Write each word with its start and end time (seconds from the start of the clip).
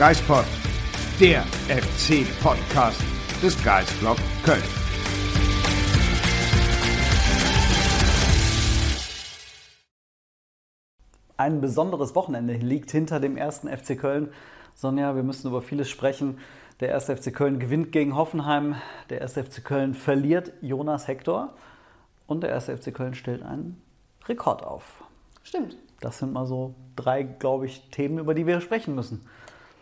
Geistpod, 0.00 0.46
der 1.20 1.42
FC-Podcast 1.68 3.02
des 3.42 3.62
Geistblog 3.62 4.16
Köln. 4.42 4.62
Ein 11.36 11.60
besonderes 11.60 12.14
Wochenende 12.14 12.54
liegt 12.54 12.90
hinter 12.90 13.20
dem 13.20 13.36
ersten 13.36 13.68
FC 13.68 13.98
Köln. 13.98 14.32
Sonja, 14.74 15.14
wir 15.16 15.22
müssen 15.22 15.48
über 15.48 15.60
vieles 15.60 15.90
sprechen. 15.90 16.38
Der 16.80 16.88
erste 16.88 17.14
FC 17.14 17.34
Köln 17.34 17.58
gewinnt 17.58 17.92
gegen 17.92 18.16
Hoffenheim. 18.16 18.76
Der 19.10 19.20
erste 19.20 19.44
FC 19.44 19.62
Köln 19.62 19.92
verliert 19.92 20.54
Jonas 20.62 21.08
Hector. 21.08 21.52
Und 22.26 22.42
der 22.42 22.48
erste 22.48 22.74
FC 22.74 22.94
Köln 22.94 23.12
stellt 23.12 23.42
einen 23.42 23.82
Rekord 24.26 24.62
auf. 24.62 25.04
Stimmt. 25.42 25.76
Das 26.00 26.20
sind 26.20 26.32
mal 26.32 26.46
so 26.46 26.74
drei, 26.96 27.22
glaube 27.22 27.66
ich, 27.66 27.90
Themen, 27.90 28.16
über 28.16 28.32
die 28.32 28.46
wir 28.46 28.62
sprechen 28.62 28.94
müssen. 28.94 29.26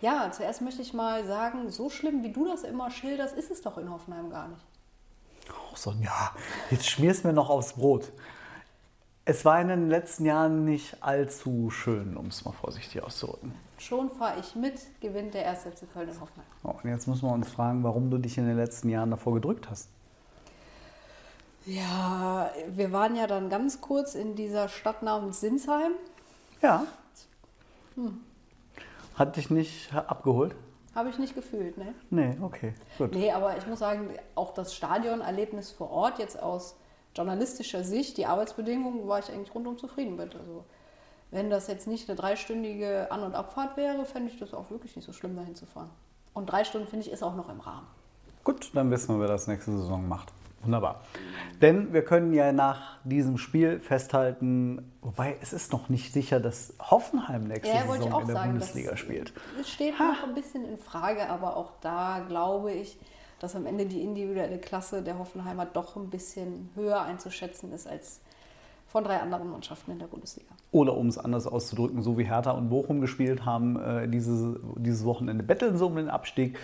Ja, 0.00 0.30
zuerst 0.30 0.60
möchte 0.62 0.82
ich 0.82 0.94
mal 0.94 1.24
sagen, 1.27 1.70
so 1.70 1.91
schlimm 1.91 2.22
wie 2.22 2.32
du 2.32 2.46
das 2.46 2.62
immer 2.62 2.91
schilderst, 2.91 3.36
ist 3.36 3.50
es 3.50 3.62
doch 3.62 3.78
in 3.78 3.91
Hoffenheim 3.91 4.30
gar 4.30 4.48
nicht. 4.48 4.64
Oh, 5.50 5.77
Sonja, 5.77 6.32
jetzt 6.70 6.88
schmierst 6.88 7.24
mir 7.24 7.32
noch 7.32 7.50
aufs 7.50 7.72
Brot. 7.72 8.12
Es 9.24 9.44
war 9.44 9.60
in 9.60 9.69
den 9.69 9.88
letzten 9.88 10.24
Jahren 10.24 10.64
nicht 10.64 11.02
allzu 11.02 11.70
schön, 11.70 12.16
um 12.16 12.28
es 12.28 12.44
mal 12.44 12.52
vorsichtig 12.52 13.02
auszudrücken. 13.02 13.54
Schon 13.78 14.10
fahre 14.10 14.41
ich 14.41 14.54
mit, 14.54 14.74
gewinnt 15.00 15.34
der 15.34 15.44
erste 15.44 15.70
FC 15.70 15.92
Köln 15.92 16.08
in 16.08 16.20
Hoffenheim. 16.20 16.46
Oh, 16.62 16.74
und 16.82 16.88
jetzt 16.88 17.06
müssen 17.06 17.28
wir 17.28 17.32
uns 17.32 17.48
fragen, 17.50 17.84
warum 17.84 18.10
du 18.10 18.19
dich 18.19 18.38
in 18.38 18.46
den 18.46 18.56
letzten 18.56 18.88
Jahren 18.88 19.10
davor 19.10 19.34
gedrückt 19.34 19.69
hast. 19.69 19.88
Ja, 21.66 22.50
wir 22.69 22.92
waren 22.92 23.14
ja 23.14 23.26
dann 23.26 23.50
ganz 23.50 23.82
kurz 23.82 24.14
in 24.14 24.34
dieser 24.34 24.69
Stadt 24.69 25.02
namens 25.02 25.41
Sinsheim. 25.41 25.92
Ja. 26.62 26.86
Hat 29.19 29.36
dich 29.36 29.50
nicht 29.50 29.92
abgeholt? 29.92 30.55
Habe 30.94 31.11
ich 31.11 31.19
nicht 31.19 31.34
gefühlt, 31.34 31.77
ne? 31.77 31.94
Nee, 32.11 32.36
okay, 32.41 32.72
gut. 32.97 33.12
Nee, 33.12 33.33
aber 33.33 33.56
ich 33.58 33.66
muss 33.66 33.80
sagen, 33.80 34.10
auch 34.36 34.55
das 34.55 34.75
Stadionerlebnis 34.75 35.72
vor 35.72 35.91
Ort, 35.91 36.19
jetzt 36.19 36.41
aus 36.41 36.77
journalistischer 37.16 37.83
Sicht, 37.83 38.16
die 38.16 38.27
Arbeitsbedingungen, 38.27 39.08
war 39.08 39.19
ich 39.19 39.30
eigentlich 39.30 39.55
rundum 39.55 39.77
zufrieden 39.77 40.16
mit. 40.16 40.36
Also, 40.36 40.64
wenn 41.30 41.50
das 41.50 41.66
jetzt 41.66 41.88
nicht 41.88 42.08
eine 42.08 42.16
dreistündige 42.16 43.10
An- 43.10 43.22
und 43.22 43.34
Abfahrt 43.34 43.77
wäre, 43.77 44.05
fände 44.06 44.30
ich 44.30 44.38
das 44.38 44.55
auch 44.55 44.70
wirklich 44.70 44.94
nicht 44.94 45.05
so 45.05 45.12
schlimm, 45.12 45.36
dahin 45.36 45.56
zu 45.56 45.66
fahren. 45.66 45.91
Und 46.32 46.47
drei 46.47 46.64
Stunden, 46.64 46.86
finde 46.86 47.06
ich, 47.06 47.12
ist 47.12 47.22
auch 47.22 47.34
noch 47.34 47.48
im 47.48 47.60
Rahmen. 47.60 47.86
Gut, 48.44 48.70
dann 48.75 48.91
wissen 48.91 49.16
wir, 49.16 49.20
wer 49.22 49.28
das 49.28 49.48
nächste 49.48 49.72
Saison 49.72 50.08
macht. 50.08 50.32
Wunderbar. 50.62 51.01
Denn 51.61 51.92
wir 51.92 52.03
können 52.05 52.33
ja 52.33 52.53
nach 52.53 52.98
diesem 53.05 53.39
Spiel 53.39 53.81
festhalten, 53.81 54.92
wobei 55.03 55.37
es 55.41 55.53
ist 55.53 55.73
noch 55.73 55.89
nicht 55.89 56.12
sicher, 56.12 56.41
dass 56.41 56.75
Hoffenheim 56.81 57.45
nächste 57.45 57.69
Ja, 57.69 57.83
Saison 57.83 58.20
in 58.20 58.27
der 58.27 58.37
sagen. 58.37 58.50
Bundesliga 58.50 58.97
spielt. 58.97 59.33
Es 59.61 59.70
steht 59.70 59.94
noch 59.99 60.25
ein 60.25 60.34
bisschen 60.34 60.65
in 60.65 60.78
Frage, 60.78 61.28
aber 61.28 61.56
auch 61.56 61.72
da 61.81 62.25
glaube 62.27 62.72
ich, 62.72 62.99
dass 63.41 63.55
am 63.55 63.66
Ende 63.66 63.87
die 63.87 64.03
individuelle 64.03 64.59
Klasse 64.59 65.03
der 65.03 65.19
Hoffenheimer 65.19 65.65
doch 65.66 65.97
ein 65.97 66.10
bisschen 66.10 66.71
höher 66.75 67.03
einzuschätzen 67.03 67.72
ist 67.72 67.87
als 67.87 68.21
von 68.88 69.05
drei 69.05 69.19
anderen 69.19 69.50
Mannschaften 69.50 69.93
in 69.93 69.99
der 69.99 70.06
Bundesliga. 70.06 70.49
Oder 70.72 70.97
um 70.97 71.09
es 71.09 71.19
anders 71.19 71.47
auszudrücken, 71.47 72.03
so 72.03 72.19
wie 72.19 72.25
Hertha 72.25 72.53
und 72.53 72.71
Bochum 72.71 73.00
gespielt 73.00 73.44
haben, 73.44 73.78
äh, 73.81 74.09
diese, 74.09 74.59
dieses 74.77 75.05
Wochenende 75.05 75.44
betteln 75.44 75.77
sie 75.77 75.84
um 75.84 75.94
den 75.94 76.09
Abstieg. 76.09 76.59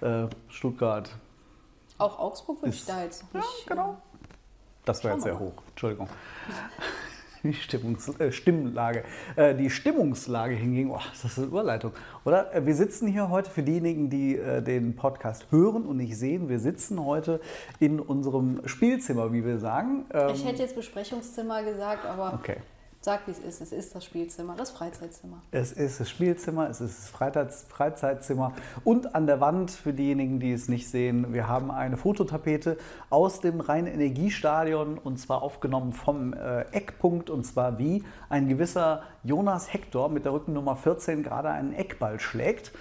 Äh, 0.00 0.26
Stuttgart, 0.48 1.10
Auch 1.98 2.18
Augsburg 2.18 2.62
würde 2.62 2.70
ich 2.74 2.80
Ist- 2.80 2.88
da 2.88 3.02
jetzt 3.02 3.22
noch 3.34 3.40
ja, 3.42 3.46
nicht. 3.46 3.66
genau. 3.66 3.96
Das 4.84 5.04
war 5.04 5.12
jetzt 5.12 5.24
sehr 5.24 5.38
hoch. 5.38 5.52
Entschuldigung. 5.70 6.08
Die 7.44 7.54
Stimmungs 7.54 8.08
äh, 8.18 8.32
Stimmlage. 8.32 9.04
Äh, 9.36 9.54
die 9.54 9.70
Stimmungslage 9.70 10.56
hingegen, 10.56 10.90
oh, 10.90 10.98
ist 11.12 11.22
das 11.22 11.38
eine 11.38 11.46
Überleitung, 11.46 11.92
oder? 12.24 12.52
Äh, 12.52 12.66
Wir 12.66 12.74
sitzen 12.74 13.06
hier 13.06 13.28
heute, 13.30 13.48
für 13.48 13.62
diejenigen, 13.62 14.10
die 14.10 14.36
äh, 14.36 14.60
den 14.60 14.96
Podcast 14.96 15.46
hören 15.52 15.84
und 15.86 15.98
nicht 15.98 16.16
sehen, 16.18 16.48
wir 16.48 16.58
sitzen 16.58 17.02
heute 17.04 17.40
in 17.78 18.00
unserem 18.00 18.66
Spielzimmer, 18.66 19.32
wie 19.32 19.44
wir 19.44 19.58
sagen. 19.60 20.04
Ähm, 20.12 20.30
Ich 20.34 20.44
hätte 20.44 20.62
jetzt 20.62 20.74
Besprechungszimmer 20.74 21.62
gesagt, 21.62 22.04
aber 22.06 22.34
Okay. 22.34 22.56
Sag 23.08 23.26
wie 23.26 23.30
es 23.30 23.38
ist. 23.38 23.62
Es 23.62 23.72
ist 23.72 23.94
das 23.94 24.04
Spielzimmer, 24.04 24.54
das 24.54 24.70
Freizeitzimmer. 24.70 25.40
Es 25.50 25.72
ist 25.72 25.98
das 25.98 26.10
Spielzimmer, 26.10 26.68
es 26.68 26.82
ist 26.82 27.14
das 27.18 27.64
Freizeitzimmer 27.66 28.52
und 28.84 29.14
an 29.14 29.26
der 29.26 29.40
Wand, 29.40 29.70
für 29.70 29.94
diejenigen, 29.94 30.40
die 30.40 30.52
es 30.52 30.68
nicht 30.68 30.90
sehen, 30.90 31.32
wir 31.32 31.48
haben 31.48 31.70
eine 31.70 31.96
Fototapete 31.96 32.76
aus 33.08 33.40
dem 33.40 33.60
Rhein-Energiestadion 33.60 34.98
und 34.98 35.16
zwar 35.16 35.40
aufgenommen 35.40 35.94
vom 35.94 36.34
äh, 36.34 36.66
Eckpunkt 36.72 37.30
und 37.30 37.44
zwar 37.44 37.78
wie 37.78 38.04
ein 38.28 38.46
gewisser 38.46 39.02
Jonas 39.24 39.72
Hector 39.72 40.10
mit 40.10 40.26
der 40.26 40.34
Rückennummer 40.34 40.76
14 40.76 41.22
gerade 41.22 41.48
einen 41.48 41.72
Eckball 41.72 42.20
schlägt. 42.20 42.72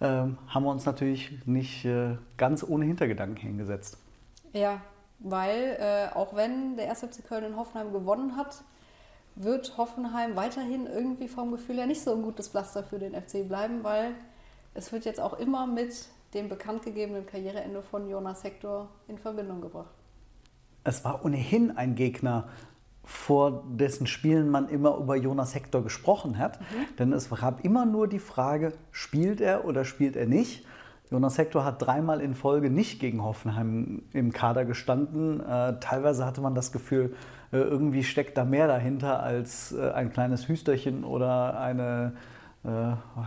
Ähm, 0.00 0.38
haben 0.46 0.62
wir 0.62 0.70
uns 0.70 0.86
natürlich 0.86 1.44
nicht 1.44 1.84
äh, 1.86 2.18
ganz 2.36 2.62
ohne 2.62 2.84
Hintergedanken 2.84 3.38
hingesetzt. 3.48 3.98
Ja, 4.52 4.80
weil 5.18 5.76
äh, 5.80 6.14
auch 6.14 6.36
wenn 6.36 6.76
der 6.76 6.88
1. 6.88 7.00
FC 7.00 7.26
Köln 7.26 7.42
in 7.42 7.56
Hoffenheim 7.56 7.92
gewonnen 7.92 8.36
hat, 8.36 8.62
wird 9.34 9.76
Hoffenheim 9.78 10.36
weiterhin 10.36 10.86
irgendwie 10.86 11.28
vom 11.28 11.50
Gefühl 11.50 11.76
her 11.76 11.86
nicht 11.86 12.02
so 12.02 12.12
ein 12.12 12.22
gutes 12.22 12.48
Pflaster 12.48 12.82
für 12.82 12.98
den 12.98 13.14
FC 13.14 13.46
bleiben, 13.46 13.82
weil 13.82 14.14
es 14.74 14.92
wird 14.92 15.04
jetzt 15.04 15.20
auch 15.20 15.38
immer 15.38 15.66
mit 15.66 16.08
dem 16.34 16.48
bekannt 16.48 16.82
gegebenen 16.82 17.26
Karriereende 17.26 17.82
von 17.82 18.08
Jonas 18.08 18.44
Hector 18.44 18.88
in 19.08 19.18
Verbindung 19.18 19.60
gebracht. 19.60 19.94
Es 20.84 21.04
war 21.04 21.24
ohnehin 21.24 21.76
ein 21.76 21.94
Gegner, 21.94 22.48
vor 23.04 23.64
dessen 23.68 24.06
Spielen 24.06 24.48
man 24.48 24.68
immer 24.68 24.96
über 24.96 25.16
Jonas 25.16 25.54
Hector 25.54 25.82
gesprochen 25.82 26.38
hat. 26.38 26.60
Denn 26.98 27.12
es 27.12 27.28
gab 27.30 27.64
immer 27.64 27.84
nur 27.84 28.08
die 28.08 28.18
Frage, 28.18 28.74
spielt 28.90 29.40
er 29.40 29.64
oder 29.64 29.84
spielt 29.84 30.16
er 30.16 30.26
nicht? 30.26 30.64
Jonas 31.10 31.36
Hector 31.36 31.64
hat 31.64 31.82
dreimal 31.82 32.20
in 32.20 32.34
Folge 32.34 32.70
nicht 32.70 33.00
gegen 33.00 33.22
Hoffenheim 33.22 34.02
im 34.12 34.32
Kader 34.32 34.64
gestanden. 34.64 35.40
Äh, 35.40 35.78
teilweise 35.80 36.24
hatte 36.24 36.40
man 36.40 36.54
das 36.54 36.72
Gefühl, 36.72 37.14
irgendwie 37.58 38.02
steckt 38.04 38.36
da 38.38 38.44
mehr 38.44 38.66
dahinter 38.66 39.22
als 39.22 39.72
äh, 39.72 39.90
ein 39.92 40.10
kleines 40.12 40.48
Hüsterchen 40.48 41.04
oder 41.04 41.58
eine, 41.60 42.14
äh, 42.64 42.68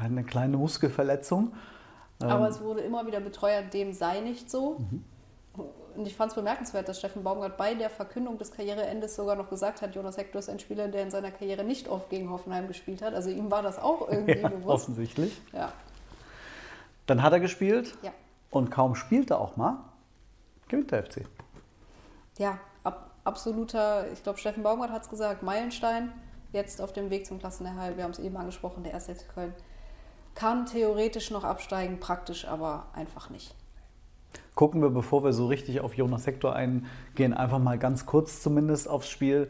eine 0.04 0.24
kleine 0.24 0.58
Muskelverletzung. 0.58 1.54
Aber 2.22 2.48
es 2.48 2.62
wurde 2.62 2.82
immer 2.82 3.06
wieder 3.06 3.20
beteuert, 3.20 3.74
dem 3.74 3.92
sei 3.94 4.22
nicht 4.22 4.50
so. 4.50 4.80
Und 5.96 6.08
ich 6.08 6.16
fand 6.16 6.32
es 6.32 6.36
bemerkenswert, 6.36 6.88
dass 6.90 7.00
Steffen 7.00 7.24
Baumgart 7.24 7.56
bei 7.58 7.74
der 7.74 7.90
Verkündung 7.90 8.38
des 8.38 8.52
Karriereendes 8.52 9.16
sogar 9.16 9.36
noch 9.36 9.50
gesagt 9.50 9.82
hat, 9.82 9.96
Jonas 9.96 10.18
Hector 10.18 10.40
ist 10.40 10.50
ein 10.50 10.60
Spieler, 10.60 10.88
der 10.88 11.04
in 11.04 11.12
seiner 11.12 11.32
Karriere 11.32 11.64
nicht 11.64 11.88
oft 11.88 12.10
gegen 12.10 12.30
Hoffenheim 12.30 12.68
gespielt 12.68 13.02
hat. 13.02 13.14
Also 13.14 13.30
ihm 13.30 13.52
war 13.52 13.62
das 13.62 13.78
auch 13.80 14.10
irgendwie 14.12 14.40
Ja, 14.40 14.48
bewusst. 14.50 14.68
offensichtlich. 14.70 15.40
Ja, 15.54 15.72
Dann 17.06 17.22
hat 17.22 17.32
er 17.34 17.40
gespielt 17.40 17.98
ja. 18.02 18.12
und 18.50 18.72
kaum 18.72 18.96
spielt 18.96 19.30
er 19.32 19.40
auch 19.40 19.56
mal, 19.58 19.78
gewinnt 20.68 20.92
der 20.92 21.04
FC. 21.04 21.26
Ja, 22.38 22.58
absoluter, 23.26 24.12
ich 24.14 24.24
glaube, 24.24 24.40
Steffen 24.40 24.64
Baumgart 24.64 24.92
hat 24.92 25.04
es 25.04 25.10
gesagt, 25.10 25.44
Meilenstein, 25.44 26.14
jetzt 26.54 26.82
auf 26.82 26.94
dem 26.94 27.10
Weg 27.10 27.26
zum 27.26 27.40
Klassenerhalt. 27.40 27.98
Wir 27.98 28.06
haben 28.06 28.12
es 28.12 28.20
eben 28.20 28.38
angesprochen, 28.38 28.84
der 28.84 28.94
1. 28.94 29.08
FC 29.08 29.28
Köln 29.34 29.54
kann 30.36 30.66
theoretisch 30.66 31.32
noch 31.32 31.44
absteigen, 31.44 32.00
praktisch 32.00 32.46
aber 32.46 32.88
einfach 32.94 33.30
nicht. 33.30 33.56
Gucken 34.54 34.82
wir, 34.82 34.90
bevor 34.90 35.24
wir 35.24 35.34
so 35.34 35.48
richtig 35.48 35.80
auf 35.80 35.96
Jonas 35.96 36.28
Hector 36.28 36.54
eingehen, 36.54 37.34
einfach 37.34 37.60
mal 37.60 37.78
ganz 37.78 38.06
kurz 38.06 38.42
zumindest 38.42 38.88
aufs 38.88 39.10
Spiel. 39.10 39.50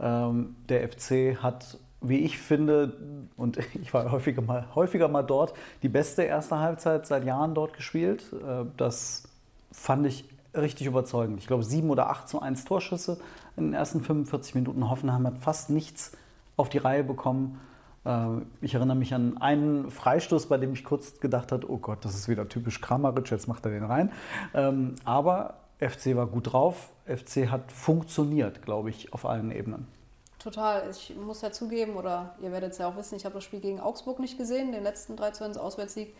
Ähm, 0.00 0.56
der 0.68 0.88
FC 0.88 1.36
hat, 1.40 1.78
wie 2.00 2.18
ich 2.18 2.38
finde, 2.38 2.96
und 3.36 3.58
ich 3.74 3.94
war 3.94 4.10
häufiger 4.10 4.42
mal, 4.42 4.66
häufiger 4.74 5.08
mal 5.08 5.22
dort, 5.22 5.54
die 5.82 5.88
beste 5.88 6.24
erste 6.24 6.58
Halbzeit 6.58 7.06
seit 7.06 7.24
Jahren 7.24 7.54
dort 7.54 7.74
gespielt. 7.74 8.24
Äh, 8.32 8.64
das 8.76 9.28
fand 9.70 10.06
ich 10.06 10.24
richtig 10.56 10.86
überzeugend. 10.86 11.38
Ich 11.40 11.46
glaube, 11.46 11.64
sieben 11.64 11.90
oder 11.90 12.10
acht 12.10 12.28
zu 12.28 12.40
eins 12.40 12.64
Torschüsse 12.64 13.18
in 13.56 13.64
den 13.66 13.74
ersten 13.74 14.00
45 14.00 14.54
Minuten. 14.54 14.88
Hoffenheim 14.90 15.26
hat 15.26 15.38
fast 15.38 15.70
nichts 15.70 16.12
auf 16.56 16.68
die 16.68 16.78
Reihe 16.78 17.04
bekommen. 17.04 17.60
Äh, 18.04 18.26
Ich 18.60 18.74
erinnere 18.74 18.96
mich 18.96 19.14
an 19.14 19.38
einen 19.38 19.90
Freistoß, 19.90 20.46
bei 20.46 20.56
dem 20.58 20.72
ich 20.72 20.84
kurz 20.84 21.20
gedacht 21.20 21.52
habe, 21.52 21.70
oh 21.70 21.78
Gott, 21.78 22.04
das 22.04 22.14
ist 22.14 22.28
wieder 22.28 22.48
typisch 22.48 22.80
Kramaric, 22.80 23.30
jetzt 23.30 23.48
macht 23.48 23.64
er 23.66 23.72
den 23.72 23.84
rein. 23.84 24.12
Ähm, 24.54 24.94
Aber 25.04 25.54
FC 25.80 26.14
war 26.16 26.26
gut 26.26 26.52
drauf. 26.52 26.88
FC 27.06 27.50
hat 27.50 27.70
funktioniert, 27.72 28.62
glaube 28.62 28.90
ich, 28.90 29.12
auf 29.12 29.26
allen 29.26 29.50
Ebenen. 29.50 29.86
total. 30.38 30.88
Ich 30.90 31.14
muss 31.16 31.40
ja 31.42 31.50
zugeben, 31.52 31.96
oder 31.96 32.34
ihr 32.42 32.52
werdet 32.52 32.72
es 32.72 32.78
ja 32.78 32.86
auch 32.88 32.96
wissen, 32.96 33.16
ich 33.16 33.24
habe 33.24 33.34
das 33.34 33.44
Spiel 33.44 33.60
gegen 33.60 33.80
Augsburg 33.80 34.18
nicht 34.20 34.36
gesehen, 34.38 34.72
den 34.72 34.82
letzten 34.82 35.16
3 35.16 35.30
zu 35.32 35.44
1 35.44 35.56
Auswärtssieg. 35.56 36.14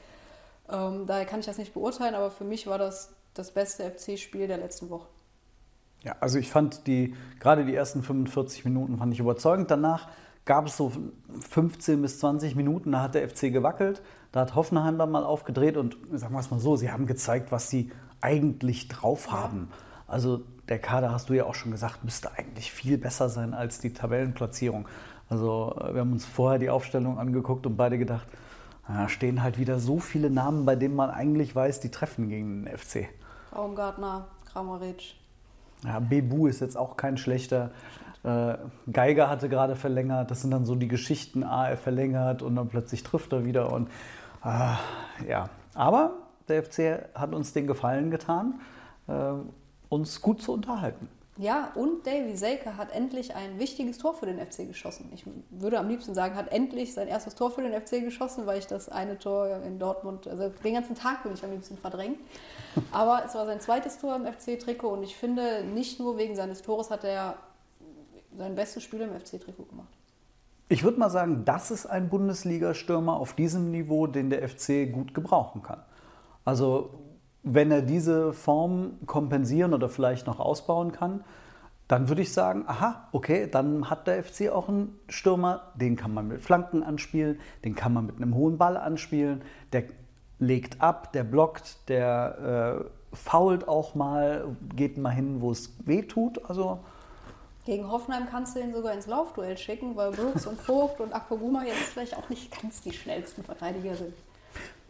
Ähm, 0.70 1.04
daher 1.06 1.26
kann 1.26 1.40
ich 1.40 1.46
das 1.46 1.58
nicht 1.58 1.74
beurteilen, 1.74 2.14
aber 2.14 2.30
für 2.30 2.44
mich 2.44 2.66
war 2.66 2.78
das 2.78 3.12
das 3.34 3.50
beste 3.50 3.90
FC-Spiel 3.90 4.46
der 4.46 4.58
letzten 4.58 4.90
Woche. 4.90 5.08
Ja, 6.02 6.16
also 6.20 6.38
ich 6.38 6.50
fand 6.50 6.86
die, 6.86 7.14
gerade 7.40 7.64
die 7.64 7.74
ersten 7.74 8.02
45 8.02 8.64
Minuten 8.64 8.98
fand 8.98 9.12
ich 9.12 9.20
überzeugend. 9.20 9.70
Danach 9.70 10.08
gab 10.44 10.66
es 10.66 10.76
so 10.76 10.92
15 11.50 12.02
bis 12.02 12.20
20 12.20 12.56
Minuten, 12.56 12.92
da 12.92 13.02
hat 13.02 13.14
der 13.14 13.28
FC 13.28 13.52
gewackelt. 13.52 14.02
Da 14.30 14.40
hat 14.40 14.54
Hoffenheim 14.54 14.98
dann 14.98 15.10
mal 15.10 15.24
aufgedreht 15.24 15.76
und 15.76 15.96
sagen 16.12 16.34
wir 16.34 16.40
es 16.40 16.50
mal 16.50 16.60
so, 16.60 16.76
sie 16.76 16.90
haben 16.90 17.06
gezeigt, 17.06 17.52
was 17.52 17.70
sie 17.70 17.90
eigentlich 18.20 18.88
drauf 18.88 19.30
haben. 19.30 19.70
Also 20.06 20.42
der 20.68 20.78
Kader, 20.78 21.12
hast 21.12 21.30
du 21.30 21.34
ja 21.34 21.44
auch 21.44 21.54
schon 21.54 21.72
gesagt, 21.72 22.04
müsste 22.04 22.32
eigentlich 22.36 22.72
viel 22.72 22.98
besser 22.98 23.28
sein 23.28 23.54
als 23.54 23.78
die 23.78 23.92
Tabellenplatzierung. 23.92 24.86
Also 25.28 25.74
wir 25.92 26.00
haben 26.00 26.12
uns 26.12 26.26
vorher 26.26 26.58
die 26.58 26.70
Aufstellung 26.70 27.18
angeguckt 27.18 27.66
und 27.66 27.76
beide 27.76 27.98
gedacht, 27.98 28.26
da 28.86 29.08
stehen 29.08 29.42
halt 29.42 29.58
wieder 29.58 29.78
so 29.78 29.98
viele 29.98 30.28
Namen, 30.28 30.66
bei 30.66 30.76
denen 30.76 30.94
man 30.94 31.10
eigentlich 31.10 31.56
weiß, 31.56 31.80
die 31.80 31.90
treffen 31.90 32.28
gegen 32.28 32.64
den 32.64 32.76
FC. 32.76 33.08
Baumgartner, 33.54 34.26
Kramaric. 34.52 35.14
Ja, 35.84 36.00
Bebu 36.00 36.46
ist 36.46 36.60
jetzt 36.60 36.76
auch 36.76 36.96
kein 36.96 37.16
schlechter. 37.16 37.70
Äh, 38.24 38.54
Geiger 38.90 39.28
hatte 39.28 39.48
gerade 39.48 39.76
verlängert. 39.76 40.30
Das 40.30 40.40
sind 40.40 40.50
dann 40.50 40.64
so 40.64 40.74
die 40.74 40.88
Geschichten. 40.88 41.44
Ah, 41.44 41.68
er 41.68 41.76
verlängert 41.76 42.42
und 42.42 42.56
dann 42.56 42.68
plötzlich 42.68 43.02
trifft 43.02 43.32
er 43.32 43.44
wieder. 43.44 43.72
Und 43.72 43.88
ah, 44.42 44.78
ja, 45.28 45.50
aber 45.74 46.14
der 46.48 46.62
FC 46.62 47.04
hat 47.14 47.34
uns 47.34 47.52
den 47.52 47.66
Gefallen 47.66 48.10
getan, 48.10 48.60
äh, 49.06 49.32
uns 49.88 50.20
gut 50.20 50.42
zu 50.42 50.52
unterhalten. 50.52 51.08
Ja, 51.36 51.72
und 51.74 52.06
Davy 52.06 52.36
Selke 52.36 52.76
hat 52.76 52.92
endlich 52.92 53.34
ein 53.34 53.58
wichtiges 53.58 53.98
Tor 53.98 54.14
für 54.14 54.26
den 54.26 54.38
FC 54.38 54.68
geschossen. 54.68 55.10
Ich 55.12 55.24
würde 55.50 55.80
am 55.80 55.88
liebsten 55.88 56.14
sagen, 56.14 56.36
hat 56.36 56.52
endlich 56.52 56.94
sein 56.94 57.08
erstes 57.08 57.34
Tor 57.34 57.50
für 57.50 57.62
den 57.62 57.72
FC 57.72 58.04
geschossen, 58.04 58.46
weil 58.46 58.60
ich 58.60 58.68
das 58.68 58.88
eine 58.88 59.18
Tor 59.18 59.48
in 59.64 59.80
Dortmund, 59.80 60.28
also 60.28 60.50
den 60.62 60.74
ganzen 60.74 60.94
Tag 60.94 61.24
bin 61.24 61.34
ich 61.34 61.42
am 61.42 61.50
liebsten 61.50 61.76
verdrängt. 61.76 62.18
Aber 62.92 63.24
es 63.26 63.34
war 63.34 63.46
sein 63.46 63.60
zweites 63.60 63.98
Tor 63.98 64.14
im 64.14 64.26
FC-Trikot 64.26 64.90
und 64.90 65.02
ich 65.02 65.16
finde, 65.16 65.64
nicht 65.64 65.98
nur 65.98 66.16
wegen 66.18 66.36
seines 66.36 66.62
Tores 66.62 66.90
hat 66.90 67.02
er 67.02 67.36
sein 68.36 68.54
bestes 68.54 68.84
Spiel 68.84 69.00
im 69.00 69.10
FC-Trikot 69.18 69.64
gemacht. 69.64 69.88
Ich 70.68 70.84
würde 70.84 70.98
mal 70.98 71.10
sagen, 71.10 71.44
das 71.44 71.72
ist 71.72 71.86
ein 71.86 72.08
Bundesliga-Stürmer 72.08 73.16
auf 73.16 73.34
diesem 73.34 73.72
Niveau, 73.72 74.06
den 74.06 74.30
der 74.30 74.48
FC 74.48 74.90
gut 74.90 75.14
gebrauchen 75.14 75.62
kann. 75.62 75.82
Also 76.44 76.90
wenn 77.44 77.70
er 77.70 77.82
diese 77.82 78.32
Form 78.32 78.98
kompensieren 79.06 79.74
oder 79.74 79.88
vielleicht 79.88 80.26
noch 80.26 80.40
ausbauen 80.40 80.92
kann, 80.92 81.22
dann 81.86 82.08
würde 82.08 82.22
ich 82.22 82.32
sagen, 82.32 82.64
aha, 82.66 83.08
okay, 83.12 83.46
dann 83.50 83.90
hat 83.90 84.06
der 84.06 84.24
FC 84.24 84.48
auch 84.48 84.68
einen 84.68 84.98
Stürmer, 85.08 85.72
den 85.74 85.96
kann 85.96 86.14
man 86.14 86.26
mit 86.28 86.40
Flanken 86.40 86.82
anspielen, 86.82 87.38
den 87.64 87.74
kann 87.74 87.92
man 87.92 88.06
mit 88.06 88.16
einem 88.16 88.34
hohen 88.34 88.56
Ball 88.56 88.78
anspielen, 88.78 89.42
der 89.72 89.84
legt 90.38 90.80
ab, 90.80 91.12
der 91.12 91.24
blockt, 91.24 91.88
der 91.88 92.88
äh, 93.12 93.16
fault 93.16 93.68
auch 93.68 93.94
mal, 93.94 94.56
geht 94.74 94.96
mal 94.96 95.10
hin, 95.10 95.42
wo 95.42 95.50
es 95.50 95.74
weh 95.84 96.02
tut. 96.02 96.42
Also 96.48 96.80
gegen 97.66 97.90
Hoffenheim 97.90 98.26
kannst 98.30 98.56
du 98.56 98.60
ihn 98.60 98.72
sogar 98.72 98.94
ins 98.94 99.06
Laufduell 99.06 99.56
schicken, 99.56 99.96
weil 99.96 100.10
Brooks 100.10 100.46
und 100.46 100.60
Vogt 100.60 101.00
und 101.00 101.14
Akpoguma 101.14 101.64
jetzt 101.64 101.92
vielleicht 101.92 102.16
auch 102.16 102.28
nicht 102.28 102.60
ganz 102.60 102.80
die 102.80 102.92
schnellsten 102.92 103.42
Verteidiger 103.42 103.94
sind. 103.94 104.14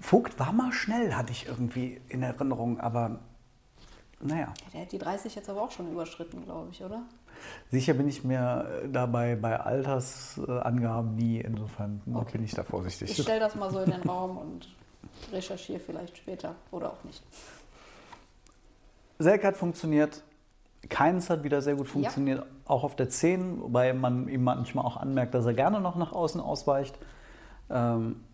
Vogt 0.01 0.39
war 0.39 0.53
mal 0.53 0.73
schnell, 0.73 1.15
hatte 1.15 1.33
ich 1.33 1.47
irgendwie 1.47 2.01
in 2.09 2.23
Erinnerung, 2.23 2.81
aber 2.81 3.21
naja. 4.21 4.47
Ja, 4.47 4.71
der 4.73 4.81
hat 4.83 4.93
die 4.93 4.99
30 4.99 5.35
jetzt 5.35 5.49
aber 5.49 5.63
auch 5.63 5.71
schon 5.71 5.91
überschritten, 5.91 6.45
glaube 6.45 6.71
ich, 6.71 6.83
oder? 6.83 7.03
Sicher 7.71 7.95
bin 7.95 8.09
ich 8.09 8.25
mir 8.25 8.83
dabei 8.91 9.37
bei 9.37 9.59
Altersangaben 9.59 11.15
nie, 11.15 11.41
insofern 11.41 12.01
okay. 12.13 12.33
bin 12.33 12.45
ich 12.45 12.53
da 12.53 12.63
vorsichtig. 12.63 13.11
Ich 13.11 13.23
stelle 13.23 13.41
das 13.41 13.55
mal 13.55 13.71
so 13.71 13.81
in 13.81 13.91
den 13.91 14.03
Raum 14.03 14.39
und 14.39 14.69
recherchiere 15.33 15.81
vielleicht 15.81 16.17
später 16.17 16.55
oder 16.71 16.93
auch 16.93 17.05
nicht. 17.05 17.23
Selk 19.19 19.45
hat 19.45 19.57
funktioniert, 19.57 20.23
Keins 20.89 21.31
hat 21.31 21.45
wieder 21.45 21.63
sehr 21.63 21.77
gut 21.77 21.89
funktioniert, 21.89 22.41
ja. 22.41 22.47
auch 22.67 22.85
auf 22.85 22.97
der 22.97 23.09
10, 23.09 23.63
wobei 23.63 23.93
man 23.93 24.29
ihm 24.29 24.45
manchmal 24.45 24.85
auch 24.85 24.97
anmerkt, 24.97 25.35
dass 25.35 25.47
er 25.47 25.55
gerne 25.55 25.81
noch 25.81 25.97
nach 25.97 26.13
außen 26.13 26.41
ausweicht. 26.41 26.99
Ähm, 27.71 28.25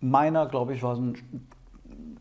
Meiner, 0.00 0.46
glaube 0.46 0.74
ich, 0.74 0.82
war 0.82 0.96
so 0.96 1.02
ein 1.02 1.16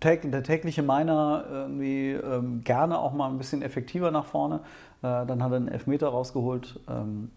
der 0.04 0.44
tägliche 0.44 0.84
Meiner 0.84 1.46
irgendwie 1.50 2.12
ähm, 2.12 2.64
gerne 2.64 3.00
auch 3.00 3.14
mal 3.14 3.30
ein 3.30 3.38
bisschen 3.38 3.62
effektiver 3.62 4.12
nach 4.12 4.26
vorne. 4.26 4.60
Äh, 5.02 5.26
dann 5.26 5.44
hat 5.44 5.52
er 5.52 5.58
einen 5.58 5.68
Elfmeter 5.68 6.10
rausgeholt. 6.10 6.80
Ähm, 6.88 7.32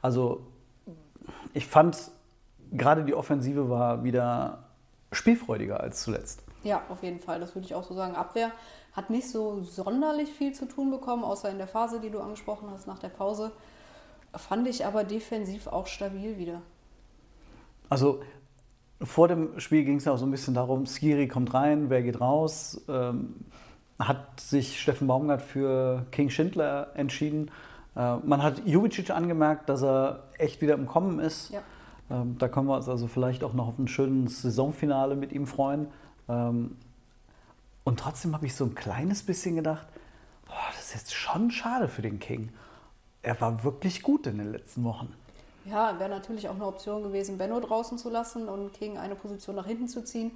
also 0.00 0.42
ich 1.54 1.66
fand, 1.66 2.10
gerade 2.72 3.04
die 3.04 3.14
Offensive 3.14 3.68
war 3.70 4.04
wieder 4.04 4.64
spielfreudiger 5.12 5.80
als 5.80 6.02
zuletzt. 6.02 6.44
Ja, 6.62 6.82
auf 6.88 7.02
jeden 7.02 7.18
Fall. 7.18 7.40
Das 7.40 7.54
würde 7.54 7.66
ich 7.66 7.74
auch 7.74 7.84
so 7.84 7.94
sagen. 7.94 8.14
Abwehr 8.14 8.50
hat 8.92 9.10
nicht 9.10 9.28
so 9.28 9.62
sonderlich 9.62 10.30
viel 10.30 10.52
zu 10.52 10.66
tun 10.66 10.90
bekommen, 10.90 11.24
außer 11.24 11.50
in 11.50 11.58
der 11.58 11.66
Phase, 11.66 12.00
die 12.00 12.10
du 12.10 12.20
angesprochen 12.20 12.68
hast, 12.70 12.86
nach 12.86 12.98
der 12.98 13.08
Pause. 13.08 13.52
Fand 14.34 14.66
ich 14.68 14.86
aber 14.86 15.04
defensiv 15.04 15.66
auch 15.66 15.86
stabil 15.86 16.38
wieder. 16.38 16.62
Also 17.88 18.22
vor 19.04 19.28
dem 19.28 19.58
Spiel 19.58 19.84
ging 19.84 19.96
es 19.96 20.04
ja 20.04 20.12
auch 20.12 20.18
so 20.18 20.26
ein 20.26 20.30
bisschen 20.30 20.54
darum, 20.54 20.86
Skiri 20.86 21.28
kommt 21.28 21.54
rein, 21.54 21.90
wer 21.90 22.02
geht 22.02 22.20
raus. 22.20 22.80
Ähm, 22.88 23.34
hat 23.98 24.40
sich 24.40 24.80
Steffen 24.80 25.06
Baumgart 25.06 25.42
für 25.42 26.06
King 26.10 26.30
Schindler 26.30 26.90
entschieden. 26.94 27.50
Äh, 27.96 28.16
man 28.16 28.42
hat 28.42 28.66
Jubicic 28.66 29.10
angemerkt, 29.10 29.68
dass 29.68 29.82
er 29.82 30.24
echt 30.38 30.60
wieder 30.60 30.74
im 30.74 30.86
Kommen 30.86 31.18
ist. 31.18 31.50
Ja. 31.50 31.60
Ähm, 32.10 32.36
da 32.38 32.48
können 32.48 32.66
wir 32.66 32.76
uns 32.76 32.88
also 32.88 33.06
vielleicht 33.06 33.44
auch 33.44 33.52
noch 33.52 33.68
auf 33.68 33.78
ein 33.78 33.88
schönes 33.88 34.42
Saisonfinale 34.42 35.14
mit 35.14 35.32
ihm 35.32 35.46
freuen. 35.46 35.88
Ähm, 36.28 36.76
und 37.84 38.00
trotzdem 38.00 38.34
habe 38.34 38.46
ich 38.46 38.54
so 38.54 38.64
ein 38.64 38.74
kleines 38.74 39.22
bisschen 39.22 39.56
gedacht, 39.56 39.86
boah, 40.46 40.54
das 40.72 40.86
ist 40.86 40.94
jetzt 40.94 41.14
schon 41.14 41.50
schade 41.50 41.88
für 41.88 42.02
den 42.02 42.18
King. 42.18 42.50
Er 43.22 43.40
war 43.40 43.64
wirklich 43.64 44.02
gut 44.02 44.26
in 44.26 44.38
den 44.38 44.52
letzten 44.52 44.84
Wochen. 44.84 45.12
Ja, 45.64 45.98
wäre 45.98 46.10
natürlich 46.10 46.48
auch 46.48 46.54
eine 46.54 46.66
Option 46.66 47.02
gewesen, 47.02 47.38
Benno 47.38 47.60
draußen 47.60 47.98
zu 47.98 48.10
lassen 48.10 48.48
und 48.48 48.72
King 48.72 48.98
eine 48.98 49.14
Position 49.14 49.56
nach 49.56 49.66
hinten 49.66 49.88
zu 49.88 50.02
ziehen. 50.02 50.32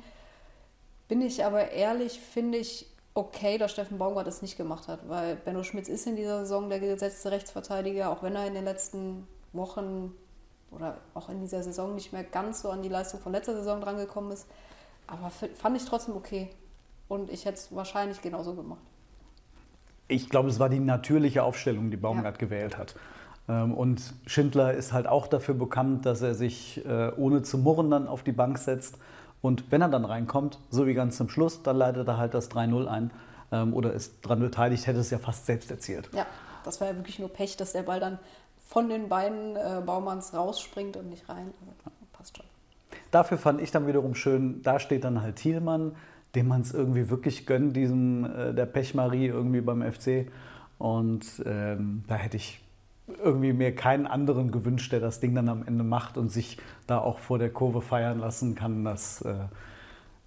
Bin 1.09 1.21
ich 1.21 1.45
aber 1.45 1.71
ehrlich, 1.71 2.21
finde 2.21 2.59
ich 2.59 2.87
okay, 3.15 3.59
dass 3.59 3.73
Steffen 3.73 3.99
Baumgart 3.99 4.27
das 4.27 4.43
nicht 4.43 4.57
gemacht 4.57 4.89
hat, 4.89 5.09
weil 5.09 5.37
Benno 5.37 5.63
Schmitz 5.63 5.89
ist 5.89 6.07
in 6.07 6.17
dieser 6.17 6.41
Saison 6.41 6.69
der 6.69 6.81
gesetzte 6.81 7.31
Rechtsverteidiger, 7.31 8.11
auch 8.11 8.23
wenn 8.23 8.37
er 8.37 8.47
in 8.47 8.55
den 8.55 8.65
letzten 8.65 9.27
Wochen 9.53 10.13
oder 10.71 10.99
auch 11.15 11.29
in 11.29 11.41
dieser 11.41 11.63
Saison 11.63 11.95
nicht 11.95 12.13
mehr 12.13 12.25
ganz 12.25 12.63
so 12.63 12.71
an 12.71 12.83
die 12.83 12.89
Leistung 12.89 13.21
von 13.21 13.33
letzter 13.33 13.55
Saison 13.55 13.81
drangekommen 13.81 14.33
ist. 14.33 14.47
Aber 15.07 15.31
fand 15.31 15.77
ich 15.77 15.85
trotzdem 15.85 16.17
okay. 16.17 16.51
Und 17.09 17.31
ich 17.31 17.45
hätte 17.45 17.59
es 17.59 17.75
wahrscheinlich 17.75 18.21
genauso 18.21 18.55
gemacht. 18.55 18.81
Ich 20.09 20.29
glaube, 20.29 20.49
es 20.49 20.59
war 20.59 20.69
die 20.69 20.81
natürliche 20.81 21.43
Aufstellung, 21.43 21.91
die 21.91 21.97
Baumgart 21.97 22.37
ja. 22.37 22.39
gewählt 22.39 22.77
hat. 22.77 22.97
Ähm, 23.49 23.75
und 23.75 24.15
Schindler 24.27 24.75
ist 24.75 24.93
halt 24.93 25.07
auch 25.07 25.27
dafür 25.27 25.55
bekannt, 25.55 26.07
dass 26.07 26.23
er 26.23 26.35
sich 26.35 26.85
äh, 26.85 27.13
ohne 27.17 27.43
zu 27.43 27.59
murren 27.59 27.91
dann 27.91 28.09
auf 28.09 28.23
die 28.23 28.33
Bank 28.33 28.59
setzt. 28.59 28.99
Und 29.43 29.71
wenn 29.71 29.83
er 29.83 29.89
dann 29.89 30.05
reinkommt, 30.05 30.59
so 30.71 30.87
wie 30.87 30.95
ganz 30.95 31.17
zum 31.17 31.29
Schluss, 31.29 31.63
dann 31.63 31.77
leitet 31.77 32.09
er 32.09 32.17
halt 32.17 32.35
das 32.35 32.51
3-0 32.51 32.87
ein 32.87 33.11
ähm, 33.53 33.75
oder 33.75 33.93
ist 33.93 34.25
daran 34.25 34.41
beteiligt, 34.41 34.87
hätte 34.87 35.01
es 35.01 35.11
ja 35.11 35.19
fast 35.19 35.47
selbst 35.47 35.71
erzielt. 35.71 36.09
Ja, 36.13 36.27
das 36.65 36.81
war 36.81 36.89
ja 36.89 36.97
wirklich 36.97 37.19
nur 37.19 37.29
Pech, 37.29 37.57
dass 37.57 37.73
der 37.73 37.83
Ball 37.83 38.01
dann 38.01 38.19
von 38.67 38.89
den 38.89 39.09
Beinen 39.09 39.57
äh, 39.57 39.83
Baumanns 39.85 40.35
rausspringt 40.35 40.97
und 40.97 41.09
nicht 41.09 41.29
rein. 41.29 41.53
Also, 41.61 41.73
passt 42.13 42.37
schon. 42.37 42.47
Dafür 43.11 43.39
fand 43.39 43.61
ich 43.61 43.71
dann 43.71 43.87
wiederum 43.87 44.15
schön, 44.15 44.63
da 44.63 44.81
steht 44.81 45.05
dann 45.05 45.23
halt 45.23 45.37
Thielmann, 45.37 45.95
dem 46.35 46.49
man 46.49 46.63
es 46.63 46.75
irgendwie 46.75 47.09
wirklich 47.09 47.47
gönnt, 47.47 47.77
diesem 47.77 48.25
äh, 48.25 48.53
der 48.53 48.67
Pechmarie 48.67 49.27
irgendwie 49.27 49.61
beim 49.61 49.83
FC. 49.83 50.31
Und 50.79 51.25
ähm, 51.47 52.05
da 52.09 52.17
hätte 52.17 52.37
ich 52.37 52.61
irgendwie 53.23 53.53
mir 53.53 53.75
keinen 53.75 54.07
anderen 54.07 54.51
gewünscht, 54.51 54.93
der 54.93 55.01
das 55.01 55.21
Ding 55.21 55.35
dann 55.35 55.49
am 55.49 55.63
Ende 55.67 55.85
macht 55.85 56.19
und 56.19 56.31
sich 56.31 56.59
da 56.87 56.99
auch 56.99 57.19
vor 57.19 57.39
der 57.39 57.51
Kurve 57.51 57.81
feiern 57.81 58.19
lassen 58.19 58.55
kann. 58.55 58.85
Das 58.85 59.23
äh, 59.23 59.35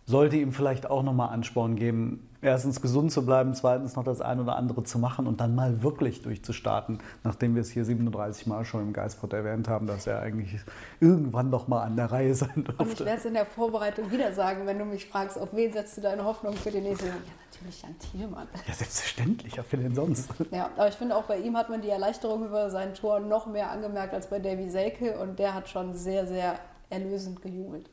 sollte 0.06 0.38
ihm 0.38 0.52
vielleicht 0.52 0.90
auch 0.90 1.04
nochmal 1.04 1.30
Ansporn 1.30 1.76
geben, 1.76 2.29
erstens 2.42 2.82
gesund 2.82 3.12
zu 3.12 3.26
bleiben, 3.26 3.54
zweitens 3.54 3.96
noch 3.96 4.04
das 4.04 4.22
ein 4.22 4.40
oder 4.40 4.56
andere 4.56 4.84
zu 4.84 5.00
machen 5.00 5.28
und 5.28 5.42
dann 5.42 5.56
mal 5.56 5.84
wirklich 5.84 6.22
durchzustarten, 6.22 7.00
nachdem 7.24 7.56
wir 7.56 7.62
es 7.62 7.70
hier 7.70 7.86
37 7.86 8.48
Mal 8.48 8.66
schon 8.66 8.82
im 8.82 8.94
Geistpot 8.94 9.34
erwähnt 9.34 9.68
haben, 9.68 9.88
dass 9.88 10.08
er 10.08 10.22
eigentlich 10.22 10.60
irgendwann 11.00 11.52
doch 11.52 11.68
mal 11.68 11.84
an 11.84 11.96
der 11.96 12.12
Reihe 12.12 12.34
sein 12.34 12.64
durfte. 12.64 12.84
Und 12.84 12.94
ich 12.94 13.00
werde 13.00 13.18
es 13.18 13.26
in 13.26 13.34
der 13.34 13.46
Vorbereitung 13.46 14.12
wieder 14.12 14.32
sagen, 14.34 14.66
wenn 14.66 14.80
du 14.80 14.86
mich 14.86 15.06
fragst, 15.06 15.38
auf 15.38 15.54
wen 15.54 15.72
setzt 15.74 15.98
du 15.98 16.02
deine 16.02 16.24
Hoffnung 16.24 16.54
für 16.54 16.72
die 16.72 16.82
nächste 16.82 17.06
Saison? 17.06 17.22
Ja, 17.26 17.34
natürlich 17.52 17.84
an 17.86 18.00
Thielmann. 18.00 18.48
Ja, 18.68 18.74
selbstverständlich, 18.74 19.56
ja, 19.56 19.64
für 19.64 19.78
den 19.78 19.96
sonst. 19.96 20.30
Ja, 20.52 20.70
aber 20.76 20.88
ich 20.88 20.96
finde 20.96 21.16
auch 21.16 21.24
bei 21.24 21.40
ihm 21.40 21.58
hat 21.58 21.70
man 21.70 21.82
die 21.82 21.90
Erleichterung 21.90 22.46
über 22.46 22.70
sein 22.70 22.94
Tor 22.94 23.20
noch 23.20 23.48
mehr 23.48 23.72
angemerkt 23.72 24.14
als 24.14 24.28
bei 24.28 24.40
Davy 24.40 24.70
Selke 24.70 25.20
und 25.20 25.40
der 25.40 25.54
hat 25.54 25.70
schon 25.70 25.94
sehr, 25.94 26.26
sehr 26.26 26.60
erlösend 26.90 27.42
gejubelt 27.42 27.90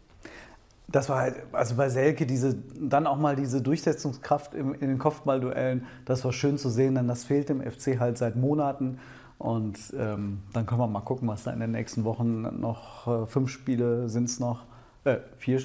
das 0.89 1.09
war 1.09 1.19
halt, 1.21 1.37
also 1.53 1.75
bei 1.75 1.89
Selke, 1.89 2.27
diese, 2.27 2.55
dann 2.81 3.07
auch 3.07 3.17
mal 3.19 3.35
diese 3.37 3.61
Durchsetzungskraft 3.61 4.55
in, 4.55 4.75
in 4.75 4.89
den 4.89 4.99
Kopfballduellen, 4.99 5.87
das 6.05 6.25
war 6.25 6.33
schön 6.33 6.59
zu 6.59 6.71
sehen, 6.71 6.95
denn 6.95 7.09
das 7.09 7.25
fehlt 7.25 7.49
dem 7.49 7.61
FC 7.61 7.99
halt 7.99 8.19
seit 8.19 8.37
Monaten. 8.37 8.99
Und 9.39 9.79
ähm, 9.99 10.43
dann 10.53 10.65
können 10.65 10.81
wir 10.81 10.87
mal 10.87 11.01
gucken, 11.01 11.29
was 11.29 11.45
da 11.45 11.53
in 11.53 11.61
den 11.61 11.73
nächsten 11.73 12.05
Wochen 12.05 12.61
noch 12.61 13.07
äh, 13.07 13.27
fünf 13.27 13.51
Spiele 13.51 14.09
sind 14.09 14.25
es 14.25 14.41
noch. 14.41 14.65
Äh, 15.05 15.19
vier, 15.37 15.61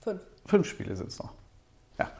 Fünf. 0.00 0.20
fünf 0.46 0.66
Spiele 0.66 0.96
sind 0.96 1.08
es 1.08 1.18
noch. 1.20 1.32
Ja. 1.98 2.10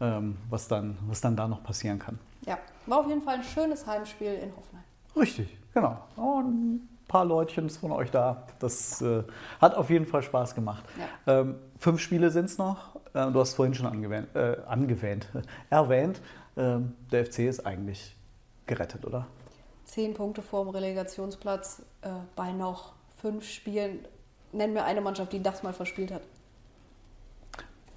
Ähm, 0.00 0.36
was, 0.50 0.68
dann, 0.68 0.98
was 1.06 1.20
dann 1.22 1.34
da 1.36 1.48
noch 1.48 1.62
passieren 1.62 1.98
kann. 1.98 2.18
Ja, 2.44 2.58
war 2.86 2.98
auf 3.00 3.08
jeden 3.08 3.22
Fall 3.22 3.36
ein 3.36 3.42
schönes 3.42 3.86
Heimspiel 3.86 4.34
in 4.34 4.50
Hoffenheim. 4.54 4.84
Richtig, 5.16 5.56
genau. 5.72 5.98
Und 6.16 6.88
paar 7.10 7.24
Leutchen 7.24 7.68
von 7.68 7.90
euch 7.90 8.10
da. 8.10 8.46
Das 8.60 9.02
äh, 9.02 9.24
hat 9.60 9.74
auf 9.74 9.90
jeden 9.90 10.06
Fall 10.06 10.22
Spaß 10.22 10.54
gemacht. 10.54 10.84
Ja. 11.26 11.40
Ähm, 11.40 11.56
fünf 11.76 12.00
Spiele 12.00 12.30
sind 12.30 12.44
es 12.44 12.56
noch. 12.56 12.94
Äh, 13.14 13.32
du 13.32 13.40
hast 13.40 13.54
vorhin 13.54 13.74
schon 13.74 13.86
angewähnt, 13.86 14.28
äh, 14.34 14.56
angewähnt 14.66 15.26
erwähnt. 15.70 16.22
Ähm, 16.56 16.94
der 17.10 17.26
FC 17.26 17.40
ist 17.40 17.66
eigentlich 17.66 18.16
gerettet, 18.66 19.04
oder? 19.04 19.26
Zehn 19.84 20.14
Punkte 20.14 20.40
vor 20.40 20.64
dem 20.64 20.70
Relegationsplatz 20.70 21.82
äh, 22.02 22.10
bei 22.36 22.52
noch 22.52 22.92
fünf 23.20 23.44
Spielen. 23.44 24.06
Nenn 24.52 24.72
mir 24.72 24.84
eine 24.84 25.00
Mannschaft, 25.00 25.32
die 25.32 25.42
das 25.42 25.64
mal 25.64 25.72
verspielt 25.72 26.12
hat. 26.12 26.22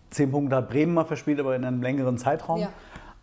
Zehn 0.10 0.32
Punkte 0.32 0.56
hat 0.56 0.70
Bremen 0.70 0.96
mal 0.96 1.06
verspielt, 1.06 1.40
aber 1.40 1.56
in 1.56 1.64
einem 1.66 1.84
längeren 1.84 2.18
Zeitraum. 2.18 2.62
Ja. 2.62 2.70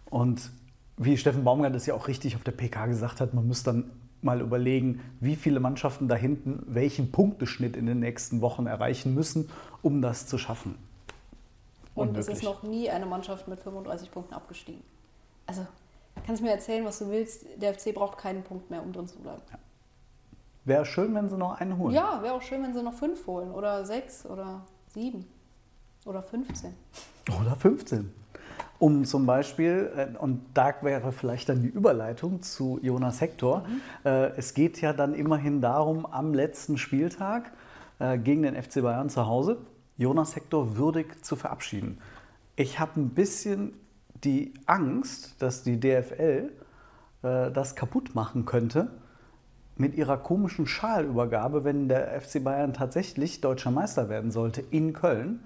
Und 0.09 0.51
wie 0.97 1.17
Steffen 1.17 1.43
Baumgart 1.43 1.75
das 1.75 1.87
ja 1.87 1.95
auch 1.95 2.07
richtig 2.07 2.37
auf 2.37 2.45
der 2.45 2.53
PK 2.53 2.87
gesagt 2.87 3.21
hat, 3.21 3.35
man 3.35 3.47
muss 3.47 3.65
dann 3.65 3.91
mal 4.23 4.41
überlegen, 4.41 5.01
wie 5.21 5.37
viele 5.37 5.61
Mannschaften 5.61 6.09
da 6.09 6.15
hinten 6.15 6.63
welchen 6.67 7.13
Punkteschnitt 7.13 7.77
in 7.77 7.87
den 7.87 8.01
nächsten 8.01 8.41
Wochen 8.41 8.67
erreichen 8.67 9.15
müssen, 9.15 9.51
um 9.83 10.03
das 10.03 10.27
zu 10.27 10.39
schaffen. 10.39 10.77
Und 11.95 12.17
es 12.17 12.29
ist 12.29 12.43
noch 12.43 12.63
nie 12.63 12.89
eine 12.89 13.07
Mannschaft 13.07 13.49
mit 13.49 13.61
35 13.61 14.11
Punkten 14.11 14.35
abgestiegen. 14.35 14.83
Also, 15.47 15.67
kannst 16.27 16.43
mir 16.43 16.51
erzählen, 16.51 16.85
was 16.85 16.99
du 16.99 17.11
willst. 17.11 17.45
Der 17.57 17.75
FC 17.75 17.95
braucht 17.95 18.19
keinen 18.19 18.43
Punkt 18.43 18.71
mehr, 18.71 18.83
um 18.83 18.93
drin 18.93 19.09
zu 19.09 19.19
bleiben. 19.19 19.43
Wäre 20.65 20.85
schön, 20.85 21.15
wenn 21.15 21.29
sie 21.29 21.37
noch 21.37 21.61
einen 21.61 21.79
holen. 21.79 21.95
Ja, 21.95 22.23
wäre 22.23 22.35
auch 22.35 22.43
schön, 22.43 22.63
wenn 22.63 22.75
sie 22.75 22.83
noch 22.83 22.95
fünf 22.95 23.27
holen. 23.27 23.51
Oder 23.51 23.85
sechs 23.85 24.25
oder 24.27 24.63
sieben. 24.89 25.27
Oder 26.05 26.23
15. 26.23 26.75
Oder 27.41 27.57
15. 27.57 28.13
Um 28.81 29.05
zum 29.05 29.27
Beispiel, 29.27 29.91
äh, 29.95 30.17
und 30.17 30.41
da 30.55 30.73
wäre 30.81 31.13
vielleicht 31.13 31.51
dann 31.51 31.61
die 31.61 31.69
Überleitung 31.69 32.41
zu 32.41 32.81
Jonas 32.81 33.21
Hector, 33.21 33.67
äh, 34.07 34.31
es 34.39 34.55
geht 34.55 34.81
ja 34.81 34.95
dann 34.95 35.13
immerhin 35.13 35.61
darum, 35.61 36.07
am 36.07 36.33
letzten 36.33 36.79
Spieltag 36.79 37.53
äh, 37.99 38.17
gegen 38.17 38.43
den 38.43 38.61
FC 38.61 38.81
Bayern 38.81 39.11
zu 39.11 39.27
Hause 39.27 39.59
Jonas 39.99 40.35
Hector 40.35 40.79
würdig 40.79 41.23
zu 41.23 41.37
verabschieden. 41.37 41.99
Ich 42.57 42.81
habe 42.81 42.99
ein 42.99 43.11
bisschen 43.11 43.75
die 44.25 44.55
Angst, 44.65 45.43
dass 45.43 45.63
die 45.63 45.79
DFL 45.79 46.51
das 47.23 47.77
kaputt 47.77 48.15
machen 48.15 48.47
könnte 48.47 48.91
mit 49.77 49.95
ihrer 49.95 50.17
komischen 50.17 50.67
Schalübergabe, 50.67 51.65
wenn 51.65 51.89
der 51.91 52.19
FC 52.19 52.43
Bayern 52.43 52.73
tatsächlich 52.73 53.43
deutscher 53.43 53.71
Meister 53.71 54.09
werden 54.09 54.31
sollte 54.31 54.63
in 54.63 54.95
Köln. 54.95 55.41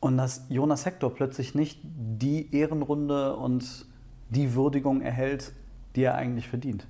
Und 0.00 0.16
dass 0.16 0.46
Jonas 0.48 0.86
Hector 0.86 1.12
plötzlich 1.12 1.54
nicht 1.54 1.80
die 1.82 2.54
Ehrenrunde 2.54 3.36
und 3.36 3.86
die 4.30 4.54
Würdigung 4.54 5.00
erhält, 5.00 5.52
die 5.96 6.02
er 6.02 6.14
eigentlich 6.14 6.48
verdient. 6.48 6.86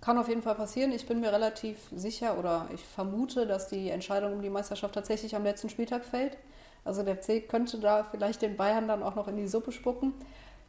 Kann 0.00 0.18
auf 0.18 0.28
jeden 0.28 0.42
Fall 0.42 0.54
passieren. 0.54 0.92
Ich 0.92 1.06
bin 1.06 1.20
mir 1.20 1.32
relativ 1.32 1.76
sicher 1.94 2.38
oder 2.38 2.68
ich 2.74 2.82
vermute, 2.84 3.46
dass 3.46 3.68
die 3.68 3.90
Entscheidung 3.90 4.34
um 4.34 4.42
die 4.42 4.50
Meisterschaft 4.50 4.94
tatsächlich 4.94 5.36
am 5.36 5.44
letzten 5.44 5.68
Spieltag 5.68 6.04
fällt. 6.04 6.38
Also 6.84 7.02
der 7.02 7.16
FC 7.16 7.46
könnte 7.46 7.78
da 7.78 8.04
vielleicht 8.04 8.40
den 8.40 8.56
Bayern 8.56 8.88
dann 8.88 9.02
auch 9.02 9.14
noch 9.14 9.28
in 9.28 9.36
die 9.36 9.46
Suppe 9.46 9.72
spucken. 9.72 10.14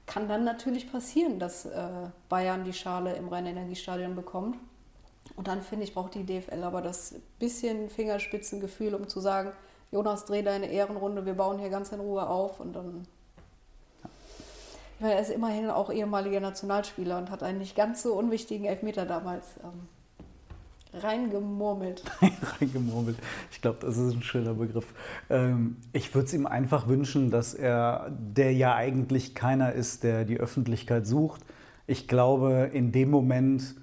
Kann 0.05 0.27
dann 0.27 0.43
natürlich 0.43 0.91
passieren, 0.91 1.39
dass 1.39 1.65
äh, 1.65 1.87
Bayern 2.27 2.65
die 2.65 2.73
Schale 2.73 3.15
im 3.15 3.29
Rhein-Energiestadion 3.29 4.15
bekommt. 4.15 4.57
Und 5.37 5.47
dann 5.47 5.61
finde 5.61 5.85
ich, 5.85 5.93
braucht 5.93 6.15
die 6.15 6.25
DFL 6.25 6.63
aber 6.63 6.81
das 6.81 7.15
bisschen 7.39 7.89
Fingerspitzengefühl, 7.89 8.93
um 8.93 9.07
zu 9.07 9.21
sagen, 9.21 9.53
Jonas, 9.91 10.23
dreh 10.23 10.41
deine 10.41 10.71
Ehrenrunde, 10.71 11.25
wir 11.25 11.33
bauen 11.33 11.59
hier 11.59 11.69
ganz 11.69 11.91
in 11.91 11.99
Ruhe 11.99 12.27
auf 12.27 12.61
und 12.61 12.73
dann. 12.73 13.05
Ich 14.95 15.01
meine, 15.01 15.15
er 15.15 15.21
ist 15.21 15.31
immerhin 15.31 15.69
auch 15.69 15.91
ehemaliger 15.91 16.39
Nationalspieler 16.39 17.17
und 17.17 17.29
hat 17.29 17.43
einen 17.43 17.57
nicht 17.57 17.75
ganz 17.75 18.01
so 18.03 18.13
unwichtigen 18.13 18.65
Elfmeter 18.65 19.05
damals 19.05 19.47
ähm, 19.63 19.87
reingemurmelt. 20.93 22.03
Reingemurmelt. 22.59 23.17
Ich 23.51 23.61
glaube, 23.61 23.79
das 23.81 23.97
ist 23.97 24.13
ein 24.13 24.21
schöner 24.21 24.53
Begriff. 24.53 24.93
Ähm, 25.29 25.77
ich 25.91 26.13
würde 26.13 26.27
es 26.27 26.33
ihm 26.33 26.45
einfach 26.45 26.87
wünschen, 26.87 27.29
dass 27.29 27.53
er, 27.53 28.11
der 28.11 28.53
ja 28.53 28.75
eigentlich 28.75 29.35
keiner 29.35 29.73
ist, 29.73 30.03
der 30.03 30.23
die 30.23 30.39
Öffentlichkeit 30.39 31.05
sucht. 31.05 31.41
Ich 31.87 32.07
glaube, 32.07 32.69
in 32.71 32.91
dem 32.93 33.09
Moment 33.09 33.75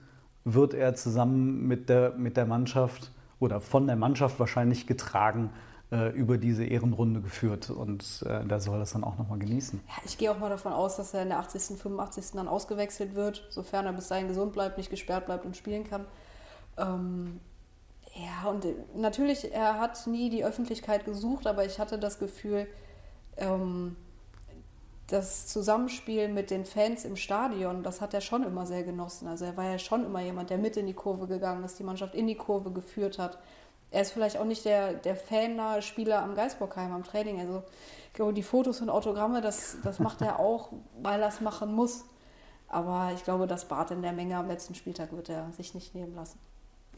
wird 0.44 0.72
er 0.72 0.94
zusammen 0.94 1.66
mit 1.66 1.90
der, 1.90 2.14
mit 2.14 2.38
der 2.38 2.46
Mannschaft 2.46 3.12
oder 3.40 3.60
von 3.60 3.86
der 3.86 3.96
Mannschaft 3.96 4.40
wahrscheinlich 4.40 4.86
getragen 4.86 5.50
äh, 5.90 6.10
über 6.10 6.38
diese 6.38 6.64
Ehrenrunde 6.64 7.20
geführt. 7.20 7.70
Und 7.70 8.24
äh, 8.26 8.44
da 8.46 8.60
soll 8.60 8.78
das 8.78 8.92
dann 8.92 9.04
auch 9.04 9.18
nochmal 9.18 9.38
genießen. 9.38 9.80
Ja, 9.88 9.94
ich 10.04 10.18
gehe 10.18 10.30
auch 10.30 10.38
mal 10.38 10.50
davon 10.50 10.72
aus, 10.72 10.96
dass 10.96 11.14
er 11.14 11.22
in 11.22 11.28
der 11.28 11.38
80., 11.38 11.78
85. 11.78 12.32
dann 12.32 12.48
ausgewechselt 12.48 13.14
wird, 13.14 13.46
sofern 13.50 13.86
er 13.86 13.92
bis 13.92 14.08
dahin 14.08 14.28
gesund 14.28 14.52
bleibt, 14.52 14.78
nicht 14.78 14.90
gesperrt 14.90 15.26
bleibt 15.26 15.44
und 15.44 15.56
spielen 15.56 15.84
kann. 15.84 16.04
Ähm, 16.76 17.40
ja, 18.14 18.50
und 18.50 18.64
äh, 18.64 18.74
natürlich, 18.96 19.52
er 19.52 19.78
hat 19.78 20.06
nie 20.06 20.30
die 20.30 20.44
Öffentlichkeit 20.44 21.04
gesucht, 21.04 21.46
aber 21.46 21.64
ich 21.64 21.78
hatte 21.78 21.98
das 21.98 22.18
Gefühl, 22.18 22.66
ähm, 23.36 23.96
das 25.08 25.46
Zusammenspiel 25.46 26.28
mit 26.28 26.50
den 26.50 26.66
Fans 26.66 27.04
im 27.04 27.16
Stadion, 27.16 27.82
das 27.82 28.00
hat 28.02 28.12
er 28.12 28.20
schon 28.20 28.42
immer 28.42 28.66
sehr 28.66 28.82
genossen. 28.82 29.26
Also 29.26 29.46
er 29.46 29.56
war 29.56 29.64
ja 29.64 29.78
schon 29.78 30.04
immer 30.04 30.20
jemand, 30.20 30.50
der 30.50 30.58
mit 30.58 30.76
in 30.76 30.86
die 30.86 30.92
Kurve 30.92 31.26
gegangen 31.26 31.64
ist, 31.64 31.78
die 31.78 31.84
Mannschaft 31.84 32.14
in 32.14 32.26
die 32.26 32.34
Kurve 32.34 32.70
geführt 32.72 33.18
hat. 33.18 33.38
Er 33.90 34.02
ist 34.02 34.12
vielleicht 34.12 34.36
auch 34.36 34.44
nicht 34.44 34.64
der, 34.64 34.94
der 34.94 35.16
fannahe 35.16 35.82
Spieler 35.82 36.22
am 36.22 36.34
Geisbockheim 36.34 36.92
am 36.92 37.04
Training. 37.04 37.40
Also 37.40 37.62
ich 38.08 38.12
glaube, 38.12 38.34
die 38.34 38.42
Fotos 38.42 38.80
und 38.80 38.90
Autogramme, 38.90 39.40
das, 39.40 39.78
das 39.82 39.98
macht 39.98 40.20
er 40.20 40.38
auch, 40.38 40.72
weil 41.02 41.22
er 41.22 41.28
es 41.28 41.40
machen 41.40 41.74
muss. 41.74 42.04
Aber 42.68 43.12
ich 43.14 43.24
glaube, 43.24 43.46
das 43.46 43.66
Bad 43.66 43.90
in 43.90 44.02
der 44.02 44.12
Menge 44.12 44.36
am 44.36 44.46
letzten 44.46 44.74
Spieltag 44.74 45.12
wird 45.12 45.30
er 45.30 45.50
sich 45.52 45.74
nicht 45.74 45.94
nehmen 45.94 46.14
lassen. 46.14 46.38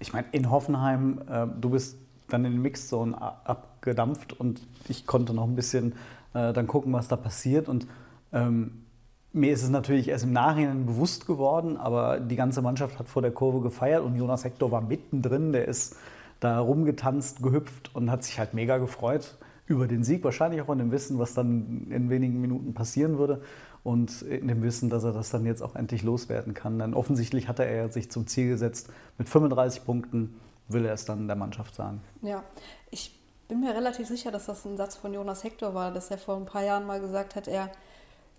Ich 0.01 0.13
meine, 0.13 0.27
in 0.33 0.51
Hoffenheim, 0.51 1.21
äh, 1.29 1.47
du 1.61 1.71
bist 1.71 1.97
dann 2.29 2.45
in 2.45 2.53
den 2.53 2.63
Mixzone 2.63 3.21
abgedampft 3.21 4.39
und 4.39 4.67
ich 4.89 5.07
konnte 5.07 5.33
noch 5.33 5.45
ein 5.45 5.55
bisschen 5.55 5.95
äh, 6.35 6.53
dann 6.53 6.67
gucken, 6.67 6.93
was 6.93 7.07
da 7.09 7.17
passiert. 7.17 7.69
Und 7.69 7.87
ähm, 8.33 8.87
mir 9.33 9.53
ist 9.53 9.63
es 9.63 9.71
natürlich 9.71 10.09
erst 10.09 10.25
im 10.25 10.33
Nachhinein 10.33 10.87
bewusst 10.87 11.27
geworden, 11.27 11.77
aber 11.77 12.19
die 12.19 12.37
ganze 12.37 12.63
Mannschaft 12.63 12.99
hat 12.99 13.09
vor 13.09 13.23
der 13.23 13.31
Kurve 13.31 13.61
gefeiert 13.61 14.05
und 14.05 14.17
Jonas 14.17 14.45
Hector 14.45 14.71
war 14.73 14.81
mittendrin, 14.81 15.53
der 15.53 15.69
ist 15.69 15.97
da 16.41 16.59
rumgetanzt, 16.59 17.43
gehüpft 17.43 17.95
und 17.95 18.11
hat 18.11 18.25
sich 18.25 18.39
halt 18.39 18.55
mega 18.55 18.79
gefreut 18.79 19.37
über 19.67 19.87
den 19.87 20.03
Sieg, 20.03 20.25
wahrscheinlich 20.25 20.63
auch 20.63 20.71
in 20.71 20.79
dem 20.79 20.91
Wissen, 20.91 21.19
was 21.19 21.35
dann 21.35 21.87
in 21.91 22.11
wenigen 22.11 22.41
Minuten 22.41 22.75
passieren 22.75 23.19
würde 23.19 23.43
und 23.85 24.23
in 24.23 24.49
dem 24.49 24.63
Wissen, 24.63 24.91
dass 24.91 25.05
er 25.05 25.13
das 25.13 25.31
dann 25.31 25.47
jetzt 25.47 25.63
auch 25.63 25.77
endlich 25.77 26.03
loswerden 26.03 26.55
kann. 26.55 26.79
Denn 26.79 26.93
offensichtlich 26.93 27.47
hatte 27.47 27.65
er 27.65 27.89
sich 27.89 28.11
zum 28.11 28.27
Ziel 28.27 28.49
gesetzt, 28.49 28.91
mit 29.17 29.29
35 29.29 29.85
Punkten 29.85 30.41
will 30.69 30.85
er 30.85 30.95
es 30.95 31.05
dann 31.05 31.27
der 31.27 31.37
Mannschaft 31.37 31.75
sagen. 31.75 32.01
Ja, 32.23 32.43
ich 32.91 33.19
bin 33.49 33.61
mir 33.61 33.75
relativ 33.75 34.09
sicher, 34.09 34.31
dass 34.31 34.47
das 34.47 34.65
ein 34.65 34.77
Satz 34.77 34.97
von 34.97 35.13
Jonas 35.13 35.45
Hector 35.45 35.75
war, 35.75 35.93
dass 35.93 36.11
er 36.11 36.19
vor 36.19 36.37
ein 36.37 36.47
paar 36.47 36.63
Jahren 36.63 36.87
mal 36.87 37.01
gesagt 37.01 37.37
hat, 37.37 37.49
er 37.49 37.71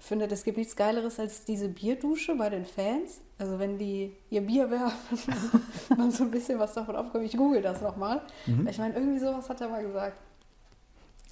findet, 0.01 0.31
es 0.31 0.43
gibt 0.43 0.57
nichts 0.57 0.75
Geileres 0.75 1.19
als 1.19 1.45
diese 1.45 1.69
Bierdusche 1.69 2.35
bei 2.35 2.49
den 2.49 2.65
Fans. 2.65 3.21
Also 3.37 3.59
wenn 3.59 3.77
die 3.77 4.15
ihr 4.29 4.41
Bier 4.41 4.69
werfen, 4.69 5.19
man 5.97 6.11
so 6.11 6.23
ein 6.23 6.31
bisschen 6.31 6.59
was 6.59 6.73
davon 6.73 6.95
abkommt. 6.95 7.23
Ich 7.23 7.37
google 7.37 7.61
das 7.61 7.81
nochmal. 7.81 8.21
Ich 8.67 8.77
meine, 8.77 8.95
irgendwie 8.95 9.19
sowas 9.19 9.47
hat 9.49 9.61
er 9.61 9.69
mal 9.69 9.83
gesagt. 9.83 10.17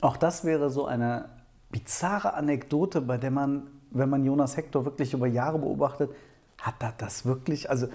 Auch 0.01 0.17
das 0.17 0.45
wäre 0.45 0.69
so 0.69 0.85
eine 0.85 1.29
bizarre 1.71 2.33
Anekdote, 2.33 3.01
bei 3.01 3.17
der 3.17 3.31
man, 3.31 3.67
wenn 3.91 4.09
man 4.09 4.23
Jonas 4.23 4.55
Hector 4.55 4.85
wirklich 4.85 5.13
über 5.13 5.27
Jahre 5.27 5.59
beobachtet, 5.59 6.11
hat 6.57 6.75
er 6.79 6.93
das 6.97 7.25
wirklich, 7.25 7.69
also, 7.69 7.87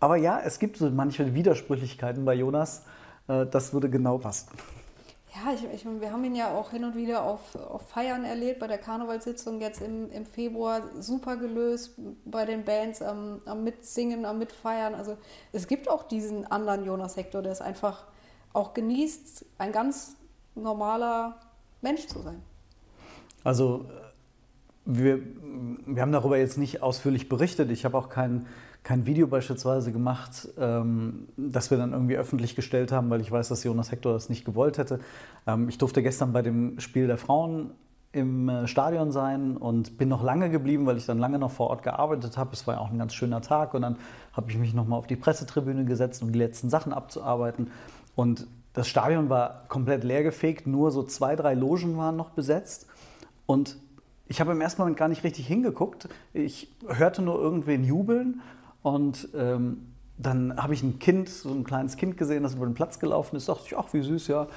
aber 0.00 0.16
ja, 0.16 0.40
es 0.40 0.58
gibt 0.58 0.76
so 0.76 0.90
manche 0.90 1.34
Widersprüchlichkeiten 1.34 2.24
bei 2.24 2.34
Jonas, 2.34 2.84
äh, 3.28 3.46
das 3.46 3.72
würde 3.72 3.90
genau 3.90 4.18
passen. 4.18 4.48
Ja, 5.34 5.52
ich, 5.52 5.64
ich, 5.64 5.84
wir 5.84 6.10
haben 6.10 6.24
ihn 6.24 6.34
ja 6.34 6.56
auch 6.56 6.70
hin 6.70 6.84
und 6.84 6.96
wieder 6.96 7.22
auf, 7.22 7.54
auf 7.54 7.82
Feiern 7.88 8.24
erlebt, 8.24 8.60
bei 8.60 8.66
der 8.66 8.78
Karnevalssitzung 8.78 9.60
jetzt 9.60 9.82
im, 9.82 10.10
im 10.10 10.24
Februar 10.24 10.82
super 10.98 11.36
gelöst, 11.36 11.94
bei 12.24 12.46
den 12.46 12.64
Bands 12.64 13.02
am, 13.02 13.40
am 13.44 13.62
Mitsingen, 13.62 14.24
am 14.24 14.38
Mitfeiern. 14.38 14.94
Also 14.94 15.18
es 15.52 15.66
gibt 15.66 15.88
auch 15.88 16.04
diesen 16.04 16.46
anderen 16.46 16.84
Jonas 16.84 17.16
Hector, 17.16 17.42
der 17.42 17.52
es 17.52 17.60
einfach 17.60 18.04
auch 18.54 18.72
genießt, 18.72 19.44
ein 19.58 19.72
ganz 19.72 20.16
normaler 20.54 21.38
Mensch 21.82 22.06
zu 22.06 22.20
sein. 22.20 22.42
Also 23.44 23.84
wir, 24.84 25.20
wir 25.86 26.02
haben 26.02 26.12
darüber 26.12 26.38
jetzt 26.38 26.56
nicht 26.56 26.82
ausführlich 26.82 27.28
berichtet. 27.28 27.70
Ich 27.70 27.84
habe 27.84 27.96
auch 27.98 28.08
kein, 28.08 28.46
kein 28.88 29.04
Video 29.04 29.26
beispielsweise 29.26 29.92
gemacht, 29.92 30.48
ähm, 30.58 31.28
das 31.36 31.70
wir 31.70 31.76
dann 31.76 31.92
irgendwie 31.92 32.16
öffentlich 32.16 32.56
gestellt 32.56 32.90
haben, 32.90 33.10
weil 33.10 33.20
ich 33.20 33.30
weiß, 33.30 33.48
dass 33.48 33.62
Jonas 33.62 33.92
Hector 33.92 34.14
das 34.14 34.30
nicht 34.30 34.46
gewollt 34.46 34.78
hätte. 34.78 35.00
Ähm, 35.46 35.68
ich 35.68 35.76
durfte 35.76 36.02
gestern 36.02 36.32
bei 36.32 36.40
dem 36.40 36.80
Spiel 36.80 37.06
der 37.06 37.18
Frauen 37.18 37.72
im 38.12 38.48
äh, 38.48 38.66
Stadion 38.66 39.12
sein 39.12 39.58
und 39.58 39.98
bin 39.98 40.08
noch 40.08 40.22
lange 40.22 40.48
geblieben, 40.48 40.86
weil 40.86 40.96
ich 40.96 41.04
dann 41.04 41.18
lange 41.18 41.38
noch 41.38 41.50
vor 41.50 41.68
Ort 41.68 41.82
gearbeitet 41.82 42.38
habe. 42.38 42.54
Es 42.54 42.66
war 42.66 42.76
ja 42.76 42.80
auch 42.80 42.90
ein 42.90 42.96
ganz 42.96 43.12
schöner 43.12 43.42
Tag 43.42 43.74
und 43.74 43.82
dann 43.82 43.96
habe 44.32 44.50
ich 44.50 44.56
mich 44.56 44.72
nochmal 44.72 44.98
auf 44.98 45.06
die 45.06 45.16
Pressetribüne 45.16 45.84
gesetzt, 45.84 46.22
um 46.22 46.32
die 46.32 46.38
letzten 46.38 46.70
Sachen 46.70 46.94
abzuarbeiten. 46.94 47.70
Und 48.16 48.46
das 48.72 48.88
Stadion 48.88 49.28
war 49.28 49.64
komplett 49.68 50.02
leergefegt, 50.02 50.66
nur 50.66 50.92
so 50.92 51.02
zwei, 51.02 51.36
drei 51.36 51.52
Logen 51.52 51.98
waren 51.98 52.16
noch 52.16 52.30
besetzt. 52.30 52.86
Und 53.44 53.76
ich 54.28 54.40
habe 54.40 54.52
im 54.52 54.62
ersten 54.62 54.80
Moment 54.80 54.96
gar 54.96 55.08
nicht 55.08 55.24
richtig 55.24 55.46
hingeguckt. 55.46 56.08
Ich 56.32 56.74
hörte 56.86 57.20
nur 57.20 57.38
irgendwen 57.38 57.84
jubeln 57.84 58.40
und 58.82 59.28
ähm, 59.34 59.88
dann 60.18 60.56
habe 60.56 60.74
ich 60.74 60.82
ein 60.82 60.98
Kind, 60.98 61.28
so 61.28 61.50
ein 61.50 61.64
kleines 61.64 61.96
Kind 61.96 62.16
gesehen, 62.16 62.42
das 62.42 62.54
über 62.54 62.66
den 62.66 62.74
Platz 62.74 62.98
gelaufen 62.98 63.36
ist. 63.36 63.48
Dachte 63.48 63.62
ich, 63.66 63.78
ach, 63.78 63.92
wie 63.92 64.02
süß, 64.02 64.28
ja. 64.28 64.48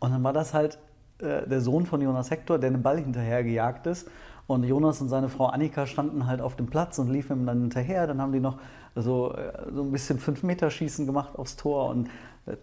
Und 0.00 0.10
dann 0.10 0.24
war 0.24 0.32
das 0.32 0.54
halt 0.54 0.78
äh, 1.18 1.46
der 1.46 1.60
Sohn 1.60 1.86
von 1.86 2.00
Jonas 2.00 2.30
Hector, 2.30 2.58
der 2.58 2.70
einen 2.70 2.82
Ball 2.82 2.98
hinterher 2.98 3.44
gejagt 3.44 3.86
ist. 3.86 4.08
Und 4.46 4.64
Jonas 4.64 5.00
und 5.00 5.08
seine 5.08 5.28
Frau 5.28 5.46
Annika 5.46 5.86
standen 5.86 6.26
halt 6.26 6.40
auf 6.40 6.56
dem 6.56 6.66
Platz 6.66 6.98
und 6.98 7.10
liefen 7.10 7.40
ihm 7.40 7.46
dann 7.46 7.60
hinterher. 7.60 8.06
Dann 8.06 8.20
haben 8.20 8.32
die 8.32 8.40
noch 8.40 8.58
so, 8.94 9.34
äh, 9.34 9.52
so 9.72 9.82
ein 9.82 9.92
bisschen 9.92 10.18
Fünf-Meter-Schießen 10.18 11.06
gemacht 11.06 11.36
aufs 11.36 11.56
Tor. 11.56 11.88
Und 11.88 12.08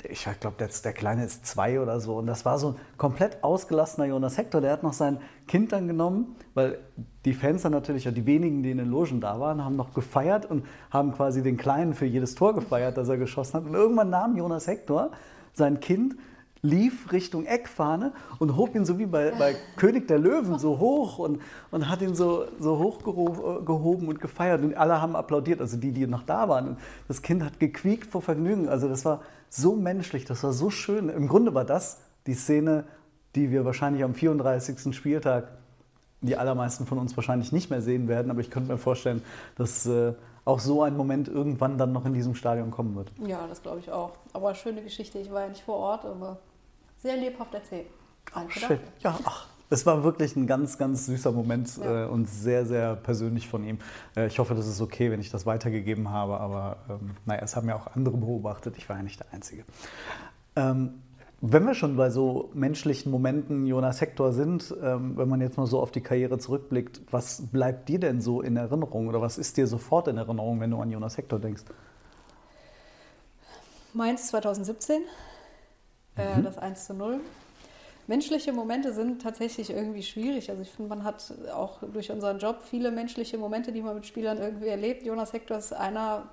ich 0.09 0.27
glaube, 0.41 0.57
der, 0.59 0.93
Kleine 0.93 1.23
ist 1.23 1.45
zwei 1.45 1.79
oder 1.79 2.01
so. 2.01 2.17
Und 2.17 2.27
das 2.27 2.43
war 2.43 2.59
so 2.59 2.69
ein 2.69 2.75
komplett 2.97 3.43
ausgelassener 3.43 4.07
Jonas 4.07 4.37
Hector. 4.37 4.59
Der 4.59 4.73
hat 4.73 4.83
noch 4.83 4.93
sein 4.93 5.19
Kind 5.47 5.71
dann 5.71 5.87
genommen, 5.87 6.35
weil 6.53 6.79
die 7.23 7.33
Fans 7.33 7.61
dann 7.61 7.71
natürlich, 7.71 8.03
die 8.03 8.25
wenigen, 8.25 8.61
die 8.61 8.71
in 8.71 8.77
den 8.77 8.89
Logen 8.89 9.21
da 9.21 9.39
waren, 9.39 9.63
haben 9.63 9.77
noch 9.77 9.93
gefeiert 9.93 10.45
und 10.45 10.65
haben 10.91 11.13
quasi 11.13 11.41
den 11.41 11.55
Kleinen 11.55 11.93
für 11.93 12.05
jedes 12.05 12.35
Tor 12.35 12.53
gefeiert, 12.55 12.97
das 12.97 13.07
er 13.07 13.17
geschossen 13.17 13.53
hat. 13.53 13.65
Und 13.65 13.73
irgendwann 13.73 14.09
nahm 14.09 14.35
Jonas 14.35 14.67
Hector 14.67 15.11
sein 15.53 15.79
Kind 15.79 16.15
lief 16.61 17.11
Richtung 17.11 17.45
Eckfahne 17.45 18.11
und 18.37 18.57
hob 18.57 18.75
ihn 18.75 18.85
so 18.85 18.99
wie 18.99 19.05
bei, 19.05 19.31
bei 19.31 19.55
König 19.77 20.07
der 20.07 20.19
Löwen 20.19 20.59
so 20.59 20.77
hoch 20.77 21.19
und, 21.19 21.41
und 21.71 21.87
hat 21.87 22.01
ihn 22.01 22.15
so, 22.15 22.45
so 22.59 22.77
hoch 22.79 22.99
gehoben 22.99 24.07
und 24.09 24.19
gefeiert 24.19 24.61
und 24.61 24.75
alle 24.75 25.01
haben 25.01 25.15
applaudiert, 25.15 25.61
also 25.61 25.77
die, 25.77 25.91
die 25.91 26.05
noch 26.05 26.23
da 26.23 26.49
waren. 26.49 26.69
Und 26.69 26.79
das 27.07 27.21
Kind 27.21 27.43
hat 27.43 27.59
gequiekt 27.59 28.07
vor 28.07 28.21
Vergnügen, 28.21 28.67
also 28.67 28.89
das 28.89 29.05
war 29.05 29.21
so 29.49 29.75
menschlich, 29.75 30.25
das 30.25 30.43
war 30.43 30.53
so 30.53 30.69
schön. 30.69 31.09
Im 31.09 31.27
Grunde 31.27 31.53
war 31.53 31.65
das 31.65 32.01
die 32.27 32.33
Szene, 32.33 32.85
die 33.35 33.51
wir 33.51 33.65
wahrscheinlich 33.65 34.03
am 34.03 34.13
34. 34.13 34.95
Spieltag, 34.95 35.49
die 36.21 36.35
allermeisten 36.35 36.85
von 36.85 36.97
uns 36.97 37.15
wahrscheinlich 37.15 37.51
nicht 37.51 37.69
mehr 37.69 37.81
sehen 37.81 38.07
werden, 38.07 38.29
aber 38.29 38.41
ich 38.41 38.51
könnte 38.51 38.71
mir 38.71 38.77
vorstellen, 38.77 39.23
dass 39.55 39.85
äh, 39.85 40.13
auch 40.45 40.59
so 40.59 40.83
ein 40.83 40.97
Moment 40.97 41.27
irgendwann 41.27 41.77
dann 41.77 41.91
noch 41.91 42.05
in 42.05 42.13
diesem 42.13 42.35
Stadion 42.35 42.71
kommen 42.71 42.95
wird. 42.95 43.11
Ja, 43.25 43.45
das 43.47 43.61
glaube 43.61 43.79
ich 43.79 43.91
auch. 43.91 44.11
Aber 44.33 44.53
schöne 44.55 44.81
Geschichte, 44.81 45.19
ich 45.19 45.31
war 45.31 45.43
ja 45.43 45.49
nicht 45.49 45.61
vor 45.61 45.75
Ort, 45.75 46.05
aber 46.05 46.39
sehr 46.97 47.17
lebhaft 47.17 47.53
erzählt. 47.53 47.87
Danke 48.33 48.53
ach, 48.55 48.67
schön. 48.67 48.79
Ja, 48.99 49.19
ach, 49.23 49.47
es 49.69 49.85
war 49.85 50.03
wirklich 50.03 50.35
ein 50.35 50.47
ganz, 50.47 50.77
ganz 50.77 51.05
süßer 51.05 51.31
Moment 51.31 51.77
ja. 51.77 52.05
äh, 52.05 52.07
und 52.07 52.27
sehr, 52.27 52.65
sehr 52.65 52.95
persönlich 52.95 53.47
von 53.47 53.63
ihm. 53.63 53.79
Äh, 54.15 54.27
ich 54.27 54.39
hoffe, 54.39 54.55
das 54.55 54.67
ist 54.67 54.81
okay, 54.81 55.11
wenn 55.11 55.19
ich 55.19 55.29
das 55.29 55.45
weitergegeben 55.45 56.09
habe, 56.09 56.39
aber 56.39 56.77
ähm, 56.89 57.11
naja, 57.25 57.41
es 57.43 57.55
haben 57.55 57.67
ja 57.69 57.75
auch 57.75 57.87
andere 57.95 58.17
beobachtet. 58.17 58.77
Ich 58.77 58.89
war 58.89 58.97
ja 58.97 59.03
nicht 59.03 59.19
der 59.19 59.31
Einzige. 59.31 59.63
Ähm, 60.55 61.01
wenn 61.41 61.65
wir 61.65 61.73
schon 61.73 61.95
bei 61.95 62.09
so 62.09 62.49
menschlichen 62.53 63.11
Momenten 63.11 63.65
Jonas 63.65 64.01
Hector 64.01 64.33
sind, 64.33 64.75
ähm, 64.83 65.15
wenn 65.15 65.29
man 65.29 65.39
jetzt 65.39 65.57
mal 65.57 65.67
so 65.67 65.79
auf 65.79 65.91
die 65.91 66.01
Karriere 66.01 66.37
zurückblickt, 66.37 67.01
was 67.11 67.43
bleibt 67.49 67.87
dir 67.87 67.99
denn 67.99 68.19
so 68.19 68.41
in 68.41 68.57
Erinnerung 68.57 69.07
oder 69.07 69.21
was 69.21 69.37
ist 69.37 69.55
dir 69.55 69.65
sofort 69.65 70.09
in 70.09 70.17
Erinnerung, 70.17 70.59
wenn 70.59 70.71
du 70.71 70.81
an 70.81 70.91
Jonas 70.91 71.17
Hector 71.17 71.39
denkst? 71.39 71.63
Mainz 73.93 74.27
2017 74.27 75.01
äh, 76.17 76.35
mhm. 76.35 76.43
das 76.43 76.57
1 76.57 76.85
zu 76.85 76.93
0. 76.93 77.21
Menschliche 78.09 78.51
Momente 78.51 78.91
sind 78.91 79.21
tatsächlich 79.21 79.69
irgendwie 79.69 80.01
schwierig. 80.01 80.49
Also 80.49 80.63
ich 80.63 80.71
finde, 80.71 80.89
man 80.89 81.03
hat 81.03 81.31
auch 81.53 81.77
durch 81.93 82.11
unseren 82.11 82.39
Job 82.39 82.63
viele 82.63 82.89
menschliche 82.89 83.37
Momente, 83.37 83.71
die 83.71 83.83
man 83.83 83.93
mit 83.93 84.07
Spielern 84.07 84.39
irgendwie 84.39 84.65
erlebt. 84.65 85.05
Jonas 85.05 85.31
Hector 85.31 85.59
ist 85.59 85.73
einer 85.73 86.27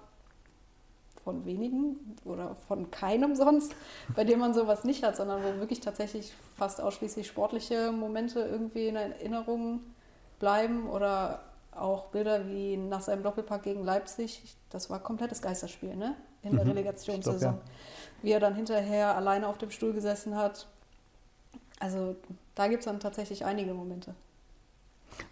von 1.23 1.45
wenigen 1.45 2.16
oder 2.25 2.56
von 2.66 2.90
keinem 2.90 3.37
sonst, 3.37 3.75
bei 4.14 4.25
dem 4.25 4.38
man 4.38 4.54
sowas 4.54 4.85
nicht 4.85 5.03
hat, 5.03 5.16
sondern 5.16 5.42
wo 5.44 5.61
wirklich 5.61 5.81
tatsächlich 5.81 6.33
fast 6.57 6.81
ausschließlich 6.81 7.27
sportliche 7.27 7.92
Momente 7.92 8.40
irgendwie 8.40 8.88
in 8.88 8.96
Erinnerung 8.96 9.81
bleiben 10.38 10.88
oder 10.88 11.42
auch 11.72 12.07
Bilder 12.07 12.48
wie 12.48 12.79
nach 12.79 13.03
seinem 13.03 13.22
Doppelpack 13.22 13.64
gegen 13.64 13.85
Leipzig. 13.85 14.57
Das 14.70 14.88
war 14.88 14.98
komplettes 15.00 15.42
Geisterspiel, 15.42 15.94
ne? 15.94 16.14
In 16.42 16.57
der 16.57 16.64
mhm, 16.64 16.70
Relegationssaison. 16.70 17.38
Glaub, 17.38 17.55
ja 17.55 17.70
wie 18.22 18.33
er 18.33 18.40
dann 18.40 18.55
hinterher 18.55 19.16
alleine 19.16 19.48
auf 19.48 19.59
dem 19.59 19.70
Stuhl 19.70 19.92
gesessen 19.92 20.37
hat. 20.37 20.66
Also 21.78 22.16
da 22.54 22.68
gibt 22.68 22.80
es 22.80 22.86
dann 22.86 23.00
tatsächlich 23.00 23.44
einige 23.44 23.74
Momente. 23.74 24.14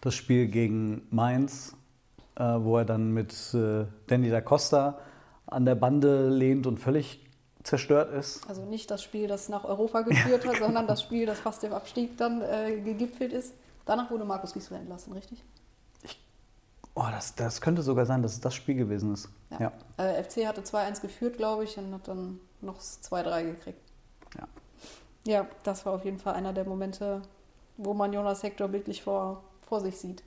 Das 0.01 0.15
Spiel 0.15 0.47
gegen 0.47 1.07
Mainz, 1.11 1.75
äh, 2.37 2.43
wo 2.43 2.79
er 2.79 2.85
dann 2.85 3.13
mit 3.13 3.33
äh, 3.55 3.87
Danny 4.07 4.31
da 4.31 4.41
Costa 4.41 4.99
an 5.47 5.65
der 5.65 5.75
Bande 5.75 6.29
lehnt 6.29 6.67
und 6.67 6.79
völlig 6.79 7.25
zerstört 7.63 8.13
ist. 8.13 8.49
Also 8.49 8.65
nicht 8.65 8.91
das 8.91 9.03
Spiel, 9.03 9.27
das 9.27 9.49
nach 9.49 9.65
Europa 9.65 10.03
geführt 10.03 10.47
hat, 10.47 10.57
sondern 10.59 10.87
das 10.87 11.03
Spiel, 11.03 11.27
das 11.27 11.41
fast 11.41 11.65
im 11.65 11.73
Abstieg 11.73 12.17
dann 12.17 12.43
äh, 12.43 12.81
gegipfelt 12.81 13.33
ist. 13.33 13.55
Danach 13.87 14.11
wurde 14.11 14.25
Markus 14.25 14.53
Giesler 14.53 14.79
entlassen, 14.79 15.13
richtig? 15.13 15.43
Ich, 16.03 16.23
oh, 16.95 17.07
das, 17.11 17.35
das 17.35 17.61
könnte 17.61 17.83
sogar 17.83 18.07
sein, 18.07 18.23
dass 18.23 18.33
es 18.33 18.41
das 18.41 18.55
Spiel 18.55 18.75
gewesen 18.77 19.13
ist. 19.13 19.29
Ja. 19.51 19.73
ja. 19.99 20.05
Äh, 20.05 20.23
FC 20.23 20.47
hatte 20.47 20.63
2-1 20.63 21.01
geführt, 21.01 21.37
glaube 21.37 21.65
ich, 21.65 21.77
und 21.77 21.93
hat 21.93 22.09
dann 22.09 22.41
noch 22.61 22.79
2-3 22.79 23.45
gekriegt. 23.45 23.81
Ja. 24.39 24.47
Ja, 25.27 25.47
das 25.63 25.87
war 25.87 25.95
auf 25.95 26.05
jeden 26.05 26.19
Fall 26.19 26.35
einer 26.35 26.53
der 26.53 26.65
Momente, 26.65 27.23
wo 27.77 27.95
man 27.95 28.13
Jonas 28.13 28.43
Hector 28.43 28.69
bildlich 28.69 29.03
vor, 29.03 29.43
vor 29.63 29.81
sich 29.81 29.97
sieht. 29.97 30.23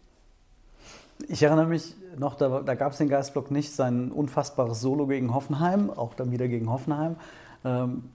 Ich 1.28 1.42
erinnere 1.42 1.68
mich 1.68 1.96
noch, 2.18 2.36
da, 2.36 2.62
da 2.62 2.76
gab 2.76 2.92
es 2.92 3.00
den 3.00 3.10
Geistblock 3.10 3.50
nicht, 3.52 3.74
sein 3.74 4.12
unfassbares 4.12 4.82
Solo 4.82 5.08
gegen 5.08 5.34
Hoffenheim, 5.34 5.90
auch 5.90 6.14
dann 6.14 6.32
wieder 6.32 6.48
gegen 6.48 6.70
Hoffenheim. 6.70 7.16
Ähm, 7.66 8.10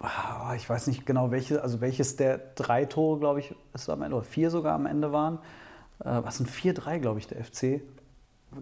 ah, 0.00 0.54
ich 0.54 0.68
weiß 0.68 0.86
nicht 0.86 1.06
genau, 1.06 1.30
welche, 1.30 1.62
also 1.62 1.80
welches 1.80 2.16
der 2.16 2.38
drei 2.54 2.84
Tore, 2.84 3.18
glaube 3.18 3.40
ich, 3.40 3.54
es 3.72 3.88
am 3.88 4.02
Ende, 4.02 4.16
oder 4.16 4.24
vier 4.24 4.50
sogar 4.50 4.74
am 4.74 4.86
Ende 4.86 5.12
waren. 5.12 5.38
Äh, 6.00 6.20
was 6.22 6.38
sind 6.38 6.50
4-3, 6.50 6.98
glaube 6.98 7.18
ich, 7.20 7.26
der 7.26 7.42
FC? 7.42 7.80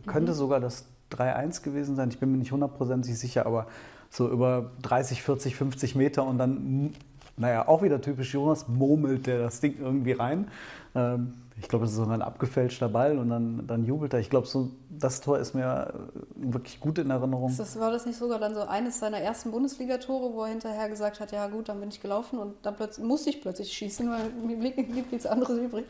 Könnte 0.06 0.32
mhm. 0.32 0.36
sogar 0.36 0.60
das 0.60 0.86
3-1 1.12 1.62
gewesen 1.62 1.96
sein, 1.96 2.10
ich 2.10 2.20
bin 2.20 2.30
mir 2.30 2.38
nicht 2.38 2.52
hundertprozentig 2.52 3.18
sicher, 3.18 3.46
aber 3.46 3.66
so 4.08 4.28
über 4.28 4.70
30, 4.82 5.22
40, 5.22 5.56
50 5.56 5.94
Meter 5.94 6.24
und 6.24 6.38
dann, 6.38 6.92
naja, 7.40 7.66
auch 7.66 7.82
wieder 7.82 8.00
typisch 8.00 8.34
Jonas, 8.34 8.68
murmelt 8.68 9.26
der 9.26 9.38
das 9.40 9.60
Ding 9.60 9.76
irgendwie 9.80 10.12
rein. 10.12 10.48
Ähm, 10.94 11.34
ich 11.60 11.68
glaube, 11.68 11.84
das 11.84 11.92
ist 11.92 11.98
so 11.98 12.04
ein 12.04 12.22
abgefälschter 12.22 12.88
Ball 12.88 13.18
und 13.18 13.28
dann, 13.28 13.66
dann 13.66 13.84
jubelt 13.84 14.14
er. 14.14 14.20
Ich 14.20 14.30
glaube, 14.30 14.46
so, 14.46 14.70
das 14.88 15.20
Tor 15.20 15.38
ist 15.38 15.54
mir 15.54 15.92
wirklich 16.34 16.80
gut 16.80 16.98
in 16.98 17.10
Erinnerung. 17.10 17.54
Das, 17.56 17.78
war 17.78 17.90
das 17.90 18.06
nicht 18.06 18.18
sogar 18.18 18.38
dann 18.38 18.54
so 18.54 18.62
eines 18.62 18.98
seiner 18.98 19.18
ersten 19.18 19.50
Bundesligatore, 19.50 20.32
wo 20.32 20.42
er 20.44 20.48
hinterher 20.48 20.88
gesagt 20.88 21.20
hat, 21.20 21.32
ja 21.32 21.48
gut, 21.48 21.68
dann 21.68 21.80
bin 21.80 21.90
ich 21.90 22.00
gelaufen 22.00 22.38
und 22.38 22.54
dann 22.62 22.76
musste 23.02 23.30
ich 23.30 23.42
plötzlich 23.42 23.72
schießen, 23.72 24.08
weil 24.10 24.30
mir 24.46 24.56
blieb 24.58 25.12
nichts 25.12 25.26
anderes 25.26 25.58
übrig. 25.58 25.84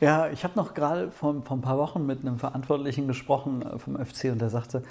Ja, 0.00 0.28
ich 0.28 0.44
habe 0.44 0.54
noch 0.56 0.74
gerade 0.74 1.10
vor, 1.10 1.42
vor 1.42 1.56
ein 1.56 1.62
paar 1.62 1.78
Wochen 1.78 2.06
mit 2.06 2.20
einem 2.20 2.38
Verantwortlichen 2.38 3.06
gesprochen 3.06 3.62
äh, 3.62 3.78
vom 3.78 3.96
FC 3.96 4.26
und 4.32 4.40
der 4.40 4.50
sagte, 4.50 4.82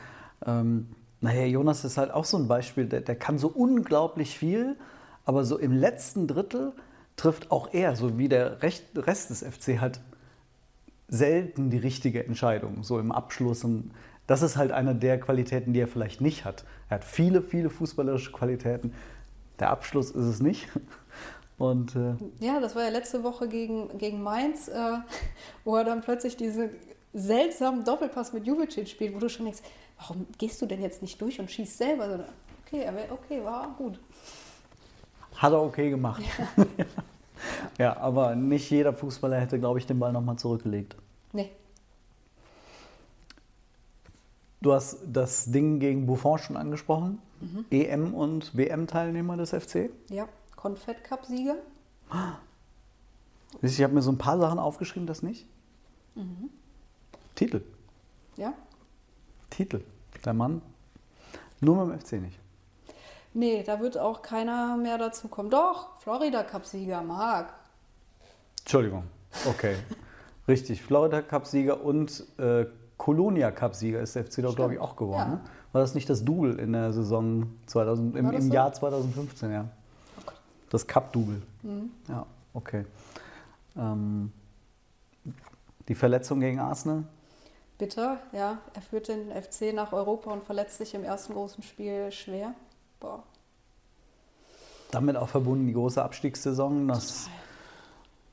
ähm, 0.45 0.88
naja, 1.21 1.45
Jonas 1.45 1.86
ist 1.86 1.97
halt 1.97 2.12
auch 2.12 2.26
so 2.26 2.38
ein 2.38 2.47
Beispiel, 2.47 2.86
der, 2.86 3.02
der 3.02 3.15
kann 3.15 3.38
so 3.38 3.47
unglaublich 3.47 4.38
viel, 4.38 4.76
aber 5.26 5.46
so 5.46 5.58
im 5.58 5.72
letzten 5.72 6.28
Drittel 6.28 6.74
trifft 7.16 7.52
auch 7.52 7.74
er, 7.74 7.96
so 7.96 8.18
wie 8.18 8.28
der 8.28 8.62
Rest 8.62 9.30
des 9.30 9.44
FC, 9.44 9.80
halt 9.80 10.02
selten 11.08 11.70
die 11.70 11.78
richtige 11.78 12.26
Entscheidung, 12.26 12.84
so 12.84 13.00
im 13.00 13.12
Abschluss. 13.12 13.64
Und 13.64 13.92
das 14.28 14.42
ist 14.42 14.58
halt 14.58 14.72
eine 14.72 14.96
der 14.96 15.20
Qualitäten, 15.20 15.74
die 15.74 15.80
er 15.80 15.88
vielleicht 15.88 16.22
nicht 16.22 16.46
hat. 16.46 16.66
Er 16.90 16.96
hat 16.96 17.04
viele, 17.04 17.42
viele 17.42 17.70
fußballerische 17.70 18.32
Qualitäten. 18.32 18.94
Der 19.60 19.70
Abschluss 19.70 20.12
ist 20.12 20.26
es 20.26 20.42
nicht. 20.42 20.68
Und, 21.60 21.96
äh 21.96 22.16
ja, 22.40 22.60
das 22.60 22.76
war 22.76 22.84
ja 22.84 22.90
letzte 22.90 23.24
Woche 23.24 23.48
gegen, 23.48 23.96
gegen 24.00 24.24
Mainz, 24.24 24.68
äh, 24.68 24.98
wo 25.64 25.78
er 25.78 25.84
dann 25.84 26.02
plötzlich 26.02 26.36
diesen 26.36 26.72
seltsamen 27.14 27.86
Doppelpass 27.86 28.34
mit 28.34 28.48
Jubicic 28.48 28.88
spielt, 28.88 29.14
wo 29.14 29.20
du 29.20 29.30
schon 29.30 29.46
denkst, 29.46 29.62
warum 30.00 30.26
gehst 30.40 30.62
du 30.62 30.66
denn 30.66 30.82
jetzt 30.82 31.04
nicht 31.04 31.22
durch 31.22 31.40
und 31.40 31.52
schießt 31.52 31.78
selber? 31.78 32.26
Okay, 32.66 32.88
okay, 33.12 33.44
war 33.44 33.76
gut. 33.78 34.00
Hat 35.44 35.52
er 35.52 35.62
okay 35.62 35.90
gemacht. 35.90 36.24
Ja. 36.58 36.66
ja, 37.78 37.98
aber 37.98 38.34
nicht 38.34 38.70
jeder 38.72 38.94
Fußballer 38.94 39.38
hätte, 39.38 39.60
glaube 39.60 39.78
ich, 39.78 39.86
den 39.86 40.00
Ball 40.00 40.14
nochmal 40.14 40.38
zurückgelegt. 40.38 40.96
Nee. 41.34 41.52
Du 44.62 44.72
hast 44.72 45.00
das 45.06 45.52
Ding 45.52 45.80
gegen 45.82 46.06
Buffon 46.06 46.40
schon 46.40 46.56
angesprochen. 46.56 47.20
Mhm. 47.42 47.66
EM- 47.72 48.14
und 48.14 48.56
WM-Teilnehmer 48.56 49.36
des 49.36 49.50
FC. 49.50 49.90
Ja, 50.10 50.30
Confed-Cup-Sieger. 50.56 51.58
Ich 53.62 53.84
habe 53.84 53.94
mir 53.94 54.02
so 54.02 54.12
ein 54.12 54.18
paar 54.18 54.40
Sachen 54.40 54.60
aufgeschrieben, 54.60 55.08
das 55.08 55.24
nicht. 55.24 55.46
Mhm. 56.16 56.50
Titel. 57.36 57.62
Ja. 58.38 58.54
Titel. 59.50 59.82
Der 60.24 60.34
Mann. 60.34 60.62
Nur 61.60 61.86
dem 61.86 62.00
FC 62.00 62.14
nicht. 62.14 62.40
Nee, 63.34 63.63
da 63.63 63.80
wird 63.80 63.98
auch 63.98 64.22
keiner 64.22 64.78
mehr 64.78 64.98
dazu 64.98 65.28
kommen. 65.28 65.50
Doch, 65.50 66.00
Florida 66.00 66.43
Cup-Sieger, 66.43 67.02
Marc. 67.02 67.54
Entschuldigung. 68.60 69.04
Okay, 69.46 69.76
richtig. 70.48 70.82
Florida 70.84 71.22
Cup-Sieger 71.22 71.84
und 71.84 72.24
äh, 72.38 72.65
Colonia 72.98 73.52
Cup-Sieger 73.52 74.00
ist 74.00 74.15
der 74.15 74.26
FC 74.26 74.41
doch, 74.43 74.56
glaube 74.56 74.76
ich, 74.76 74.80
auch 74.80 74.96
geworden. 74.96 75.19
Ja. 75.19 75.36
Ne? 75.36 75.41
War 75.72 75.82
das 75.82 75.96
nicht 75.96 76.10
das 76.10 76.24
Double 76.24 76.60
in 76.60 76.74
der 76.74 76.93
Saison 76.93 77.48
2000, 77.65 78.15
im, 78.15 78.32
im 78.32 78.41
so? 78.41 78.54
Jahr 78.54 78.72
2015, 78.72 79.52
ja? 79.52 79.65
Das 80.69 80.86
Cup-Double. 80.86 81.41
Mhm. 81.63 81.91
Ja, 82.08 82.26
okay. 82.54 82.86
Ähm, 83.76 84.32
die 85.88 85.96
Verletzung 85.96 86.39
gegen 86.39 86.60
Arsenal? 86.60 87.04
Bitter, 87.80 88.19
ja. 88.32 88.60
Er 88.74 88.82
führt 88.82 89.08
den 89.08 89.32
FC 89.32 89.74
nach 89.74 89.91
Europa 89.91 90.32
und 90.32 90.43
verletzt 90.43 90.78
sich 90.78 90.93
im 90.93 91.04
ersten 91.04 91.34
großen 91.34 91.63
Spiel 91.63 92.12
schwer. 92.12 92.54
Boah. 93.04 93.22
Damit 94.92 95.18
auch 95.18 95.28
verbunden 95.28 95.68
die 95.68 95.74
große 95.74 96.02
Abstiegssaison. 96.02 96.88
Das, 96.88 97.28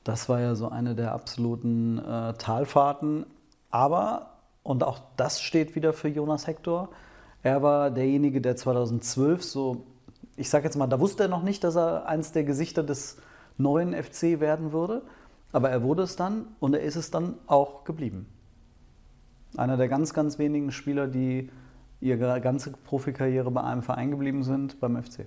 das 0.05 0.29
war 0.29 0.41
ja 0.41 0.55
so 0.55 0.69
eine 0.69 0.95
der 0.95 1.13
absoluten 1.13 1.99
äh, 1.99 2.35
Talfahrten. 2.35 3.27
Aber, 3.73 4.35
und 4.63 4.85
auch 4.85 5.01
das 5.17 5.43
steht 5.43 5.75
wieder 5.75 5.93
für 5.93 6.07
Jonas 6.07 6.47
Hector, 6.47 6.89
er 7.43 7.63
war 7.63 7.91
derjenige, 7.91 8.41
der 8.41 8.55
2012 8.55 9.43
so, 9.43 9.87
ich 10.37 10.49
sage 10.49 10.67
jetzt 10.67 10.77
mal, 10.77 10.87
da 10.87 11.01
wusste 11.01 11.25
er 11.25 11.29
noch 11.29 11.43
nicht, 11.43 11.65
dass 11.65 11.75
er 11.75 12.07
eins 12.07 12.31
der 12.31 12.45
Gesichter 12.45 12.85
des 12.85 13.17
neuen 13.59 13.93
FC 13.93 14.39
werden 14.39 14.71
würde. 14.71 15.03
Aber 15.51 15.71
er 15.71 15.83
wurde 15.83 16.05
es 16.05 16.15
dann 16.15 16.47
und 16.61 16.75
er 16.75 16.83
ist 16.83 16.95
es 16.95 17.11
dann 17.11 17.35
auch 17.49 17.83
geblieben. 17.83 18.29
Einer 19.57 19.77
der 19.77 19.89
ganz, 19.89 20.15
ganz 20.15 20.39
wenigen 20.39 20.71
Spieler, 20.71 21.09
die 21.09 21.51
ihre 22.01 22.41
ganze 22.41 22.73
Profikarriere 22.73 23.51
bei 23.51 23.63
einem 23.63 23.83
Verein 23.83 24.11
geblieben 24.11 24.43
sind, 24.43 24.81
beim 24.81 25.03
FC. 25.03 25.27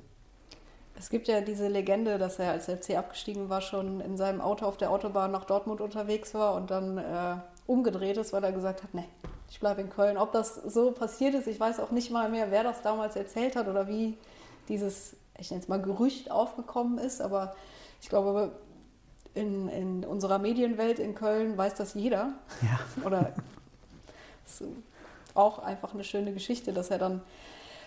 Es 0.96 1.10
gibt 1.10 1.28
ja 1.28 1.42
diese 1.42 1.68
Legende, 1.68 2.18
dass 2.18 2.40
er 2.40 2.52
als 2.52 2.68
der 2.68 2.78
FC 2.78 2.98
abgestiegen 2.98 3.50
war, 3.50 3.62
schon 3.62 4.00
in 4.00 4.16
seinem 4.16 4.42
Auto 4.42 4.66
auf 4.66 4.78
der 4.78 4.92
Autobahn 4.92 5.32
nach 5.32 5.46
Dortmund 5.46 5.82
unterwegs 5.82 6.34
war 6.34 6.56
und 6.56 6.72
dann 6.72 6.98
äh, 6.98 7.36
umgedreht 7.66 8.18
ist, 8.18 8.32
weil 8.34 8.44
er 8.44 8.52
gesagt 8.52 8.84
hat, 8.84 8.94
nee, 8.94 9.06
ich 9.50 9.60
bleibe 9.60 9.82
in 9.82 9.90
Köln. 9.90 10.18
Ob 10.18 10.32
das 10.32 10.56
so 10.56 10.92
passiert 10.92 11.34
ist, 11.36 11.48
ich 11.48 11.60
weiß 11.60 11.80
auch 11.80 11.92
nicht 11.92 12.12
mal 12.12 12.30
mehr, 12.30 12.52
wer 12.52 12.64
das 12.64 12.82
damals 12.82 13.16
erzählt 13.16 13.56
hat 13.56 13.68
oder 13.68 13.88
wie 13.88 14.18
dieses, 14.70 15.16
ich 15.38 15.50
nenne 15.52 15.62
es 15.62 15.68
mal 15.68 15.82
Gerücht 15.82 16.32
aufgekommen 16.32 16.98
ist, 17.00 17.22
aber 17.22 17.56
ich 18.02 18.10
glaube, 18.10 18.52
in, 19.34 19.68
in 19.70 20.06
unserer 20.06 20.38
Medienwelt 20.38 21.00
in 21.00 21.16
Köln 21.16 21.58
weiß 21.58 21.76
das 21.76 21.96
jeder. 21.96 22.34
Ja. 22.62 23.06
Oder 23.06 23.34
auch 25.36 25.60
einfach 25.60 25.94
eine 25.94 26.04
schöne 26.04 26.34
Geschichte, 26.34 26.74
dass 26.74 26.90
er 26.90 26.98
dann 26.98 27.22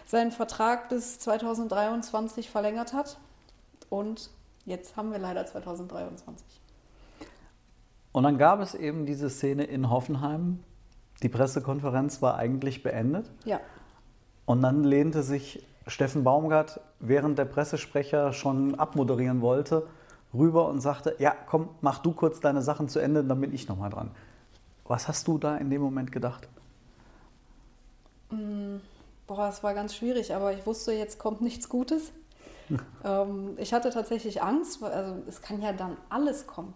seinen 0.06 0.30
Vertrag 0.30 0.88
bis 0.88 1.18
2023 1.18 2.50
verlängert 2.50 2.92
hat. 2.92 3.18
Und 3.90 4.30
jetzt 4.64 4.96
haben 4.96 5.12
wir 5.12 5.18
leider 5.18 5.44
2023. 5.46 6.60
Und 8.12 8.22
dann 8.22 8.38
gab 8.38 8.60
es 8.60 8.74
eben 8.74 9.04
diese 9.04 9.28
Szene 9.28 9.64
in 9.64 9.90
Hoffenheim. 9.90 10.60
Die 11.22 11.28
Pressekonferenz 11.28 12.22
war 12.22 12.36
eigentlich 12.36 12.82
beendet. 12.82 13.30
Ja, 13.44 13.60
Und 14.46 14.62
dann 14.62 14.84
lehnte 14.84 15.22
sich 15.22 15.62
Steffen 15.86 16.24
Baumgart, 16.24 16.80
während 16.98 17.38
der 17.38 17.44
Pressesprecher 17.44 18.32
schon 18.32 18.74
abmoderieren 18.74 19.40
wollte, 19.40 19.86
rüber 20.34 20.68
und 20.68 20.80
sagte, 20.80 21.14
ja, 21.18 21.34
komm, 21.46 21.68
mach 21.80 21.98
du 21.98 22.12
kurz 22.12 22.40
deine 22.40 22.62
Sachen 22.62 22.88
zu 22.88 22.98
Ende, 22.98 23.22
dann 23.22 23.40
bin 23.40 23.54
ich 23.54 23.68
nochmal 23.68 23.90
dran. 23.90 24.10
Was 24.84 25.08
hast 25.08 25.28
du 25.28 25.38
da 25.38 25.56
in 25.56 25.70
dem 25.70 25.82
Moment 25.82 26.12
gedacht? 26.12 26.48
Boah, 29.26 29.48
es 29.48 29.62
war 29.62 29.74
ganz 29.74 29.94
schwierig, 29.94 30.34
aber 30.34 30.52
ich 30.52 30.66
wusste, 30.66 30.92
jetzt 30.92 31.18
kommt 31.18 31.40
nichts 31.40 31.68
Gutes. 31.68 32.12
ähm, 33.04 33.54
ich 33.58 33.72
hatte 33.72 33.90
tatsächlich 33.90 34.42
Angst, 34.42 34.82
weil, 34.82 34.92
also 34.92 35.14
es 35.28 35.42
kann 35.42 35.62
ja 35.62 35.72
dann 35.72 35.96
alles 36.08 36.46
kommen, 36.46 36.74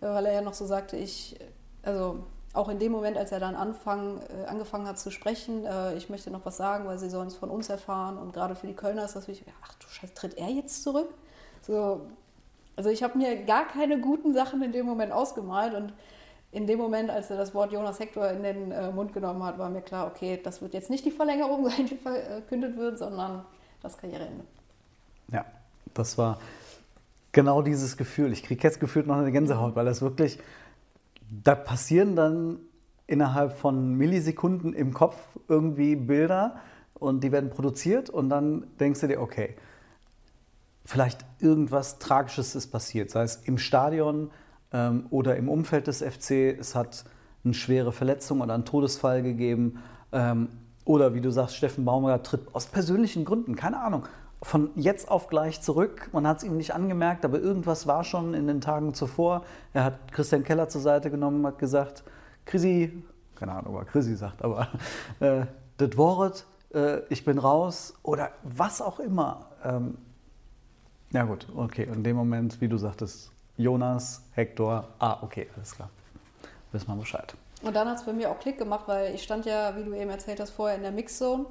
weil 0.00 0.26
er 0.26 0.32
ja 0.32 0.42
noch 0.42 0.54
so 0.54 0.66
sagte, 0.66 0.96
ich, 0.96 1.38
also 1.82 2.24
auch 2.54 2.68
in 2.68 2.78
dem 2.78 2.92
Moment, 2.92 3.16
als 3.16 3.32
er 3.32 3.40
dann 3.40 3.54
anfang, 3.54 4.20
äh, 4.20 4.46
angefangen 4.46 4.86
hat 4.86 4.98
zu 4.98 5.10
sprechen, 5.10 5.64
äh, 5.64 5.94
ich 5.94 6.10
möchte 6.10 6.30
noch 6.30 6.44
was 6.44 6.56
sagen, 6.56 6.86
weil 6.86 6.98
sie 6.98 7.08
sollen 7.08 7.28
es 7.28 7.34
von 7.34 7.50
uns 7.50 7.68
erfahren 7.68 8.18
und 8.18 8.32
gerade 8.32 8.54
für 8.54 8.66
die 8.66 8.74
Kölner 8.74 9.04
ist 9.04 9.16
das 9.16 9.26
wichtig. 9.26 9.46
Ach 9.64 9.74
du 9.74 9.88
Scheiße, 9.88 10.14
tritt 10.14 10.36
er 10.36 10.48
jetzt 10.48 10.82
zurück? 10.82 11.08
So, 11.62 12.02
also 12.76 12.90
ich 12.90 13.02
habe 13.02 13.16
mir 13.16 13.44
gar 13.44 13.66
keine 13.66 14.00
guten 14.00 14.34
Sachen 14.34 14.62
in 14.62 14.72
dem 14.72 14.86
Moment 14.86 15.12
ausgemalt 15.12 15.74
und 15.74 15.92
in 16.52 16.66
dem 16.66 16.78
Moment, 16.78 17.10
als 17.10 17.30
er 17.30 17.38
das 17.38 17.54
Wort 17.54 17.72
Jonas 17.72 17.98
Hector 17.98 18.28
in 18.28 18.42
den 18.42 18.70
äh, 18.70 18.90
Mund 18.92 19.14
genommen 19.14 19.42
hat, 19.42 19.58
war 19.58 19.70
mir 19.70 19.80
klar, 19.80 20.06
okay, 20.06 20.38
das 20.42 20.60
wird 20.60 20.74
jetzt 20.74 20.90
nicht 20.90 21.04
die 21.04 21.10
Verlängerung 21.10 21.64
sein, 21.68 21.86
die 21.86 21.96
verkündet 21.96 22.76
wird, 22.76 22.98
sondern 22.98 23.44
das 23.82 23.96
Karriereende. 23.96 24.44
Ja, 25.32 25.46
das 25.94 26.18
war 26.18 26.38
genau 27.32 27.62
dieses 27.62 27.96
Gefühl. 27.96 28.32
Ich 28.32 28.42
kriege 28.42 28.62
jetzt 28.62 28.80
gefühlt 28.80 29.06
noch 29.06 29.16
eine 29.16 29.32
Gänsehaut, 29.32 29.74
weil 29.74 29.86
das 29.86 30.02
wirklich, 30.02 30.38
da 31.30 31.54
passieren 31.54 32.14
dann 32.14 32.58
innerhalb 33.06 33.56
von 33.56 33.94
Millisekunden 33.94 34.74
im 34.74 34.92
Kopf 34.92 35.16
irgendwie 35.48 35.96
Bilder 35.96 36.60
und 36.94 37.24
die 37.24 37.32
werden 37.32 37.48
produziert 37.48 38.10
und 38.10 38.28
dann 38.28 38.66
denkst 38.78 39.00
du 39.00 39.08
dir, 39.08 39.20
okay, 39.20 39.56
vielleicht 40.84 41.24
irgendwas 41.38 41.98
Tragisches 41.98 42.54
ist 42.54 42.68
passiert, 42.68 43.10
sei 43.10 43.22
es 43.22 43.36
im 43.36 43.56
Stadion 43.56 44.30
ähm, 44.72 45.06
oder 45.10 45.36
im 45.36 45.48
Umfeld 45.48 45.86
des 45.86 46.02
FC. 46.02 46.56
Es 46.58 46.74
hat 46.74 47.04
eine 47.44 47.54
schwere 47.54 47.92
Verletzung 47.92 48.40
oder 48.40 48.54
einen 48.54 48.64
Todesfall 48.64 49.22
gegeben. 49.22 49.78
Ähm, 50.12 50.48
oder 50.84 51.14
wie 51.14 51.20
du 51.20 51.30
sagst, 51.30 51.56
Steffen 51.56 51.84
Baumgart 51.84 52.26
tritt 52.26 52.54
aus 52.54 52.66
persönlichen 52.66 53.24
Gründen, 53.24 53.54
keine 53.54 53.80
Ahnung, 53.80 54.04
von 54.42 54.70
jetzt 54.74 55.08
auf 55.08 55.28
gleich 55.28 55.60
zurück. 55.60 56.10
Man 56.12 56.26
hat 56.26 56.38
es 56.38 56.44
ihm 56.44 56.56
nicht 56.56 56.74
angemerkt, 56.74 57.24
aber 57.24 57.40
irgendwas 57.40 57.86
war 57.86 58.02
schon 58.02 58.34
in 58.34 58.48
den 58.48 58.60
Tagen 58.60 58.92
zuvor. 58.92 59.44
Er 59.72 59.84
hat 59.84 60.12
Christian 60.12 60.42
Keller 60.42 60.68
zur 60.68 60.80
Seite 60.80 61.10
genommen, 61.10 61.46
hat 61.46 61.58
gesagt, 61.58 62.02
Chrissy, 62.44 63.04
keine 63.36 63.52
Ahnung, 63.52 63.74
was 63.74 63.86
Chrissy 63.86 64.16
sagt, 64.16 64.42
aber 64.42 64.68
äh, 65.20 65.46
das 65.76 65.96
Wort, 65.96 66.46
äh, 66.74 67.00
ich 67.08 67.24
bin 67.24 67.38
raus 67.38 67.94
oder 68.02 68.30
was 68.42 68.82
auch 68.82 68.98
immer. 68.98 69.46
Ähm, 69.64 69.96
ja 71.12 71.24
gut, 71.24 71.46
okay. 71.54 71.86
In 71.92 72.02
dem 72.02 72.16
Moment, 72.16 72.60
wie 72.60 72.68
du 72.68 72.78
sagtest, 72.78 73.31
Jonas, 73.56 74.22
Hector, 74.34 74.88
ah, 74.98 75.18
okay, 75.22 75.48
alles 75.56 75.74
klar. 75.74 75.90
Wissen 76.72 76.88
wir 76.88 76.96
Bescheid. 76.96 77.34
Und 77.62 77.76
dann 77.76 77.88
hat 77.88 77.98
es 77.98 78.04
bei 78.04 78.12
mir 78.12 78.30
auch 78.30 78.38
Klick 78.40 78.58
gemacht, 78.58 78.84
weil 78.86 79.14
ich 79.14 79.22
stand 79.22 79.46
ja, 79.46 79.76
wie 79.76 79.84
du 79.84 79.92
eben 79.94 80.10
erzählt 80.10 80.40
hast, 80.40 80.50
vorher 80.50 80.76
in 80.76 80.82
der 80.82 80.90
Mixzone. 80.90 81.46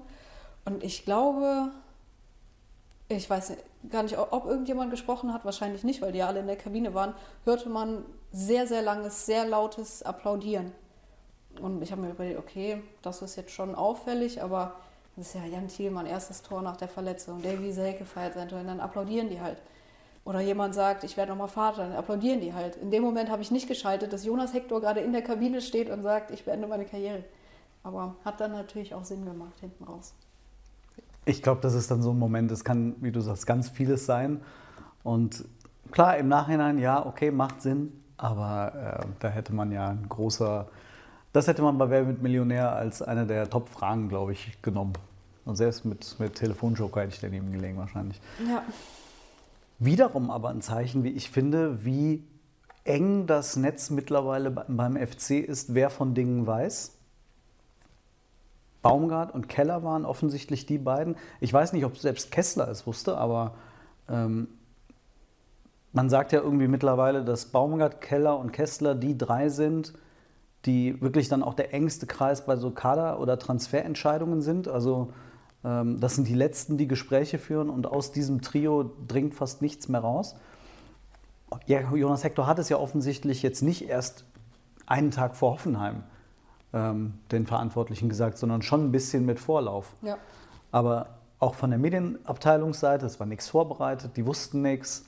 Und 0.65 0.83
ich 0.83 1.05
glaube, 1.05 1.71
ich 3.07 3.29
weiß 3.29 3.53
gar 3.89 4.03
nicht, 4.03 4.17
ob 4.17 4.45
irgendjemand 4.45 4.91
gesprochen 4.91 5.33
hat, 5.33 5.45
wahrscheinlich 5.45 5.83
nicht, 5.83 6.01
weil 6.01 6.11
die 6.11 6.21
alle 6.21 6.39
in 6.39 6.47
der 6.47 6.55
Kabine 6.55 6.93
waren, 6.93 7.13
hörte 7.45 7.69
man 7.69 8.03
sehr, 8.31 8.67
sehr 8.67 8.81
langes, 8.81 9.25
sehr 9.25 9.45
lautes 9.45 10.03
Applaudieren. 10.03 10.71
Und 11.61 11.81
ich 11.81 11.91
habe 11.91 12.01
mir 12.01 12.11
überlegt, 12.11 12.39
okay, 12.39 12.81
das 13.01 13.21
ist 13.21 13.35
jetzt 13.35 13.51
schon 13.51 13.75
auffällig, 13.75 14.41
aber 14.41 14.75
das 15.15 15.27
ist 15.27 15.35
ja 15.35 15.45
Jan 15.45 15.67
Thielmann, 15.67 16.05
erstes 16.05 16.41
Tor 16.41 16.61
nach 16.61 16.77
der 16.77 16.87
Verletzung. 16.87 17.41
Davy 17.41 17.71
Selke 17.71 18.05
feiert 18.05 18.35
sein 18.35 18.47
Tor 18.47 18.59
und 18.59 18.67
dann 18.67 18.79
applaudieren 18.79 19.29
die 19.29 19.41
halt. 19.41 19.57
Oder 20.23 20.39
jemand 20.41 20.75
sagt, 20.75 21.03
ich 21.03 21.17
werde 21.17 21.31
nochmal 21.31 21.47
Vater, 21.47 21.83
dann 21.83 21.93
applaudieren 21.93 22.41
die 22.41 22.53
halt. 22.53 22.75
In 22.75 22.91
dem 22.91 23.01
Moment 23.01 23.29
habe 23.29 23.41
ich 23.41 23.49
nicht 23.49 23.67
geschaltet, 23.67 24.13
dass 24.13 24.23
Jonas 24.23 24.53
Hector 24.53 24.79
gerade 24.79 24.99
in 24.99 25.13
der 25.13 25.23
Kabine 25.23 25.61
steht 25.61 25.89
und 25.89 26.03
sagt, 26.03 26.29
ich 26.29 26.45
beende 26.45 26.67
meine 26.67 26.85
Karriere. 26.85 27.23
Aber 27.83 28.15
hat 28.23 28.39
dann 28.39 28.51
natürlich 28.51 28.93
auch 28.93 29.03
Sinn 29.03 29.25
gemacht 29.25 29.53
hinten 29.59 29.83
raus. 29.83 30.13
Ich 31.25 31.41
glaube, 31.41 31.61
das 31.61 31.73
ist 31.73 31.89
dann 31.89 32.03
so 32.03 32.11
ein 32.11 32.19
Moment, 32.19 32.51
es 32.51 32.63
kann, 32.63 32.95
wie 32.99 33.11
du 33.11 33.21
sagst, 33.21 33.47
ganz 33.47 33.69
vieles 33.69 34.05
sein. 34.05 34.41
Und 35.03 35.45
klar, 35.91 36.17
im 36.17 36.27
Nachhinein, 36.27 36.77
ja, 36.77 37.03
okay, 37.03 37.31
macht 37.31 37.61
Sinn, 37.63 37.91
aber 38.17 39.01
äh, 39.01 39.05
da 39.19 39.29
hätte 39.29 39.53
man 39.53 39.71
ja 39.71 39.87
ein 39.87 40.07
großer, 40.07 40.67
das 41.33 41.47
hätte 41.47 41.63
man 41.63 41.79
bei 41.79 41.89
Wer 41.89 42.03
mit 42.03 42.21
Millionär 42.21 42.71
als 42.73 43.01
eine 43.01 43.25
der 43.25 43.49
Top-Fragen, 43.49 44.09
glaube 44.09 44.33
ich, 44.33 44.61
genommen. 44.61 44.93
Und 45.45 45.55
selbst 45.55 45.85
mit, 45.85 46.19
mit 46.19 46.35
Telefonjoker 46.35 47.01
hätte 47.01 47.15
ich 47.15 47.19
daneben 47.21 47.51
gelegen 47.51 47.77
wahrscheinlich. 47.77 48.21
Ja, 48.47 48.63
Wiederum 49.83 50.29
aber 50.29 50.49
ein 50.49 50.61
Zeichen, 50.61 51.03
wie 51.03 51.09
ich 51.09 51.31
finde, 51.31 51.83
wie 51.83 52.23
eng 52.83 53.25
das 53.25 53.55
Netz 53.55 53.89
mittlerweile 53.89 54.51
be- 54.51 54.65
beim 54.67 54.95
FC 54.95 55.39
ist, 55.39 55.73
wer 55.73 55.89
von 55.89 56.13
Dingen 56.13 56.45
weiß. 56.45 56.95
Baumgart 58.83 59.33
und 59.33 59.49
Keller 59.49 59.83
waren 59.83 60.05
offensichtlich 60.05 60.67
die 60.67 60.77
beiden. 60.77 61.15
Ich 61.39 61.51
weiß 61.51 61.73
nicht, 61.73 61.83
ob 61.83 61.97
selbst 61.97 62.29
Kessler 62.29 62.67
es 62.67 62.85
wusste, 62.85 63.17
aber 63.17 63.55
ähm, 64.07 64.49
man 65.93 66.11
sagt 66.11 66.31
ja 66.31 66.41
irgendwie 66.41 66.67
mittlerweile, 66.67 67.23
dass 67.25 67.47
Baumgart, 67.47 68.01
Keller 68.01 68.37
und 68.37 68.51
Kessler 68.53 68.93
die 68.93 69.17
drei 69.17 69.49
sind, 69.49 69.93
die 70.65 71.01
wirklich 71.01 71.27
dann 71.27 71.41
auch 71.41 71.55
der 71.55 71.73
engste 71.73 72.05
Kreis 72.05 72.45
bei 72.45 72.55
so 72.55 72.69
Kader- 72.69 73.19
oder 73.19 73.39
Transferentscheidungen 73.39 74.43
sind. 74.43 74.67
Also 74.67 75.11
das 75.63 76.15
sind 76.15 76.27
die 76.27 76.33
letzten, 76.33 76.77
die 76.77 76.87
Gespräche 76.87 77.37
führen 77.37 77.69
und 77.69 77.85
aus 77.85 78.11
diesem 78.11 78.41
Trio 78.41 78.91
dringt 79.07 79.35
fast 79.35 79.61
nichts 79.61 79.89
mehr 79.89 80.01
raus. 80.01 80.35
Ja, 81.67 81.81
Jonas 81.93 82.23
Hector 82.23 82.47
hat 82.47 82.57
es 82.57 82.69
ja 82.69 82.77
offensichtlich 82.77 83.43
jetzt 83.43 83.61
nicht 83.61 83.87
erst 83.87 84.25
einen 84.87 85.11
Tag 85.11 85.35
vor 85.35 85.53
Hoffenheim 85.53 86.03
ähm, 86.73 87.13
den 87.31 87.45
Verantwortlichen 87.45 88.09
gesagt, 88.09 88.37
sondern 88.37 88.61
schon 88.61 88.85
ein 88.85 88.91
bisschen 88.91 89.25
mit 89.25 89.39
Vorlauf. 89.39 89.93
ja. 90.01 90.17
Aber 90.71 91.07
auch 91.41 91.55
von 91.55 91.71
der 91.71 91.79
Medienabteilungsseite, 91.79 93.05
es 93.05 93.19
war 93.19 93.27
nichts 93.27 93.49
vorbereitet, 93.49 94.15
die 94.15 94.25
wussten 94.25 94.61
nichts. 94.61 95.05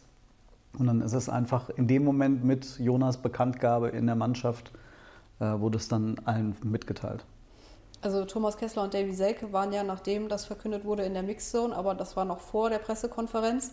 Und 0.77 0.87
dann 0.87 1.01
ist 1.01 1.13
es 1.13 1.29
einfach 1.29 1.69
in 1.69 1.87
dem 1.87 2.03
Moment 2.03 2.43
mit 2.43 2.79
Jonas 2.79 3.17
Bekanntgabe 3.17 3.89
in 3.89 4.07
der 4.07 4.15
Mannschaft, 4.15 4.71
äh, 5.39 5.45
wurde 5.45 5.77
es 5.77 5.87
dann 5.87 6.15
allen 6.25 6.55
mitgeteilt. 6.63 7.23
Also 8.03 8.25
Thomas 8.25 8.57
Kessler 8.57 8.83
und 8.83 8.93
Davy 8.93 9.13
Selke 9.13 9.53
waren 9.53 9.71
ja, 9.71 9.81
nachdem 9.81 10.27
das 10.27 10.43
verkündet 10.43 10.83
wurde, 10.83 11.03
in 11.03 11.13
der 11.13 11.23
Mixzone, 11.23 11.73
aber 11.73 11.95
das 11.95 12.17
war 12.17 12.25
noch 12.25 12.41
vor 12.41 12.69
der 12.69 12.79
Pressekonferenz. 12.79 13.71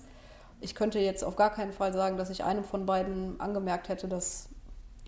Ich 0.60 0.76
könnte 0.76 1.00
jetzt 1.00 1.24
auf 1.24 1.34
gar 1.34 1.50
keinen 1.50 1.72
Fall 1.72 1.92
sagen, 1.92 2.16
dass 2.16 2.30
ich 2.30 2.44
einem 2.44 2.62
von 2.62 2.86
beiden 2.86 3.40
angemerkt 3.40 3.88
hätte, 3.88 4.06
dass 4.06 4.48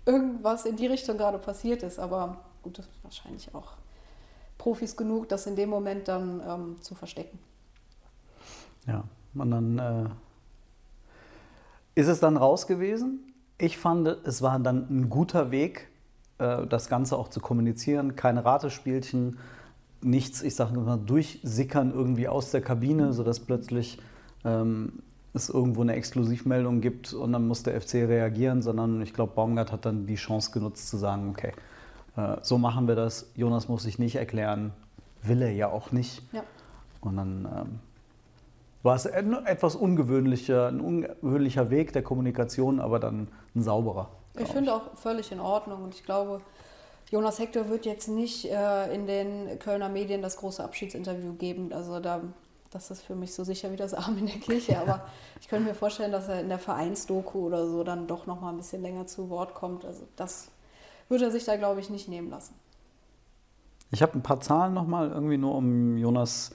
irgendwas 0.05 0.65
in 0.65 0.75
die 0.75 0.87
Richtung 0.87 1.17
gerade 1.17 1.37
passiert 1.37 1.83
ist. 1.83 1.99
Aber 1.99 2.39
gut, 2.63 2.79
das 2.79 2.85
ist 2.85 3.01
wahrscheinlich 3.01 3.55
auch 3.55 3.77
Profis 4.57 4.97
genug, 4.97 5.29
das 5.29 5.47
in 5.47 5.55
dem 5.55 5.69
Moment 5.69 6.09
dann 6.09 6.41
ähm, 6.45 6.81
zu 6.81 6.93
verstecken. 6.93 7.39
Ja, 8.87 9.05
und 9.35 9.51
dann 9.51 9.79
äh, 9.79 10.09
ist 11.95 12.07
es 12.07 12.19
dann 12.19 12.35
raus 12.35 12.67
gewesen. 12.67 13.33
Ich 13.57 13.77
fand, 13.77 14.05
es 14.05 14.41
war 14.41 14.59
dann 14.59 14.89
ein 14.89 15.09
guter 15.09 15.49
Weg, 15.51 15.87
das 16.69 16.89
Ganze 16.89 17.17
auch 17.17 17.29
zu 17.29 17.39
kommunizieren. 17.39 18.15
Keine 18.15 18.45
Ratespielchen, 18.45 19.37
nichts, 20.01 20.41
ich 20.41 20.55
sage 20.55 20.77
mal, 20.79 20.97
durchsickern 20.97 21.91
irgendwie 21.91 22.27
aus 22.27 22.51
der 22.51 22.61
Kabine, 22.61 23.13
sodass 23.13 23.39
plötzlich 23.39 23.99
ähm, 24.45 24.99
es 25.33 25.49
irgendwo 25.49 25.81
eine 25.81 25.93
Exklusivmeldung 25.93 26.81
gibt 26.81 27.13
und 27.13 27.33
dann 27.33 27.47
muss 27.47 27.63
der 27.63 27.79
FC 27.79 27.95
reagieren, 27.95 28.61
sondern 28.61 29.01
ich 29.01 29.13
glaube, 29.13 29.33
Baumgart 29.33 29.71
hat 29.71 29.85
dann 29.85 30.05
die 30.05 30.15
Chance 30.15 30.51
genutzt 30.51 30.89
zu 30.89 30.97
sagen, 30.97 31.29
okay, 31.29 31.53
äh, 32.15 32.37
so 32.41 32.57
machen 32.57 32.87
wir 32.87 32.95
das. 32.95 33.31
Jonas 33.35 33.67
muss 33.67 33.83
sich 33.83 33.97
nicht 33.97 34.15
erklären, 34.15 34.71
will 35.23 35.41
er 35.41 35.51
ja 35.51 35.69
auch 35.69 35.91
nicht. 35.91 36.21
Ja. 36.33 36.43
Und 37.01 37.17
dann 37.17 37.45
ähm, 37.45 37.79
war 38.83 38.95
es 38.95 39.07
ein 39.07 39.33
etwas 39.45 39.75
ungewöhnlicher, 39.75 40.67
ein 40.67 40.81
ungewöhnlicher 40.81 41.69
Weg 41.69 41.93
der 41.93 42.03
Kommunikation, 42.03 42.79
aber 42.79 42.99
dann 42.99 43.27
ein 43.55 43.61
sauberer. 43.63 44.09
Ich 44.37 44.47
finde 44.47 44.73
auch 44.73 44.95
völlig 44.95 45.31
in 45.31 45.39
Ordnung 45.39 45.83
und 45.83 45.93
ich 45.93 46.03
glaube, 46.03 46.41
Jonas 47.11 47.37
Hector 47.37 47.69
wird 47.69 47.85
jetzt 47.85 48.07
nicht 48.07 48.45
äh, 48.45 48.93
in 48.93 49.05
den 49.05 49.59
Kölner 49.59 49.89
Medien 49.89 50.23
das 50.23 50.37
große 50.37 50.63
Abschiedsinterview 50.63 51.33
geben. 51.33 51.71
Also 51.71 51.99
da, 51.99 52.21
das 52.71 52.89
ist 52.89 53.03
für 53.03 53.13
mich 53.13 53.35
so 53.35 53.43
sicher 53.43 53.71
wie 53.71 53.75
das 53.75 53.93
Arm 53.93 54.17
in 54.17 54.25
der 54.25 54.37
Kirche. 54.37 54.79
Aber 54.79 55.05
ich 55.39 55.47
könnte 55.47 55.69
mir 55.69 55.75
vorstellen, 55.75 56.11
dass 56.11 56.27
er 56.27 56.41
in 56.41 56.49
der 56.49 56.57
Vereinsdoku 56.57 57.45
oder 57.45 57.67
so 57.67 57.83
dann 57.83 58.07
doch 58.07 58.25
noch 58.25 58.41
mal 58.41 58.49
ein 58.49 58.57
bisschen 58.57 58.81
länger 58.81 59.05
zu 59.05 59.29
Wort 59.29 59.53
kommt. 59.53 59.85
Also 59.85 60.07
das 60.15 60.49
würde 61.07 61.25
er 61.25 61.31
sich 61.31 61.45
da, 61.45 61.55
glaube 61.55 61.81
ich, 61.81 61.91
nicht 61.91 62.07
nehmen 62.07 62.31
lassen. 62.31 62.55
Ich 63.91 64.01
habe 64.01 64.17
ein 64.17 64.23
paar 64.23 64.39
Zahlen 64.39 64.73
noch 64.73 64.87
mal 64.87 65.11
irgendwie 65.11 65.37
nur 65.37 65.53
um 65.53 65.97
Jonas 65.97 66.49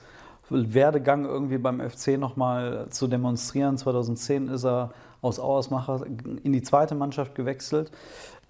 Werdegang 0.49 1.23
irgendwie 1.23 1.57
beim 1.57 1.79
FC 1.79 2.17
noch 2.17 2.35
mal 2.35 2.87
zu 2.89 3.07
demonstrieren. 3.07 3.77
2010 3.77 4.49
ist 4.49 4.65
er 4.65 4.91
aus 5.21 5.39
Auersmacher 5.39 6.05
in 6.43 6.53
die 6.53 6.61
zweite 6.61 6.95
Mannschaft 6.95 7.35
gewechselt. 7.35 7.91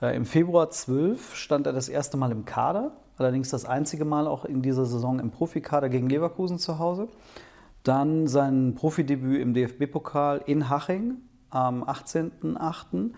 Äh, 0.02 0.16
Im 0.16 0.26
Februar 0.26 0.70
12 0.70 1.36
stand 1.36 1.68
er 1.68 1.74
das 1.74 1.90
erste 1.90 2.18
Mal 2.18 2.32
im 2.32 2.46
Kader, 2.46 2.92
allerdings 3.18 3.50
das 3.50 3.66
einzige 3.66 4.06
Mal 4.06 4.28
auch 4.28 4.46
in 4.46 4.62
dieser 4.62 4.86
Saison 4.86 5.20
im 5.20 5.32
Profikader 5.32 5.90
gegen 5.90 6.10
Leverkusen 6.10 6.60
zu 6.60 6.80
Hause. 6.80 7.08
Dann 7.84 8.28
sein 8.28 8.76
Profidebüt 8.76 9.42
im 9.42 9.54
DFB-Pokal 9.54 10.42
in 10.46 10.70
Haching 10.70 11.18
am 11.50 11.84
18.08. 11.84 13.12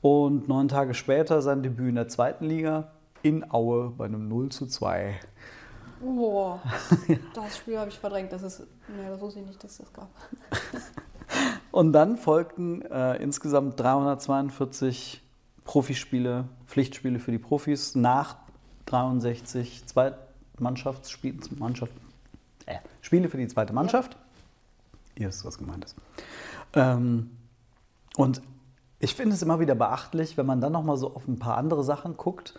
und 0.00 0.48
neun 0.48 0.68
Tage 0.68 0.94
später 0.94 1.42
sein 1.42 1.62
Debüt 1.62 1.88
in 1.88 1.94
der 1.96 2.08
zweiten 2.08 2.44
Liga 2.44 2.92
in 3.22 3.50
Aue 3.50 3.90
bei 3.90 4.04
einem 4.04 4.28
0 4.28 4.50
zu 4.50 4.66
2. 4.66 5.18
Boah, 6.00 6.60
das 7.34 7.56
Spiel 7.56 7.78
habe 7.78 7.88
ich 7.88 7.98
verdrängt. 7.98 8.30
Das 8.32 8.42
ist, 8.42 8.60
nee, 8.88 9.08
das 9.08 9.20
wusste 9.20 9.40
ich 9.40 9.46
nicht, 9.46 9.64
dass 9.64 9.78
das 9.78 9.92
gab. 9.92 10.10
Und 11.74 11.92
dann 11.92 12.16
folgten 12.16 12.82
äh, 12.82 13.16
insgesamt 13.16 13.80
342 13.80 15.20
Profispiele, 15.64 16.44
Pflichtspiele 16.68 17.18
für 17.18 17.32
die 17.32 17.40
Profis 17.40 17.96
nach 17.96 18.36
63 18.86 19.84
Zweitmannschaftsspiele, 19.84 21.36
Mannschaft, 21.58 21.90
äh, 22.66 22.76
Spiele 23.00 23.28
für 23.28 23.38
die 23.38 23.48
zweite 23.48 23.72
Mannschaft. 23.72 24.16
Ihr 25.16 25.26
wisst, 25.26 25.44
was 25.44 25.58
gemeint 25.58 25.84
ist. 25.84 25.96
Ähm, 26.74 27.30
und 28.16 28.40
ich 29.00 29.16
finde 29.16 29.34
es 29.34 29.42
immer 29.42 29.58
wieder 29.58 29.74
beachtlich, 29.74 30.36
wenn 30.36 30.46
man 30.46 30.60
dann 30.60 30.74
noch 30.74 30.84
mal 30.84 30.96
so 30.96 31.12
auf 31.12 31.26
ein 31.26 31.40
paar 31.40 31.56
andere 31.56 31.82
Sachen 31.82 32.16
guckt, 32.16 32.54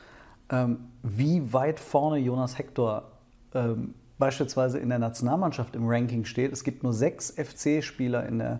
ähm, 0.49 0.89
wie 1.03 1.53
weit 1.53 1.79
vorne 1.79 2.17
Jonas 2.17 2.57
Hector 2.57 3.13
ähm, 3.53 3.93
beispielsweise 4.17 4.77
in 4.77 4.89
der 4.89 4.99
Nationalmannschaft 4.99 5.73
im 5.73 5.87
Ranking 5.87 6.25
steht. 6.25 6.51
Es 6.51 6.65
gibt 6.65 6.83
nur 6.83 6.91
sechs 6.91 7.31
FC-Spieler 7.31 8.25
in 8.25 8.39
der 8.39 8.55
äh, 8.55 8.59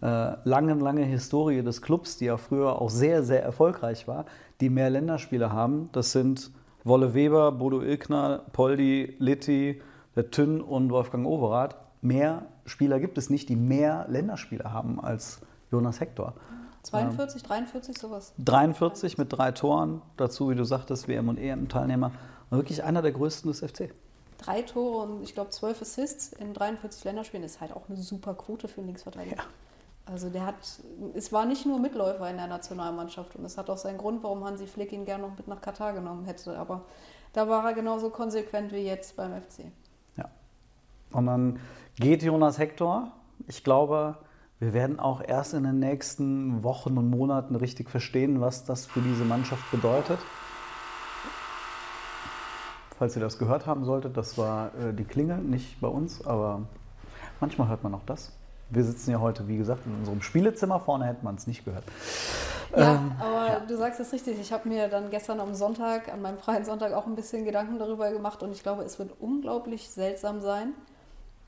lange, 0.00 0.74
lange 0.74 1.04
Historie 1.04 1.62
des 1.62 1.82
Clubs, 1.82 2.16
die 2.18 2.26
ja 2.26 2.36
früher 2.36 2.80
auch 2.80 2.90
sehr, 2.90 3.22
sehr 3.22 3.42
erfolgreich 3.42 4.06
war, 4.06 4.26
die 4.60 4.70
mehr 4.70 4.90
Länderspiele 4.90 5.52
haben. 5.52 5.88
Das 5.92 6.12
sind 6.12 6.50
Wolle 6.84 7.14
Weber, 7.14 7.52
Bodo 7.52 7.82
Ilkner, 7.82 8.42
Poldi, 8.52 9.16
Litti, 9.18 9.82
der 10.14 10.30
Tünn 10.30 10.60
und 10.60 10.90
Wolfgang 10.90 11.26
Overath. 11.26 11.76
Mehr 12.02 12.46
Spieler 12.64 13.00
gibt 13.00 13.18
es 13.18 13.30
nicht, 13.30 13.48
die 13.48 13.56
mehr 13.56 14.06
Länderspiele 14.08 14.72
haben 14.72 15.00
als 15.00 15.40
Jonas 15.70 16.00
Hector. 16.00 16.34
42, 16.82 17.42
43, 17.42 17.98
sowas? 17.98 18.32
43 18.38 19.18
mit 19.18 19.32
drei 19.32 19.50
Toren, 19.50 20.02
dazu, 20.16 20.50
wie 20.50 20.54
du 20.54 20.64
sagtest, 20.64 21.08
WM 21.08 21.28
und 21.28 21.38
EM-Teilnehmer. 21.38 22.12
Wirklich 22.50 22.84
einer 22.84 23.02
der 23.02 23.10
größten 23.10 23.50
des 23.50 23.60
FC. 23.60 23.92
Drei 24.38 24.62
Tore 24.62 25.04
und 25.04 25.22
ich 25.22 25.34
glaube 25.34 25.50
zwölf 25.50 25.82
Assists 25.82 26.32
in 26.34 26.54
43 26.54 27.02
Länderspielen 27.04 27.44
ist 27.44 27.60
halt 27.60 27.72
auch 27.72 27.88
eine 27.88 27.98
super 27.98 28.34
Quote 28.34 28.68
für 28.68 28.78
einen 28.78 28.88
Linksverteidiger. 28.88 29.36
Ja. 29.36 29.42
Also 30.06 30.30
der 30.30 30.46
hat, 30.46 30.54
es 31.14 31.32
war 31.32 31.46
nicht 31.46 31.66
nur 31.66 31.80
Mitläufer 31.80 32.30
in 32.30 32.36
der 32.36 32.46
Nationalmannschaft 32.46 33.34
und 33.34 33.44
es 33.44 33.58
hat 33.58 33.68
auch 33.68 33.76
seinen 33.76 33.98
Grund, 33.98 34.22
warum 34.22 34.44
Hansi 34.44 34.68
Flick 34.68 34.92
ihn 34.92 35.04
gerne 35.04 35.26
noch 35.26 35.36
mit 35.36 35.48
nach 35.48 35.60
Katar 35.60 35.92
genommen 35.92 36.24
hätte. 36.26 36.56
Aber 36.56 36.82
da 37.32 37.48
war 37.48 37.64
er 37.64 37.74
genauso 37.74 38.10
konsequent 38.10 38.72
wie 38.72 38.86
jetzt 38.86 39.16
beim 39.16 39.32
FC. 39.32 39.64
Ja. 40.16 40.30
Und 41.12 41.26
dann 41.26 41.58
geht 41.96 42.22
Jonas 42.22 42.58
Hector. 42.58 43.10
Ich 43.48 43.64
glaube, 43.64 44.16
wir 44.60 44.72
werden 44.72 45.00
auch 45.00 45.22
erst 45.26 45.54
in 45.54 45.64
den 45.64 45.80
nächsten 45.80 46.62
Wochen 46.62 46.96
und 46.96 47.10
Monaten 47.10 47.56
richtig 47.56 47.90
verstehen, 47.90 48.40
was 48.40 48.64
das 48.64 48.86
für 48.86 49.00
diese 49.00 49.24
Mannschaft 49.24 49.68
bedeutet. 49.72 50.20
Falls 52.96 53.16
ihr 53.16 53.22
das 53.22 53.38
gehört 53.38 53.66
haben 53.66 53.84
solltet, 53.84 54.16
das 54.16 54.38
war 54.38 54.70
äh, 54.76 54.94
die 54.94 55.04
Klingel, 55.04 55.38
nicht 55.38 55.80
bei 55.80 55.88
uns, 55.88 56.24
aber 56.24 56.62
manchmal 57.40 57.68
hört 57.68 57.82
man 57.82 57.92
auch 57.92 58.04
das. 58.06 58.32
Wir 58.68 58.84
sitzen 58.84 59.10
ja 59.12 59.20
heute, 59.20 59.46
wie 59.46 59.56
gesagt, 59.56 59.86
in 59.86 59.94
unserem 59.94 60.22
Spielezimmer. 60.22 60.80
Vorne 60.80 61.06
hätte 61.06 61.24
man 61.24 61.36
es 61.36 61.46
nicht 61.46 61.64
gehört. 61.64 61.84
Ja, 62.76 62.94
ähm, 62.94 63.12
aber 63.20 63.46
ja. 63.46 63.60
du 63.60 63.76
sagst 63.76 64.00
es 64.00 64.12
richtig. 64.12 64.40
Ich 64.40 64.52
habe 64.52 64.68
mir 64.68 64.88
dann 64.88 65.10
gestern 65.10 65.40
am 65.40 65.54
Sonntag, 65.54 66.12
an 66.12 66.20
meinem 66.20 66.38
freien 66.38 66.64
Sonntag, 66.64 66.92
auch 66.92 67.06
ein 67.06 67.14
bisschen 67.14 67.44
Gedanken 67.44 67.78
darüber 67.78 68.10
gemacht 68.10 68.42
und 68.42 68.52
ich 68.52 68.62
glaube, 68.62 68.82
es 68.82 68.98
wird 68.98 69.12
unglaublich 69.20 69.90
seltsam 69.90 70.40
sein. 70.40 70.72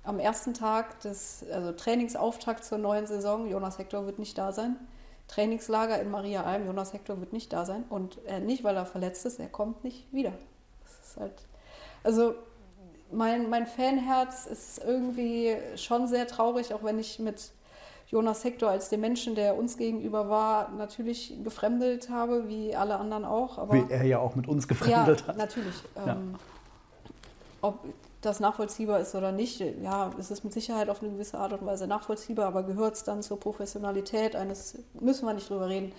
Am 0.04 0.20
ersten 0.20 0.54
Tag 0.54 1.00
des 1.00 1.44
also 1.52 1.72
Trainingsauftakt 1.72 2.64
zur 2.64 2.78
neuen 2.78 3.06
Saison, 3.06 3.48
Jonas 3.48 3.78
Hector 3.78 4.06
wird 4.06 4.18
nicht 4.18 4.38
da 4.38 4.52
sein. 4.52 4.76
Trainingslager 5.26 6.00
in 6.00 6.10
Maria 6.10 6.44
Alm, 6.44 6.66
Jonas 6.66 6.92
Hector 6.92 7.20
wird 7.20 7.32
nicht 7.32 7.52
da 7.52 7.66
sein. 7.66 7.84
Und 7.90 8.24
äh, 8.26 8.40
nicht, 8.40 8.64
weil 8.64 8.76
er 8.76 8.86
verletzt 8.86 9.26
ist, 9.26 9.38
er 9.38 9.48
kommt 9.48 9.84
nicht 9.84 10.10
wieder. 10.12 10.32
Das 10.82 11.10
ist 11.10 11.16
halt. 11.18 11.34
Also 12.02 12.34
mein, 13.10 13.48
mein 13.48 13.66
Fanherz 13.66 14.46
ist 14.46 14.80
irgendwie 14.84 15.56
schon 15.76 16.06
sehr 16.06 16.26
traurig, 16.26 16.74
auch 16.74 16.82
wenn 16.82 16.98
ich 16.98 17.18
mit 17.18 17.52
Jonas 18.08 18.42
Hector 18.44 18.70
als 18.70 18.88
dem 18.88 19.00
Menschen, 19.00 19.34
der 19.34 19.56
uns 19.56 19.76
gegenüber 19.76 20.30
war, 20.30 20.70
natürlich 20.70 21.34
gefremdelt 21.44 22.08
habe, 22.08 22.48
wie 22.48 22.74
alle 22.74 22.98
anderen 22.98 23.24
auch. 23.24 23.58
Aber 23.58 23.74
wie 23.74 23.92
er 23.92 24.04
ja 24.04 24.18
auch 24.18 24.34
mit 24.34 24.48
uns 24.48 24.66
gefremdelt 24.66 25.20
ja, 25.20 25.26
hat. 25.26 25.36
Natürlich. 25.36 25.74
Ja. 25.94 26.12
Ähm, 26.12 26.34
ob 27.60 27.80
das 28.20 28.40
nachvollziehbar 28.40 29.00
ist 29.00 29.14
oder 29.14 29.30
nicht, 29.30 29.60
ja, 29.60 30.10
es 30.18 30.30
ist 30.30 30.42
mit 30.42 30.52
Sicherheit 30.52 30.88
auf 30.88 31.02
eine 31.02 31.12
gewisse 31.12 31.38
Art 31.38 31.52
und 31.52 31.64
Weise 31.66 31.86
nachvollziehbar, 31.86 32.46
aber 32.46 32.62
gehört 32.62 32.94
es 32.94 33.04
dann 33.04 33.22
zur 33.22 33.38
Professionalität 33.38 34.34
eines, 34.34 34.78
müssen 34.98 35.26
wir 35.26 35.34
nicht 35.34 35.48
drüber 35.50 35.68
reden, 35.68 35.92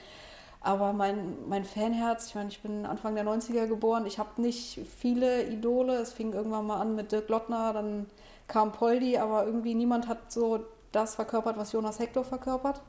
aber 0.61 0.91
mein, 0.91 1.47
mein 1.47 1.63
Fanherz, 1.63 2.27
ich 2.27 2.35
meine, 2.35 2.49
ich 2.49 2.61
bin 2.61 2.85
Anfang 2.85 3.15
der 3.15 3.25
90er 3.25 3.67
geboren, 3.67 4.05
ich 4.05 4.19
habe 4.19 4.41
nicht 4.41 4.81
viele 4.97 5.47
Idole. 5.47 5.95
Es 5.95 6.11
fing 6.11 6.33
irgendwann 6.33 6.67
mal 6.67 6.81
an 6.81 6.95
mit 6.95 7.11
Dirk 7.11 7.29
Lottner, 7.29 7.71
dann 7.71 8.07
kam 8.47 8.73
Poldi, 8.73 9.17
aber 9.17 9.45
irgendwie 9.45 9.73
niemand 9.73 10.07
hat 10.07 10.31
so 10.31 10.59
das 10.91 11.15
verkörpert, 11.15 11.57
was 11.57 11.71
Jonas 11.71 11.99
Hector 11.99 12.25
verkörpert. 12.25 12.81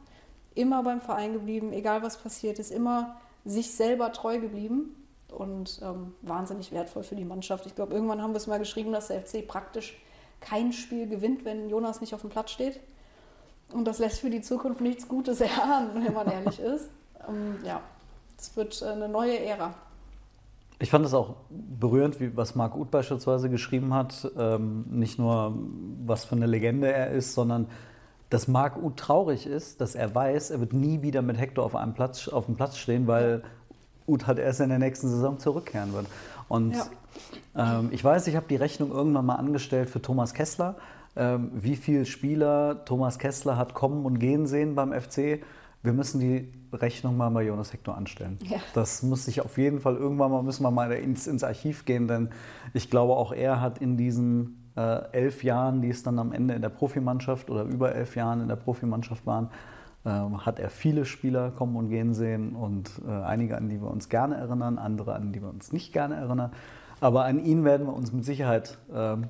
Immer 0.54 0.82
beim 0.82 1.00
Verein 1.00 1.32
geblieben, 1.32 1.72
egal 1.72 2.02
was 2.02 2.16
passiert 2.16 2.58
ist, 2.58 2.72
immer 2.72 3.20
sich 3.44 3.72
selber 3.72 4.12
treu 4.12 4.40
geblieben 4.40 4.96
und 5.30 5.80
ähm, 5.82 6.14
wahnsinnig 6.22 6.72
wertvoll 6.72 7.04
für 7.04 7.14
die 7.14 7.24
Mannschaft. 7.24 7.66
Ich 7.66 7.76
glaube, 7.76 7.94
irgendwann 7.94 8.20
haben 8.20 8.32
wir 8.32 8.38
es 8.38 8.48
mal 8.48 8.58
geschrieben, 8.58 8.90
dass 8.90 9.08
der 9.08 9.20
FC 9.20 9.46
praktisch 9.46 10.02
kein 10.40 10.72
Spiel 10.72 11.06
gewinnt, 11.06 11.44
wenn 11.44 11.68
Jonas 11.68 12.00
nicht 12.00 12.14
auf 12.14 12.22
dem 12.22 12.30
Platz 12.30 12.50
steht. 12.50 12.80
Und 13.72 13.84
das 13.84 14.00
lässt 14.00 14.18
für 14.20 14.30
die 14.30 14.40
Zukunft 14.40 14.80
nichts 14.80 15.06
Gutes 15.06 15.40
erahnen, 15.40 16.04
wenn 16.04 16.12
man 16.12 16.28
ehrlich 16.28 16.58
ist 16.58 16.88
ähm, 17.30 17.56
ja, 17.64 17.80
es 18.38 18.56
wird 18.56 18.82
eine 18.82 19.08
neue 19.08 19.38
Ära. 19.38 19.74
Ich 20.78 20.90
fand 20.90 21.04
es 21.04 21.12
auch 21.12 21.34
berührend, 21.50 22.20
wie, 22.20 22.34
was 22.36 22.54
Marc 22.54 22.74
Uth 22.74 22.90
beispielsweise 22.90 23.50
geschrieben 23.50 23.92
hat. 23.92 24.30
Ähm, 24.38 24.86
nicht 24.88 25.18
nur, 25.18 25.54
was 26.06 26.24
für 26.24 26.36
eine 26.36 26.46
Legende 26.46 26.90
er 26.90 27.10
ist, 27.10 27.34
sondern 27.34 27.66
dass 28.30 28.48
Marc 28.48 28.82
Uth 28.82 28.96
traurig 28.96 29.46
ist, 29.46 29.80
dass 29.80 29.94
er 29.94 30.14
weiß, 30.14 30.50
er 30.50 30.60
wird 30.60 30.72
nie 30.72 31.02
wieder 31.02 31.20
mit 31.20 31.38
Hector 31.38 31.64
auf 31.64 31.74
einem 31.74 31.92
Platz, 31.94 32.28
auf 32.28 32.46
dem 32.46 32.54
Platz 32.56 32.78
stehen, 32.78 33.06
weil 33.06 33.42
Uth 34.06 34.26
halt 34.26 34.38
erst 34.38 34.60
in 34.60 34.70
der 34.70 34.78
nächsten 34.78 35.08
Saison 35.08 35.38
zurückkehren 35.38 35.92
wird. 35.92 36.06
Und 36.48 36.74
Ja. 37.54 37.78
ähm, 37.78 37.88
ich 37.92 38.02
weiß, 38.02 38.26
ich 38.28 38.36
habe 38.36 38.46
die 38.48 38.56
Rechnung 38.56 38.90
irgendwann 38.90 39.26
mal 39.26 39.34
angestellt 39.36 39.90
für 39.90 40.00
Thomas 40.00 40.32
Kessler, 40.32 40.76
ähm, 41.16 41.50
wie 41.54 41.76
viele 41.76 42.06
Spieler 42.06 42.84
Thomas 42.84 43.18
Kessler 43.18 43.56
hat 43.56 43.74
kommen 43.74 44.06
und 44.06 44.18
gehen 44.18 44.46
sehen 44.46 44.74
beim 44.76 44.92
FC. 44.92 45.42
Wir 45.82 45.92
müssen 45.92 46.20
die 46.20 46.52
Rechnung 46.72 47.16
mal 47.16 47.30
bei 47.30 47.42
Jonas 47.42 47.72
Hector 47.72 47.96
anstellen. 47.96 48.38
Ja. 48.42 48.58
Das 48.74 49.02
muss 49.02 49.24
sich 49.24 49.40
auf 49.40 49.56
jeden 49.56 49.80
Fall 49.80 49.96
irgendwann 49.96 50.30
mal, 50.30 50.42
müssen 50.42 50.62
wir 50.62 50.70
mal 50.70 50.92
ins, 50.92 51.26
ins 51.26 51.42
Archiv 51.42 51.84
gehen, 51.84 52.06
denn 52.06 52.30
ich 52.74 52.90
glaube, 52.90 53.14
auch 53.14 53.32
er 53.32 53.60
hat 53.60 53.78
in 53.78 53.96
diesen 53.96 54.70
äh, 54.76 55.12
elf 55.12 55.42
Jahren, 55.42 55.80
die 55.80 55.88
es 55.88 56.02
dann 56.02 56.18
am 56.18 56.32
Ende 56.32 56.54
in 56.54 56.62
der 56.62 56.68
Profimannschaft 56.68 57.50
oder 57.50 57.62
über 57.64 57.94
elf 57.94 58.14
Jahren 58.14 58.40
in 58.40 58.48
der 58.48 58.56
Profimannschaft 58.56 59.26
waren, 59.26 59.48
ähm, 60.04 60.44
hat 60.44 60.58
er 60.58 60.70
viele 60.70 61.04
Spieler 61.04 61.50
kommen 61.50 61.76
und 61.76 61.88
gehen 61.88 62.14
sehen 62.14 62.54
und 62.56 62.90
äh, 63.06 63.10
einige, 63.10 63.56
an 63.56 63.68
die 63.68 63.80
wir 63.80 63.90
uns 63.90 64.08
gerne 64.08 64.36
erinnern, 64.36 64.78
andere, 64.78 65.14
an 65.14 65.32
die 65.32 65.42
wir 65.42 65.48
uns 65.48 65.72
nicht 65.72 65.92
gerne 65.92 66.16
erinnern. 66.16 66.52
Aber 67.00 67.24
an 67.24 67.38
ihn 67.38 67.64
werden 67.64 67.86
wir 67.86 67.94
uns 67.94 68.12
mit 68.12 68.24
Sicherheit 68.24 68.78
ähm, 68.94 69.28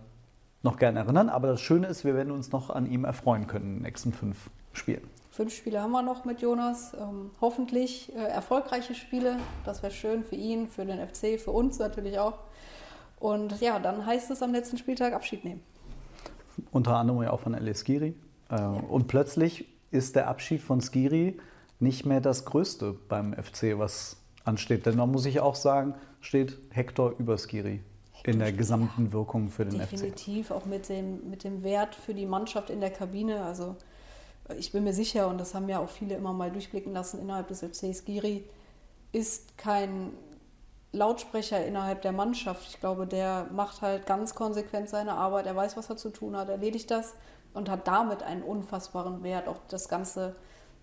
noch 0.63 0.77
gerne 0.77 1.01
erinnern. 1.01 1.29
Aber 1.29 1.49
das 1.49 1.61
Schöne 1.61 1.87
ist, 1.87 2.05
wir 2.05 2.15
werden 2.15 2.33
uns 2.33 2.53
noch 2.53 2.71
an 2.71 2.91
ihm 2.91 3.05
erfreuen 3.05 3.47
können 3.47 3.67
in 3.67 3.75
den 3.77 3.83
nächsten 3.83 4.13
fünf 4.13 4.51
Spielen. 4.73 5.03
Fünf 5.31 5.55
Spiele 5.55 5.81
haben 5.81 5.93
wir 5.93 6.03
noch 6.03 6.25
mit 6.25 6.41
Jonas. 6.41 6.93
Ähm, 6.95 7.31
hoffentlich 7.41 8.13
äh, 8.15 8.19
erfolgreiche 8.19 8.95
Spiele. 8.95 9.37
Das 9.65 9.83
wäre 9.83 9.93
schön 9.93 10.25
für 10.25 10.35
ihn, 10.35 10.69
für 10.69 10.85
den 10.85 10.99
FC, 11.07 11.39
für 11.41 11.53
uns 11.53 11.79
natürlich 11.79 12.19
auch. 12.19 12.39
Und 13.21 13.61
ja, 13.61 13.79
dann 13.79 14.05
heißt 14.07 14.31
es 14.31 14.43
am 14.43 14.53
letzten 14.53 14.77
Spieltag 14.79 15.13
Abschied 15.13 15.45
nehmen. 15.45 15.63
unter 16.73 16.97
anderem 16.97 17.23
ja 17.23 17.31
auch 17.31 17.41
von 17.41 17.55
Elias 17.55 17.81
Skiri. 17.85 18.15
Äh, 18.51 18.61
Und 18.63 19.07
plötzlich 19.07 19.67
ist 19.91 20.17
der 20.17 20.29
Abschied 20.29 20.63
von 20.63 20.81
Skiri 20.81 21.39
nicht 21.79 22.07
mehr 22.07 22.21
das 22.21 22.45
Größte 22.45 22.97
beim 23.09 23.33
FC, 23.35 23.79
was 23.79 24.17
ansteht. 24.45 24.85
Denn 24.87 24.97
man 24.97 25.11
muss 25.11 25.23
sich 25.23 25.41
auch 25.41 25.55
sagen, 25.55 25.95
steht 26.21 26.59
Hector 26.71 27.15
über 27.19 27.39
Skiri 27.39 27.83
in 28.25 28.39
der 28.39 28.53
gesamten 28.53 29.13
Wirkung 29.13 29.49
für 29.49 29.65
den 29.65 29.81
FC. 29.81 29.91
Definitiv 29.91 30.51
auch 30.51 30.67
mit 30.67 30.89
dem, 30.89 31.31
mit 31.31 31.45
dem 31.45 31.63
Wert 31.63 31.95
für 31.95 32.15
die 32.15 32.27
Mannschaft 32.27 32.69
in 32.69 32.81
der 32.81 32.91
Kabine. 32.91 33.43
Also 33.45 33.77
ich 34.59 34.73
bin 34.73 34.85
mir 34.85 34.93
sicher, 34.93 35.29
und 35.29 35.39
das 35.39 35.55
haben 35.55 35.69
ja 35.69 35.79
auch 35.79 35.89
viele 35.89 36.15
immer 36.15 36.33
mal 36.33 36.51
durchblicken 36.51 36.93
lassen 36.93 37.21
innerhalb 37.21 37.49
des 37.49 37.61
FCs, 37.61 38.05
Giri 38.05 38.45
ist 39.13 39.59
kein 39.59 40.13
Lautsprecher 40.93 41.65
innerhalb 41.65 42.03
der 42.03 42.13
Mannschaft. 42.13 42.69
Ich 42.69 42.81
glaube, 42.81 43.07
der 43.07 43.47
macht 43.53 43.81
halt 43.81 44.07
ganz 44.07 44.35
konsequent 44.35 44.89
seine 44.89 45.13
Arbeit. 45.13 45.47
Er 45.47 45.57
weiß, 45.57 45.77
was 45.77 45.89
er 45.89 45.97
zu 45.97 46.11
tun 46.11 46.37
hat, 46.37 46.49
erledigt 46.49 46.91
das 46.91 47.15
und 47.55 47.69
hat 47.69 47.87
damit 47.87 48.23
einen 48.23 48.43
unfassbaren 48.43 49.23
Wert. 49.23 49.49
Auch 49.49 49.61
das 49.69 49.89
Ganze, 49.89 50.35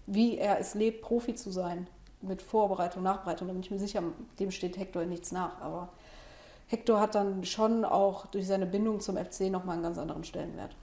wie 0.06 0.38
er 0.38 0.60
es 0.60 0.76
lebt, 0.76 1.02
Profi 1.02 1.36
zu 1.36 1.52
sein. 1.52 1.88
Mit 2.22 2.42
Vorbereitung, 2.42 3.04
Nachbereitung. 3.04 3.48
Da 3.48 3.54
bin 3.54 3.62
ich 3.62 3.72
mir 3.72 3.80
sicher, 3.80 4.02
dem 4.40 4.52
steht 4.52 4.78
Hector 4.78 5.06
nichts 5.06 5.32
nach. 5.32 5.62
Aber 5.62 5.90
Hector 6.68 7.00
hat 7.00 7.16
dann 7.16 7.44
schon 7.46 7.86
auch 7.86 8.26
durch 8.28 8.48
seine 8.48 8.66
Bindung 8.66 9.02
zum 9.02 9.18
FC 9.18 9.52
nochmal 9.52 9.76
einen 9.76 9.84
ganz 9.84 9.98
anderen 9.98 10.24
Stellenwert. 10.24 10.76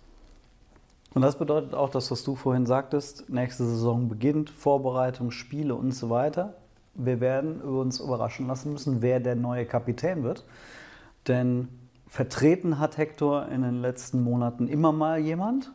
Und 1.15 1.23
das 1.23 1.39
bedeutet 1.39 1.75
auch 1.75 1.91
das, 1.91 2.11
was 2.11 2.25
du 2.25 2.35
vorhin 2.35 2.67
sagtest, 2.67 3.29
nächste 3.31 3.65
Saison 3.65 4.09
beginnt, 4.09 4.51
Vorbereitung, 4.51 5.31
Spiele 5.31 5.75
und 5.77 5.93
so 5.93 6.11
weiter. 6.11 6.55
Wir 6.95 7.21
werden 7.21 7.61
uns 7.61 8.01
überraschen 8.01 8.47
lassen 8.49 8.73
müssen, 8.73 9.01
wer 9.01 9.21
der 9.21 9.37
neue 9.37 9.65
Kapitän 9.65 10.25
wird. 10.25 10.45
Denn 11.29 11.69
vertreten 12.09 12.79
hat 12.79 12.99
Hector 12.99 13.49
in 13.49 13.63
den 13.63 13.81
letzten 13.81 14.23
Monaten 14.23 14.69
immer 14.69 14.93
mal 14.93 15.19
jemand. 15.19 15.73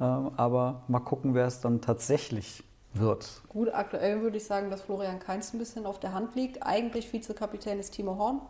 Ähm, 0.00 0.32
Aber 0.36 0.82
mal 0.88 1.00
gucken, 1.00 1.34
wer 1.34 1.46
es 1.46 1.60
dann 1.60 1.80
tatsächlich 1.80 2.64
wird. 2.94 3.42
Gut, 3.48 3.72
aktuell 3.72 4.22
würde 4.22 4.36
ich 4.36 4.44
sagen, 4.44 4.70
dass 4.70 4.82
Florian 4.82 5.18
Kainz 5.18 5.52
ein 5.52 5.58
bisschen 5.58 5.86
auf 5.86 5.98
der 5.98 6.12
Hand 6.12 6.34
liegt. 6.34 6.64
Eigentlich 6.64 7.12
Vizekapitän 7.12 7.78
ist 7.78 7.92
Timo 7.92 8.16
Horn. 8.16 8.40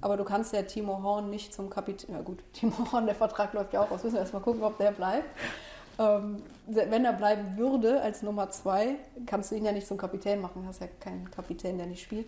Aber 0.00 0.16
du 0.16 0.24
kannst 0.24 0.52
ja 0.52 0.62
Timo 0.62 1.02
Horn 1.02 1.30
nicht 1.30 1.52
zum 1.52 1.70
Kapitän. 1.70 2.14
Ja 2.14 2.22
gut, 2.22 2.38
Timo 2.52 2.92
Horn, 2.92 3.06
der 3.06 3.14
Vertrag 3.14 3.52
läuft 3.52 3.72
ja 3.72 3.82
auch 3.82 3.90
aus. 3.90 4.02
Müssen 4.02 4.14
wir 4.14 4.20
erstmal 4.20 4.42
gucken, 4.42 4.62
ob 4.62 4.78
der 4.78 4.92
bleibt. 4.92 5.28
Ähm, 5.98 6.42
wenn 6.66 7.04
er 7.04 7.12
bleiben 7.12 7.56
würde 7.58 8.00
als 8.00 8.22
Nummer 8.22 8.48
zwei, 8.50 8.96
kannst 9.26 9.50
du 9.50 9.56
ihn 9.56 9.64
ja 9.64 9.72
nicht 9.72 9.86
zum 9.86 9.98
Kapitän 9.98 10.40
machen. 10.40 10.62
Du 10.62 10.68
hast 10.68 10.80
ja 10.80 10.86
keinen 10.98 11.30
Kapitän, 11.30 11.76
der 11.76 11.86
nicht 11.86 12.02
spielt. 12.02 12.26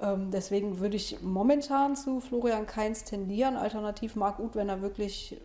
Ähm, 0.00 0.30
deswegen 0.30 0.80
würde 0.80 0.96
ich 0.96 1.22
momentan 1.22 1.96
zu 1.96 2.20
Florian 2.20 2.66
Kainz 2.66 3.04
tendieren. 3.04 3.56
Alternativ 3.56 4.16
Marc 4.16 4.38
Uth, 4.38 4.54
wenn 4.54 4.68
er 4.68 4.82
wirklich 4.82 5.40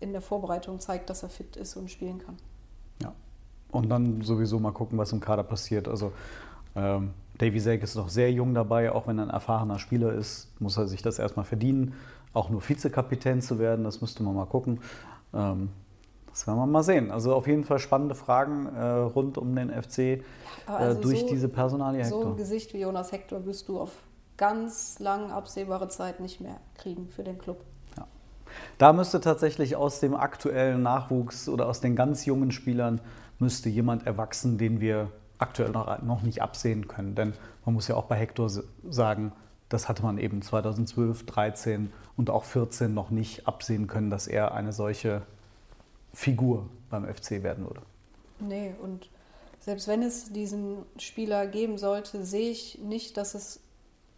in 0.00 0.12
der 0.12 0.20
Vorbereitung 0.20 0.80
zeigt, 0.80 1.10
dass 1.10 1.22
er 1.22 1.28
fit 1.28 1.56
ist 1.56 1.76
und 1.76 1.90
spielen 1.90 2.18
kann. 2.18 2.36
Ja. 3.02 3.12
Und 3.70 3.88
dann 3.88 4.22
sowieso 4.22 4.58
mal 4.58 4.72
gucken, 4.72 4.98
was 4.98 5.12
im 5.12 5.20
Kader 5.20 5.42
passiert. 5.42 5.88
Also 5.88 6.12
ähm, 6.76 7.12
Davy 7.38 7.60
Selk 7.60 7.82
ist 7.82 7.94
noch 7.94 8.08
sehr 8.08 8.30
jung 8.32 8.54
dabei, 8.54 8.92
auch 8.92 9.06
wenn 9.06 9.18
er 9.18 9.24
ein 9.24 9.30
erfahrener 9.30 9.78
Spieler 9.78 10.12
ist, 10.12 10.48
muss 10.60 10.76
er 10.76 10.86
sich 10.88 11.02
das 11.02 11.18
erstmal 11.18 11.44
verdienen. 11.44 11.94
Auch 12.34 12.50
nur 12.50 12.60
Vizekapitän 12.68 13.40
zu 13.40 13.58
werden, 13.58 13.84
das 13.84 14.00
müsste 14.00 14.22
man 14.22 14.34
mal 14.34 14.46
gucken. 14.46 14.80
Ähm, 15.32 15.70
das 16.30 16.46
werden 16.46 16.58
wir 16.58 16.66
mal 16.66 16.82
sehen. 16.82 17.10
Also 17.10 17.34
auf 17.34 17.46
jeden 17.46 17.64
Fall 17.64 17.78
spannende 17.78 18.14
Fragen 18.14 18.66
äh, 18.66 18.82
rund 18.84 19.38
um 19.38 19.54
den 19.56 19.70
FC 19.70 19.98
äh, 19.98 20.22
also 20.66 21.00
durch 21.00 21.20
so- 21.20 21.28
diese 21.28 21.48
Personalie 21.48 22.04
So 22.04 22.16
Hector. 22.18 22.32
ein 22.32 22.36
Gesicht 22.36 22.74
wie 22.74 22.80
Jonas 22.80 23.12
Hector 23.12 23.44
wirst 23.46 23.68
du 23.68 23.80
auf 23.80 23.92
ganz 24.36 24.98
lang 25.00 25.30
absehbare 25.32 25.88
Zeit 25.88 26.20
nicht 26.20 26.40
mehr 26.40 26.56
kriegen 26.76 27.08
für 27.08 27.24
den 27.24 27.38
Club. 27.38 27.60
Da 28.78 28.92
müsste 28.92 29.20
tatsächlich 29.20 29.76
aus 29.76 30.00
dem 30.00 30.14
aktuellen 30.14 30.82
Nachwuchs 30.82 31.48
oder 31.48 31.66
aus 31.68 31.80
den 31.80 31.94
ganz 31.96 32.24
jungen 32.24 32.50
Spielern 32.50 33.00
müsste 33.38 33.68
jemand 33.68 34.06
erwachsen, 34.06 34.56
den 34.58 34.80
wir 34.80 35.10
aktuell 35.38 35.70
noch, 35.70 36.22
nicht 36.22 36.42
absehen 36.42 36.88
können. 36.88 37.14
Denn 37.14 37.32
man 37.64 37.74
muss 37.74 37.88
ja 37.88 37.96
auch 37.96 38.04
bei 38.04 38.16
Hector 38.16 38.50
sagen, 38.88 39.32
das 39.68 39.88
hatte 39.88 40.02
man 40.02 40.18
eben 40.18 40.42
2012, 40.42 41.26
13 41.26 41.92
und 42.16 42.30
auch 42.30 42.44
14 42.44 42.92
noch 42.92 43.10
nicht 43.10 43.46
absehen 43.46 43.86
können, 43.86 44.10
dass 44.10 44.26
er 44.26 44.54
eine 44.54 44.72
solche 44.72 45.22
Figur 46.12 46.68
beim 46.90 47.04
FC 47.04 47.42
werden 47.42 47.64
würde. 47.64 47.82
Nee, 48.40 48.74
und 48.82 49.10
selbst 49.60 49.88
wenn 49.88 50.02
es 50.02 50.32
diesen 50.32 50.84
Spieler 50.98 51.46
geben 51.46 51.76
sollte, 51.76 52.24
sehe 52.24 52.50
ich 52.50 52.78
nicht, 52.78 53.16
dass 53.16 53.34
es 53.34 53.60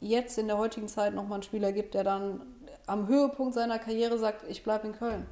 jetzt 0.00 0.38
in 0.38 0.46
der 0.46 0.59
heutigen 0.59 0.88
Zeit 0.88 1.14
nochmal 1.14 1.35
einen 1.35 1.42
Spieler 1.42 1.72
gibt, 1.72 1.94
der 1.94 2.04
dann 2.04 2.42
am 2.87 3.09
Höhepunkt 3.09 3.54
seiner 3.54 3.78
Karriere 3.78 4.18
sagt, 4.18 4.48
ich 4.48 4.62
bleibe 4.62 4.87
in 4.87 4.94
Köln. 4.94 5.26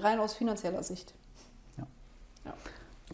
Rein 0.00 0.18
aus 0.18 0.34
finanzieller 0.34 0.82
Sicht. 0.82 1.14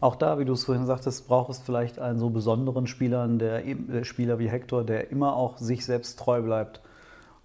Auch 0.02 0.16
da, 0.16 0.40
wie 0.40 0.44
du 0.44 0.52
es 0.52 0.64
vorhin 0.64 0.84
sagtest, 0.84 1.28
braucht 1.28 1.50
es 1.50 1.60
vielleicht 1.60 2.00
einen 2.00 2.18
so 2.18 2.28
besonderen 2.28 2.88
Spieler, 2.88 3.28
der, 3.28 3.62
der 3.62 4.02
Spieler 4.02 4.40
wie 4.40 4.48
Hector, 4.48 4.82
der 4.82 5.12
immer 5.12 5.36
auch 5.36 5.58
sich 5.58 5.84
selbst 5.84 6.18
treu 6.18 6.42
bleibt 6.42 6.80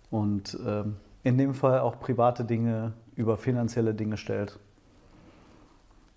und 0.10 0.58
ähm, 0.65 0.96
in 1.24 1.38
dem 1.38 1.54
Fall 1.54 1.82
auch 1.82 2.00
private 2.00 2.43
Dinge 2.46 2.93
über 3.15 3.38
finanzielle 3.38 3.93
Dinge 3.93 4.17
stellt. 4.17 4.58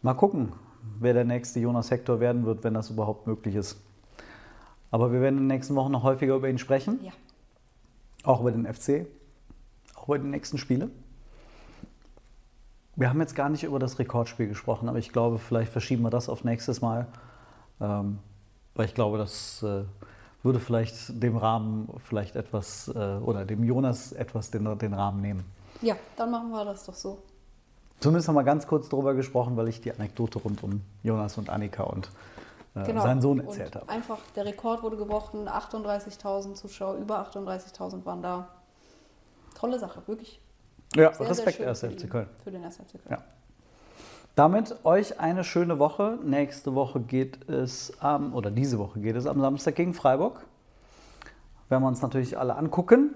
Mal 0.01 0.15
gucken, 0.15 0.53
wer 0.99 1.13
der 1.13 1.27
nächste 1.27 1.61
Jonas 1.61 1.91
Hector 1.91 2.21
werden 2.21 2.47
wird, 2.47 2.65
wenn 2.65 2.73
das 2.73 2.89
überhaupt 2.89 3.27
möglich 3.27 3.55
ist. 3.55 3.79
Aber 4.91 5.13
wir 5.13 5.21
werden 5.21 5.37
in 5.37 5.43
den 5.43 5.49
nächsten 5.49 5.75
Wochen 5.75 5.93
noch 5.93 6.05
häufiger 6.05 6.37
über 6.37 6.49
ihn 6.49 6.57
sprechen, 6.57 7.01
Ja. 7.03 7.13
auch 8.25 8.41
über 8.41 8.51
den 8.51 8.65
FC, 8.65 9.05
auch 9.95 10.09
über 10.09 10.19
die 10.19 10.29
nächsten 10.29 10.57
Spiele. 10.57 10.89
Wir 13.01 13.09
haben 13.09 13.19
jetzt 13.23 13.35
gar 13.35 13.49
nicht 13.49 13.65
über 13.65 13.79
das 13.79 13.99
Rekordspiel 13.99 14.47
gesprochen, 14.47 14.87
aber 14.87 14.99
ich 14.99 15.11
glaube, 15.11 15.39
vielleicht 15.39 15.73
verschieben 15.73 16.03
wir 16.03 16.11
das 16.11 16.29
auf 16.29 16.45
nächstes 16.45 16.83
Mal. 16.83 17.07
Ähm, 17.81 18.19
weil 18.75 18.85
ich 18.85 18.95
glaube, 18.95 19.17
das 19.17 19.63
äh, 19.63 19.85
würde 20.43 20.61
vielleicht 20.61 21.23
dem 21.23 21.39
Rahmen 21.39 21.89
vielleicht 21.97 22.37
etwas 22.37 22.89
äh, 22.89 23.17
oder 23.17 23.47
dem 23.47 23.65
Jonas 23.65 24.13
etwas 24.13 24.51
den, 24.51 24.77
den 24.77 24.93
Rahmen 24.93 25.23
nehmen. 25.23 25.51
Ja, 25.81 25.97
dann 26.15 26.31
machen 26.31 26.51
wir 26.51 26.63
das 26.67 26.85
doch 26.85 26.93
so. 26.93 27.23
Zumindest 28.01 28.29
haben 28.29 28.35
wir 28.35 28.45
ganz 28.45 28.67
kurz 28.67 28.91
darüber 28.91 29.15
gesprochen, 29.15 29.57
weil 29.57 29.69
ich 29.69 29.81
die 29.81 29.93
Anekdote 29.93 30.39
rund 30.39 30.63
um 30.63 30.83
Jonas 31.03 31.39
und 31.39 31.49
Annika 31.49 31.85
und 31.85 32.11
äh, 32.75 32.85
seinen 32.85 33.23
Sohn 33.23 33.41
erzählt 33.41 33.73
Genau. 33.73 33.85
Habe. 33.87 33.93
Einfach, 33.95 34.19
der 34.37 34.45
Rekord 34.45 34.83
wurde 34.83 34.99
gebrochen, 34.99 35.49
38.000 35.49 36.53
Zuschauer, 36.53 36.97
über 36.97 37.27
38.000 37.27 38.05
waren 38.05 38.21
da. 38.21 38.49
Tolle 39.55 39.79
Sache, 39.79 40.03
wirklich. 40.05 40.39
Ja, 40.97 41.13
Sehr, 41.13 41.29
Respekt, 41.29 41.59
sehr 41.59 41.69
1. 41.69 41.81
schön 41.81 41.91
für 41.91 41.99
FC 41.99 42.11
Köln. 42.11 42.29
Für 42.43 42.51
den 42.51 42.65
1. 42.65 42.77
FC 42.77 42.93
Köln. 42.93 43.05
Ja. 43.11 43.19
Damit 44.35 44.85
euch 44.85 45.21
eine 45.21 45.45
schöne 45.45 45.79
Woche. 45.79 46.19
Nächste 46.25 46.75
Woche 46.75 47.01
geht 47.01 47.49
es 47.49 47.93
am, 48.01 48.35
oder 48.35 48.51
diese 48.51 48.79
Woche 48.79 49.01
geht 49.01 49.17
es 49.17 49.27
am 49.27 49.41
Samstag 49.41 49.75
gegen 49.75 49.95
Freiburg. 49.95 50.47
Werden 51.69 51.83
wir 51.83 51.89
uns 51.89 52.03
natürlich 52.03 52.39
alle 52.39 52.57
angucken. 52.57 53.15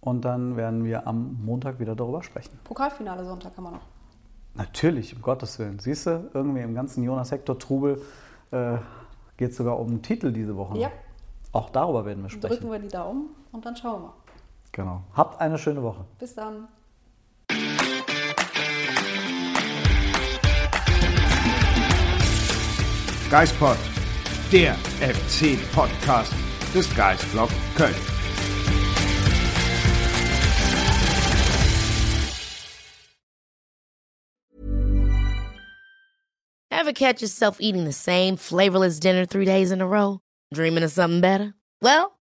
Und 0.00 0.24
dann 0.24 0.56
werden 0.56 0.84
wir 0.84 1.06
am 1.06 1.38
Montag 1.44 1.78
wieder 1.78 1.94
darüber 1.94 2.22
sprechen. 2.22 2.58
Pokalfinale 2.64 3.24
Sonntag 3.24 3.56
haben 3.56 3.64
wir 3.64 3.70
noch. 3.70 3.86
Natürlich, 4.54 5.14
um 5.14 5.22
Gottes 5.22 5.58
Willen. 5.58 5.78
Siehst 5.78 6.06
du, 6.06 6.30
irgendwie 6.34 6.60
im 6.60 6.74
ganzen 6.74 7.04
Jonas 7.04 7.30
Hector 7.30 7.58
Trubel 7.58 8.02
äh, 8.50 8.78
geht 9.36 9.52
es 9.52 9.56
sogar 9.56 9.78
um 9.78 9.88
einen 9.88 10.02
Titel 10.02 10.32
diese 10.32 10.56
Woche. 10.56 10.76
Ja. 10.78 10.90
Auch 11.52 11.70
darüber 11.70 12.04
werden 12.04 12.22
wir 12.22 12.30
sprechen. 12.30 12.56
Drücken 12.56 12.72
wir 12.72 12.78
die 12.78 12.88
Daumen 12.88 13.28
und 13.52 13.64
dann 13.64 13.76
schauen 13.76 14.02
wir. 14.02 14.14
Genau. 14.72 15.04
Habt 15.14 15.40
eine 15.40 15.58
schöne 15.58 15.82
Woche. 15.82 16.04
Bis 16.18 16.34
dann. 16.34 16.68
Geispod, 23.30 23.76
der 24.50 24.74
FC-Podcast 25.00 26.32
des 26.74 26.94
Geistblog 26.94 27.48
Köln. 27.74 27.94
Ever 36.70 36.92
catch 36.92 37.22
yourself 37.22 37.58
eating 37.60 37.84
the 37.84 37.92
same 37.92 38.36
flavorless 38.36 38.98
dinner 38.98 39.24
three 39.24 39.44
days 39.44 39.70
in 39.70 39.80
a 39.80 39.86
row? 39.86 40.20
Dreaming 40.52 40.82
of 40.82 40.90
something 40.90 41.20
better? 41.20 41.54
Well, 41.80 42.18